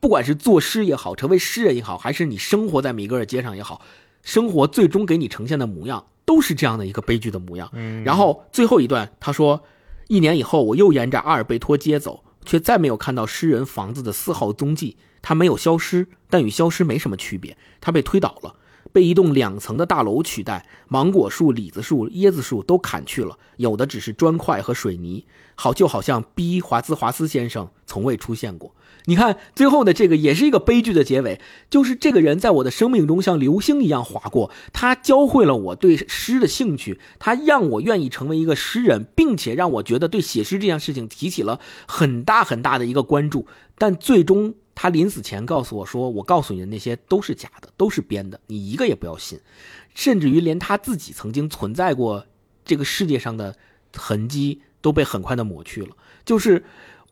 [0.00, 3.82] 不管是作诗也好，成为诗人也好，还是你生活在米格尔街上也好，
[4.24, 7.70] 生活最终给你呈现的模样，都是这样的一个悲剧的模样。
[7.72, 9.62] 嗯然后最后一段，他说，
[10.08, 12.24] 一年以后，我又沿着阿尔贝托街走。
[12.44, 14.96] 却再没有看到诗人房子的丝毫踪迹。
[15.22, 17.56] 他没有消失，但与消失没什么区别。
[17.80, 18.56] 他被推倒了，
[18.92, 20.66] 被一栋两层的大楼取代。
[20.88, 25.24] 芒果树、李子树、椰子树都砍去了，有的只是砖块和水泥。
[25.54, 28.74] 好，就好像 B 华兹华斯先生从未出现过。
[29.06, 41.58] 你看，最后的这个也是一个悲剧的结尾，就是这个人在我的生命中像流星一样划过，他教会了我对诗的兴趣，他让我愿意成为一个诗人，并且让我觉得对写诗这件事情提起了
[41.88, 43.46] 很大很大的一个关注。
[43.76, 49.40] 但最终，他临死前告诉我说：“我告诉你的那些都是假的，都是编的，你一个也不要信。”
[49.94, 52.24] 甚至于连他自己曾经存在过
[52.64, 53.56] 这个世界上的
[53.96, 56.64] 痕迹都被很快的抹去了，就是。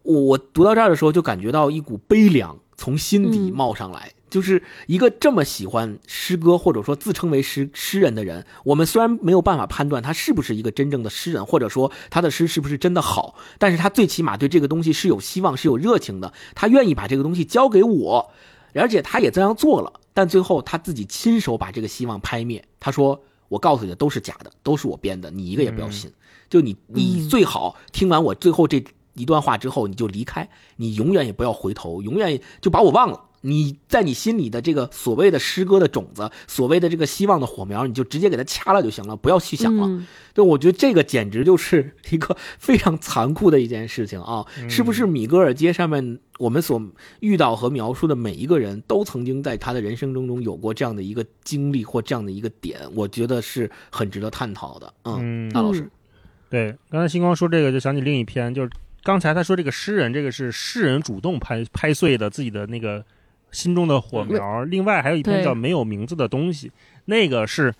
[0.03, 4.13] 我我读到这儿的时候，就感觉到一股悲凉从心底冒上来。
[4.31, 16.33] 就是一个这么喜欢诗歌，或者说自称为诗诗人的人，我们虽然没有办法判断他是不是一个真正的诗人，或者说他的诗是不是真的好，但是他最起码对这个东西是有希望、是有热情的。
[16.55, 18.31] 他愿意把这个东西交给我，
[18.73, 19.93] 而且他也这样做了。
[20.15, 22.65] 但最后他自己亲手把这个希望拍灭。
[22.79, 23.21] 他说
[23.51, 26.09] ：“我告诉你的都是假的，都是我编的，你一个也不要信。
[26.49, 28.81] 就你，你最好听完我最后这。”
[29.15, 33.25] 一段话之后你就离开，你永远也不要回头，永远就把我忘了。
[33.43, 40.07] 你在你心里的这个所谓的诗歌的种子，所谓的这个希望的火苗，你就直接给它掐了就行了，不要去想了。
[40.35, 44.45] 对我觉得这个简直就是一个非常残酷的一件事情啊！
[44.69, 46.79] 是不是米格尔街上面我们所
[47.21, 52.79] 遇到和描述的每一个人都曾经在他的人生当中有过这样的一个经历或这样的一个点？
[52.95, 54.93] 我觉得是很值得探讨的。
[55.05, 55.91] 嗯，大老师，
[56.51, 58.71] 对，刚才星光说这个，就想起另一篇，就是。
[59.03, 63.05] 刚才他说这个诗人，这个是诗人主动拍拍碎的自己的那个
[63.51, 64.65] 心中的火苗。
[64.65, 66.69] 另外还有一篇叫《没有名字的东西》，
[67.07, 67.75] 那个是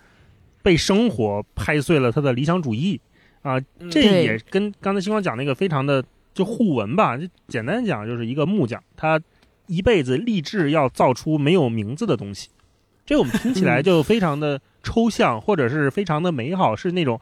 [0.63, 2.99] 被生活拍碎了他的理想主义
[3.43, 3.59] 啊。
[3.89, 6.03] 这也跟刚才星光讲那个非常的
[6.33, 7.15] 就互文吧。
[7.17, 9.21] 就简单讲，就是一个木匠，他
[9.67, 12.49] 一辈子立志要造出没有名字的东西。
[13.05, 17.19] 这我们听起来就非常的抽象，或者是非常的美好，是那种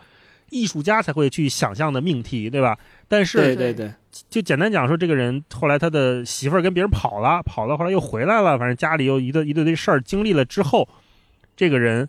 [0.52, 2.78] 艺术家才会去想象的命题，对吧？
[3.08, 3.94] 但是，对对对，
[4.30, 10.88] 就简单讲说，这个人后来他的媳妇儿跟别人跑了，跑了，后来又回来了，反正家里又一堆一堆堆事儿经历了之后，
[11.56, 12.08] 这个人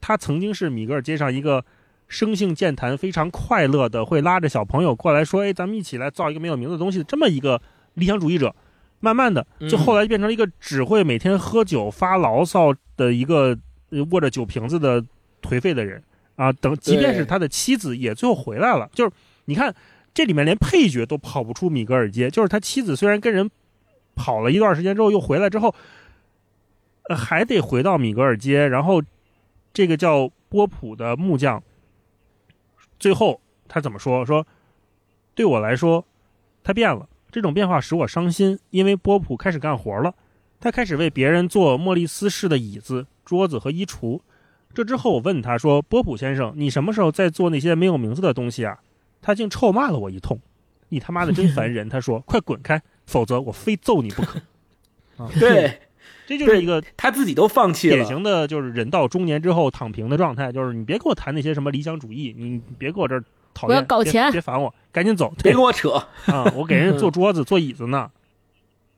[0.00, 1.64] 他曾经是米格尔街上一个
[2.06, 7.60] 生性健谈、非常快乐的，会拉着小朋友过来说：“哎，咱们一起来造一个没有名字的东西。”这么一个
[7.94, 8.54] 理想主义者，
[9.00, 13.58] 慢慢的就后来变成了一个只会每天喝酒发牢骚的一个
[14.10, 15.04] 握着酒瓶子的
[15.42, 16.02] 颓废的人。
[16.38, 19.10] 啊，等即便是他的妻子也最后回来了，就是
[19.46, 19.74] 你看
[20.14, 23.50] 这里面连配角都跑不出米格尔街，就是他妻子虽然跟人
[24.14, 25.74] 跑了一段时间之后又回来之后，
[27.08, 29.02] 呃还得回到米格尔街，然后
[29.72, 31.60] 这个叫波普的木匠，
[33.00, 34.24] 最后他怎么说？
[34.24, 34.46] 说
[35.34, 36.04] 对我来说，
[36.62, 40.14] 他变了，这种变化使我伤心，因为波普开始干活了，
[40.60, 44.20] 他开始为别人做莫里斯式的椅子、桌子和衣橱。
[44.74, 48.78] 这之后，我问他说：“波普先生，你什么时候在做那些没有名字的东西啊？”
[49.20, 50.38] 他竟臭骂了我一通
[50.90, 54.40] ：“你他妈的真烦人！” 他说：“快滚开，否则我非揍你不可。
[55.18, 55.80] ”啊，对
[56.26, 65.34] 这就是一个他自己都放弃了，典型的就是人到中年之后躺平的状态，就是你别给我谈那些什么理想主义，你别给我这儿讨我要厌，别搞钱别烦我，赶紧走。
[65.42, 65.90] 别跟我扯。
[66.26, 68.08] 啊，我给人做桌子、 做椅子呢。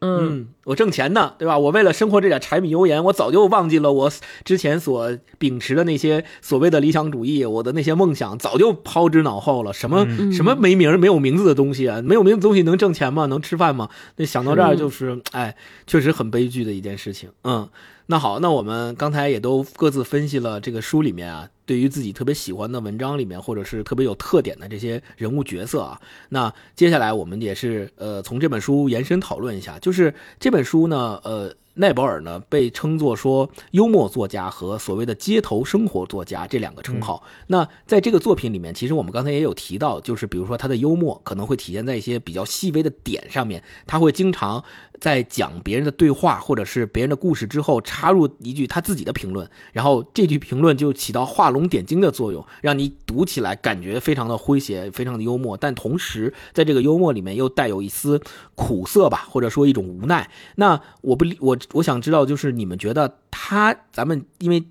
[0.00, 1.58] 嗯，嗯，我挣钱呢，对吧？
[1.58, 4.10] 我为了生活这点柴米油盐，我早就忘记了我
[4.44, 9.72] 之前所秉持的那些所谓的理想主义，我的那些梦想早就抛之脑后了。
[9.72, 12.00] 什么、嗯什么没名、没有名字的东西啊？
[12.02, 13.26] 没有名字的东西能挣钱吗？
[13.26, 13.88] 能吃饭吗？
[14.16, 15.56] 那想到这儿就是，哎，
[15.86, 17.30] 确实很悲剧的一件事情。
[17.44, 17.68] 嗯，
[18.06, 37.22] 那好，那我们刚才也都各自分析了这个书里面啊，对于自己特别喜欢的文章里面，或者是特别有特点的这些人物角色啊，那接下来我们也是呃从这本书延伸讨论一下，就是这本书呢，呃，奈保尔呢被称作说幽默作家和所谓的街头生活作家这两个称号。
[37.46, 44.64] 那在这个作品里面，其实我们刚才也有提到，就是比如说他的幽默可能会体现在一些比较细微的点上面，他会经常
[45.00, 58.20] 在讲别人的对话或者是别人的故事之后插入一句他自己的评论，然后这句评论就起到画龙点睛的作用，让你读起来感觉非常的诙谐，非常的幽默，但同时在这个幽默里面又带有一丝
[58.54, 60.30] 苦涩吧，或者说一种无奈。
[60.56, 64.62] 那我不我我想知道，就是你们觉得他，咱们因为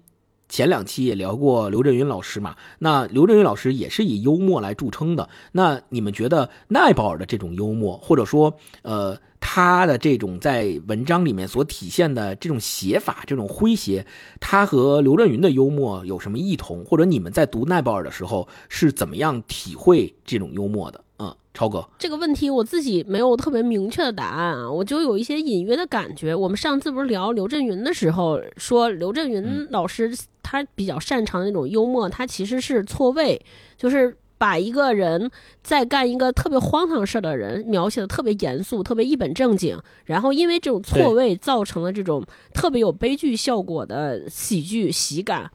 [0.48, 5.30] 前两期也聊过刘震云老师嘛，那刘震云老师也是以幽默来著称的。
[5.52, 14.06] 那你们觉得奈保尔的这种幽默，或者说呃他的这种在文章里面所体现的这种写法、这种诙谐，
[14.40, 16.84] 他和刘震云的幽默有什么异同？
[16.86, 21.03] 或者你们在读奈保尔的时候是怎么样体会这种幽默的？
[21.22, 26.34] 嗯，超哥，这个问题我自己没有特别明确的答案啊，我就有一些隐约的感觉。
[26.34, 33.41] 我们上次不是聊刘震云的时候，说刘震云老师他比较擅长的那种幽默，他其实是错位，
[33.78, 35.30] 就是把一个人
[35.61, 45.52] 在干一个特别荒唐事儿的人描写的特别严肃、特别一本正经，然后因为这种错位造成了这种特别有悲剧效果的喜剧喜感。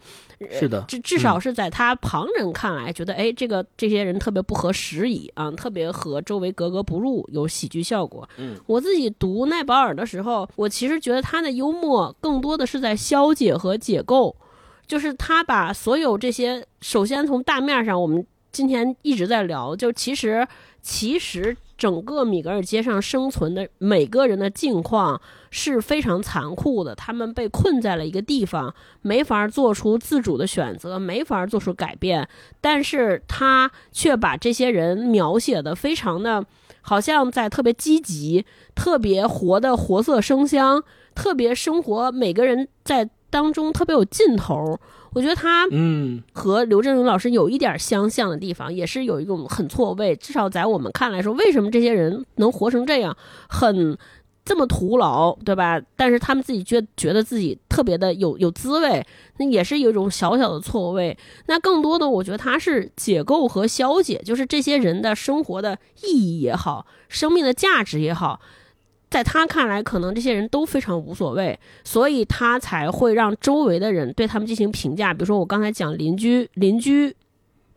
[0.51, 8.28] 是的，至至少是在他旁人看来，觉得哎，这个这些人特别不合时宜啊，特别和周围格格不入，有喜剧效果。
[8.36, 14.36] 嗯，我自己读奈保尔的时候，我其实觉得他的幽默更多的是在消解和解构，
[14.86, 20.47] 就是他把所有这些，首先从大面上，我们今天一直在聊，就其实
[20.81, 25.20] 其实整个米格尔街上生存的每个人的境况
[25.51, 28.72] 是非常残酷的，他们被困在了一个地方，
[29.02, 32.28] 没法做出自主的选择，没法做出改变，
[32.60, 36.47] 但是他却把这些人描写的非常的，
[36.81, 44.78] 好像在特别积极、特别活的活色生香，特别生活，每个人在当中特别有劲头。
[45.15, 50.15] 我觉得他嗯和刘震云老师有一点相像的地方，也是有一种很错位。
[50.16, 53.16] 至少在我们看来说，为什么这些人能活成这样，
[53.49, 53.97] 很
[54.45, 55.81] 这么徒劳，对吧？
[55.97, 59.07] 但是他们自己觉觉得自己特别的有有滋味，
[59.39, 61.16] 那也是有一种小小的错位。
[61.47, 68.41] 那更多的，我觉得他是解构和消解，就是这些人的生活的意义也好，生命的价值也好。
[69.15, 75.15] 在他看来，可能这些人都非常无所谓，所以他才会让周围的人对他们进行评价。
[75.15, 77.15] 比如说，我刚才讲邻居，邻居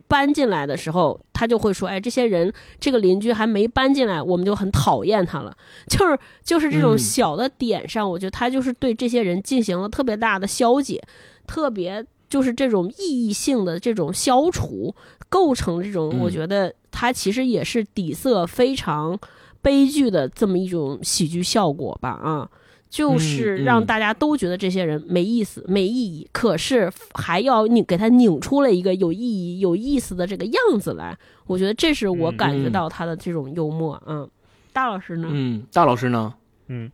[0.08, 5.56] 搬进来的时候，他就会说：“哎，这些人，这个邻居还没搬进来，我们就很讨厌他了。”
[5.86, 11.00] 就是就是这种嗯小的点上，我觉得他就是对这些人进行了特别大的消解，
[11.46, 14.92] 特别就是这种意义性的这种消除，
[15.28, 19.16] 构成这种，嗯我觉得他其实也是底色非常。
[19.62, 22.50] 悲剧的这么一种喜剧效果吧，啊，
[22.88, 31.16] 就是嗯让大家都觉得这些人没意思、没意义，可是还要拧给他拧出了一个有意义、有意思的这个样子来。
[31.46, 34.00] 我觉得这是我嗯感觉嗯到他的这种幽默。
[34.06, 34.28] 嗯，
[34.72, 35.28] 大老师呢？
[35.30, 36.34] 嗯，大老师呢？
[36.68, 36.90] 嗯，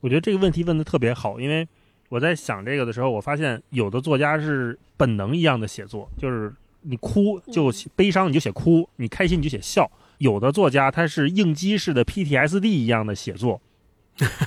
[0.00, 1.66] 我觉得这个问题问的特别好，因为
[2.08, 6.52] 我在想这个的时候，我发现有的作家是本能一样的写作，就是
[6.82, 9.90] 你哭就悲伤你就写哭，你开心你就写笑。
[10.20, 13.62] 有的作家他是应激式的 PTSD 一样的写作，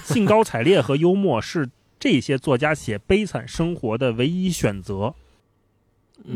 [0.03, 1.67] 兴高采烈和幽默是
[1.99, 5.15] 这些作家写悲惨生活的唯一选择。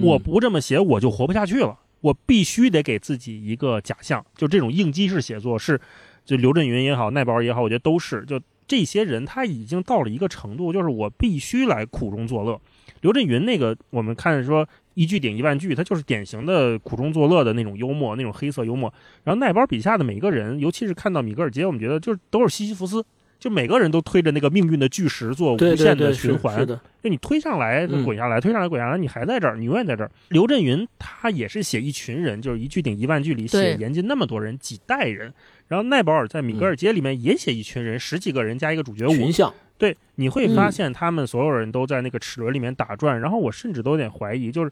[0.02, 1.78] 我不这么写，我就活不下去了。
[2.02, 5.80] 我必须得给自己一个假象，就这种应激式写作是，
[6.26, 8.26] 就刘震云也好，奈保尔也好，我觉得都是。
[8.26, 12.60] 就这些人他已经到了一个程度，就是我必须来苦中作乐。
[13.02, 14.68] 刘震云那个，我们看说
[14.98, 18.92] 一句顶一万句，他就是典型的苦中作乐的那种幽默，那种黑色幽默。
[19.24, 23.06] 然后奈保尔笔下的每一个人，尤其是看到米格尔杰，我们觉得就是都是西西弗斯。
[23.40, 30.10] 就每个人都推着那个命运的巨石做无限的循环，就你推上来滚下来，推上来滚下来，你还在这儿，你永远在这儿。
[30.30, 35.32] 刘震云他也是写一群人，就是一句顶一万句里写严禁那么多人几代人。
[35.68, 39.54] 然后奈保尔在米格尔街里面也写一群人，十几个人加一个主角群像。
[39.78, 43.20] 对，你会发现他们所有人都在那个齿轮里面打转。
[43.20, 44.72] 然后我甚至都有点怀疑，就是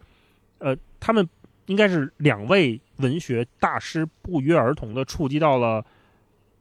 [0.60, 1.28] 呃，他们
[1.68, 5.86] 应该是两位文学大师不约而同的触及到了。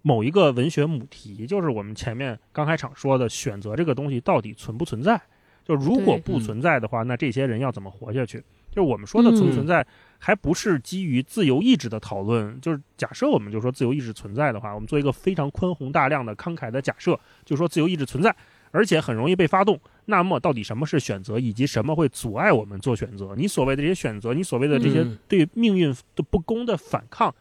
[0.06, 5.18] 某一个文学母题，就是我们前面刚开场说的，选择这个东西到底存不存在？
[5.64, 8.38] 就如果不存在的话，那这些人要怎么活下去？
[8.70, 9.86] 就是我们说的存不存在，
[10.18, 12.60] 还不是基于自由意志的讨论。
[12.60, 18.34] 就是假设我们就说自由意志存在的话，我们做一个非常宽宏大量的慷慨的假设，就说自由意志存在，
[18.70, 19.78] 而且很容易被发动。
[20.06, 23.34] 那么到底什么是选择，以及什么会阻碍我们做选择？
[23.36, 27.34] 你所谓的这些选择，你所谓的这些对命运的不公的反抗，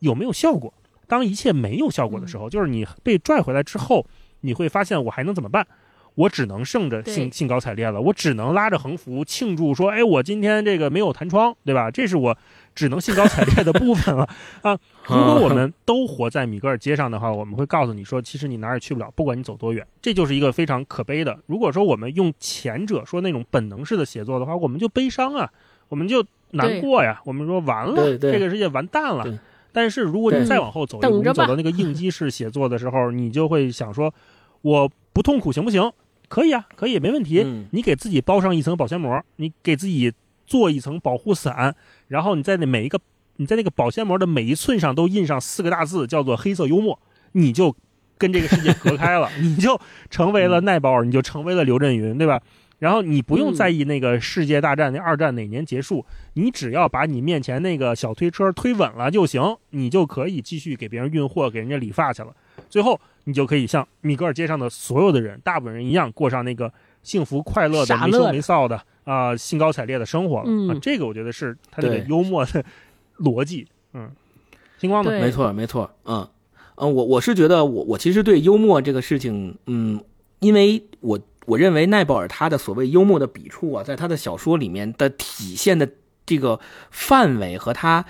[0.00, 0.72] 有没有效果？
[1.06, 4.06] 当一切没有效果的时候，就是你被拽回来之后，
[4.40, 5.66] 你会发现我还能怎么办？
[6.14, 12.36] 我只能胜着兴兴高采烈了，我只能拉着横幅庆祝说：“哎，我今天这个没有弹窗，对吧？”这是我
[12.74, 14.28] 只能兴高采烈的部分了
[14.62, 14.78] 啊！
[15.08, 21.38] 如果我们都活在米格尔街上的话，我们会告诉你说：“其实你哪儿也去不了，不管你走多远。”这就是一个非常可悲的。
[21.46, 25.50] 如果说我们用前者说那种本能式的写作的话，我们就悲伤啊，
[25.88, 29.24] 我们就难过呀，我们说完了，这个世界完蛋了。
[29.72, 34.12] 但是如果你再往后走一步，走到那个应激式写作的时候，你就会想说，
[34.60, 35.90] 我不痛苦行不行？
[36.32, 37.44] 可以啊，可以，没问题。
[37.72, 40.10] 你给自己包上一层保鲜膜，你给自己
[40.46, 41.76] 做一层保护伞，
[42.08, 42.98] 然后你在那每一个，
[43.36, 46.98] 你在那个保鲜膜的每一寸上都印上四个大字，叫做“黑色幽默”，
[47.32, 47.76] 你就
[48.16, 49.78] 跟这个世界隔开了， 你就
[50.08, 52.40] 成为了奈保尔，你就成为了刘震云，对吧？
[52.78, 62.34] 然后你不用在意那个世界大战那二战哪年结束，你只要把你面前那个小推车推稳了就行，你就可以继续给别人运货，给人家理发去了。
[62.68, 66.72] 最后你就可以像米格尔街上的所有的人，大部分人一样，过上那个
[67.02, 70.72] 幸福快乐的没羞没臊的啊，兴高采烈的生活了。
[70.72, 72.64] 啊，这个我觉得是他这个幽默的
[73.18, 73.66] 逻辑。
[73.94, 74.10] 嗯，
[74.78, 75.90] 星光的没错没错。
[76.04, 76.28] 嗯
[76.76, 80.02] 嗯，我我是觉得我我其实对幽默这个事情，嗯，
[80.40, 81.18] 因为我。
[81.44, 85.90] 我认为奈保尔他的所谓幽默的笔触啊，在他的小说里面的体现的
[86.24, 86.60] 这个
[86.92, 88.04] 范围和他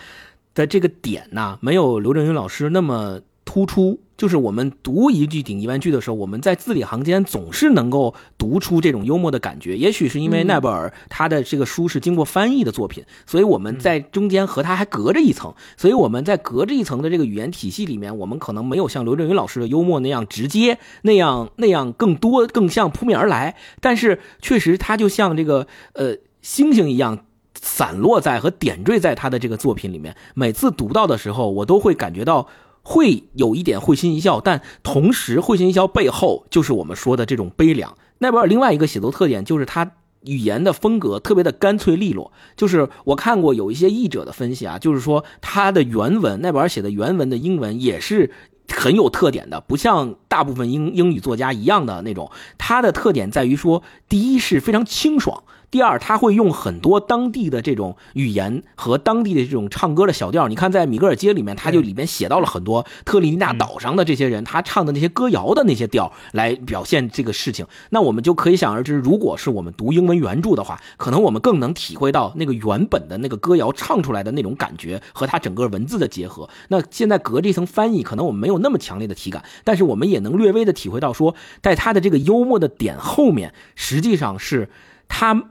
[0.53, 3.99] 的这个点呐，没有刘震云老师那么突出。
[4.23, 9.77] 就是我们读一句顶一万句的时候，我们在字里行间总是能够读出这种幽默的感觉。
[9.77, 15.53] 也许是因为奈布尔他的这个书是经过翻译的作品，所以我们在中间和他还隔着一层。
[15.77, 23.57] 所以我们在隔着一层的这个语言体系里面，我们可能没有像刘震云老师的幽默那样直接，那样那样更多更像扑面而来。
[23.81, 27.25] 但是确实，他就像这个呃星星一样
[27.61, 30.15] 散落在和点缀在他的这个作品里面。
[30.35, 32.47] 每次读到的时候，我都会感觉到。
[32.83, 37.97] 会有一点会心一笑，但同时会心一笑背后就是我们说的这种悲凉。
[38.19, 39.93] 奈保尔另外一个写作特点就是他
[40.25, 42.33] 语言的风格特别的干脆利落。
[42.57, 48.31] 就是我看过有一些译者的分析啊，就是说他的原文，奈保尔写的原文的英文也是
[48.69, 52.31] 很有特点的，不像大部分英英语作家一样的那种。
[52.59, 55.45] 他的特点在于说，第一是非常清爽。
[55.73, 60.47] 第二，他会用很多当地的这种语言和当地的这种唱歌的小调。
[60.47, 67.67] 你看，在米格尔街里面，他就里边写到了很多特立尼达岛上的这些人，他唱的那些歌谣的那些调来表现这个事情。
[67.89, 76.51] 那我们就可以想而知，如果是我们读英文原著的话，可能我们更能体会到那个原本的那个歌谣唱出来的那种感觉和他整个文字的结合。
[76.69, 84.69] 那现在隔这层翻译，可能我们没有那么强烈的体感，但是我们也能略微的体会到，说在他的这个幽默的点后面，实际上是
[85.09, 85.45] 他。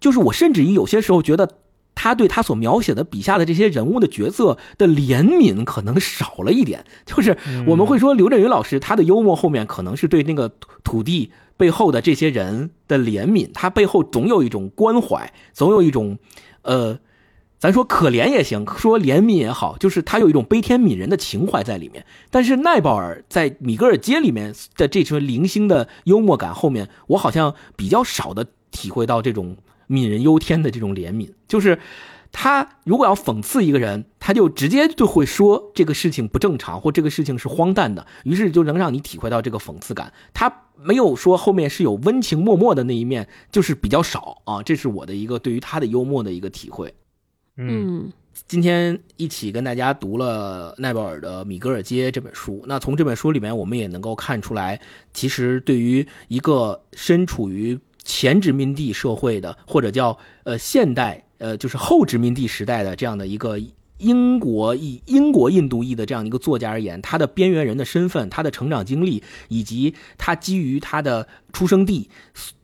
[0.00, 1.48] 就是我甚至于有些时候觉得，
[1.94, 6.84] 他对他所描写的笔下的这些人物的角色的怜悯可能少了一点。
[7.04, 10.52] 就是我们会说刘震云老师他的幽默后面可能是对那个
[10.84, 16.18] 土地背后的这些人的怜悯，他背后总有一种关怀，总有一种，
[16.62, 17.00] 呃，
[17.58, 22.06] 咱说可怜也行，说怜悯也好，就是他有一种悲天悯人的情怀在里面。
[22.30, 29.56] 但是奈保尔在米格尔街里面的这群零星的幽默感后面，我好像比较少的体会到这种。
[29.88, 31.78] 悯人忧天的这种怜悯，就是
[32.30, 40.12] 他如果要讽刺一个人，他就直接就会说这个事情不正常，或这个事情是荒诞的，于是就能让你体会到这个讽刺感。
[40.34, 44.62] 他没有说后面是有温情脉脉的那一面，就是比较少啊。
[44.62, 46.94] 这是我的一个对于他的幽默的一个体会。
[47.56, 48.12] 嗯
[48.46, 52.64] 今天一起跟大家读了奈保尔的《米格尔街》这本书。
[52.68, 54.80] 那从这本书里面，我们也能够看出来，
[55.12, 57.76] 其实对于一个身处于
[58.08, 63.60] 前殖民地社会的，或者叫呃现代呃就是后殖民地时代的这样的一个
[63.98, 72.08] 英国裔英国印度裔的这样一个作家而言，他的边缘人的身份、他的成长经历，以及他基于他的出生地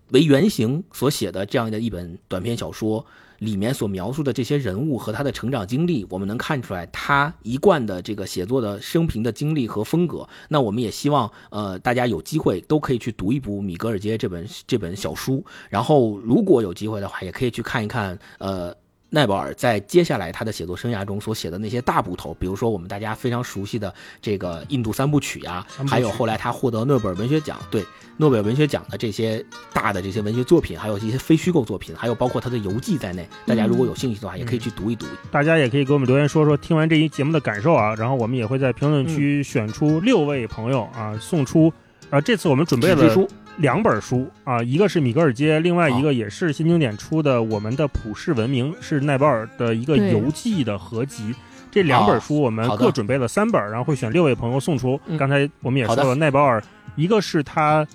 [0.09, 3.05] 为原型所写的这样的一本短篇小说。
[3.39, 10.29] 里面所描述的这些人物和他的成长经历，我们能看出来他一贯的这个写作的生平的经历和风格。
[10.49, 18.75] 那我们也希望，呃，大家有机会都可以去读一读《米格尔街》这本这本小书，然后如果有机会的话，也可以去看一看，呃。
[19.15, 27.85] 奈保尔在接下来他的写作生涯中所写的那些大部头，比如说我们大家非常熟悉的这个印度三部曲呀，还有后来他获得诺贝尔文学奖，对
[28.17, 35.07] 诺贝尔文学奖的这些大的这些文学作品，还有一些非虚构作品，还有包括他的游记在内，大家如果有兴趣的话，也可以去读一读。
[35.31, 41.73] 大家也可以给我们留言说说听完这一节目的感受啊，然后我们也会在评论区选出六位朋友啊，送出
[42.11, 43.29] 啊，这次我们准备了书。
[43.59, 51.35] 两本书啊，一个是米格尔街，另外一个也是新经典出的《我们的普世文明》，是奈保尔的一个游记的合集。
[51.71, 55.01] 这两本书我们各准备了三本，然后会选六位朋友送出。
[55.19, 56.63] 刚才我们也说了，奈保尔
[56.97, 57.87] 一个是他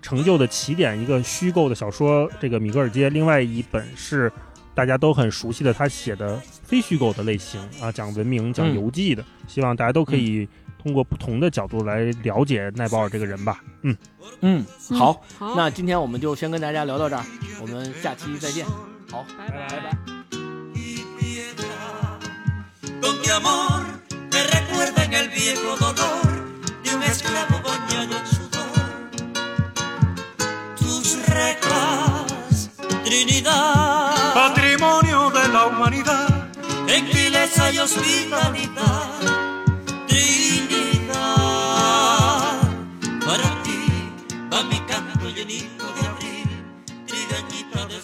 [0.00, 4.30] 成就的起点，一个虚构的小说，这个米格尔街；另外一本是
[4.74, 9.24] 大家都很熟悉的他写的非虚构的类型啊，讲文明、讲游记的。
[9.46, 10.48] 希望大家都可以。
[10.82, 13.60] 通过不同的角度来了解奈保尔这个人吧。
[13.82, 13.96] 嗯。
[14.40, 15.22] 嗯，好，
[15.56, 17.24] 那今天我们就先跟大家聊到这儿，
[17.60, 18.64] 我们下期再见。
[19.10, 19.68] 好，拜拜。
[19.68, 19.98] 拜拜。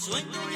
[0.05, 0.54] sueño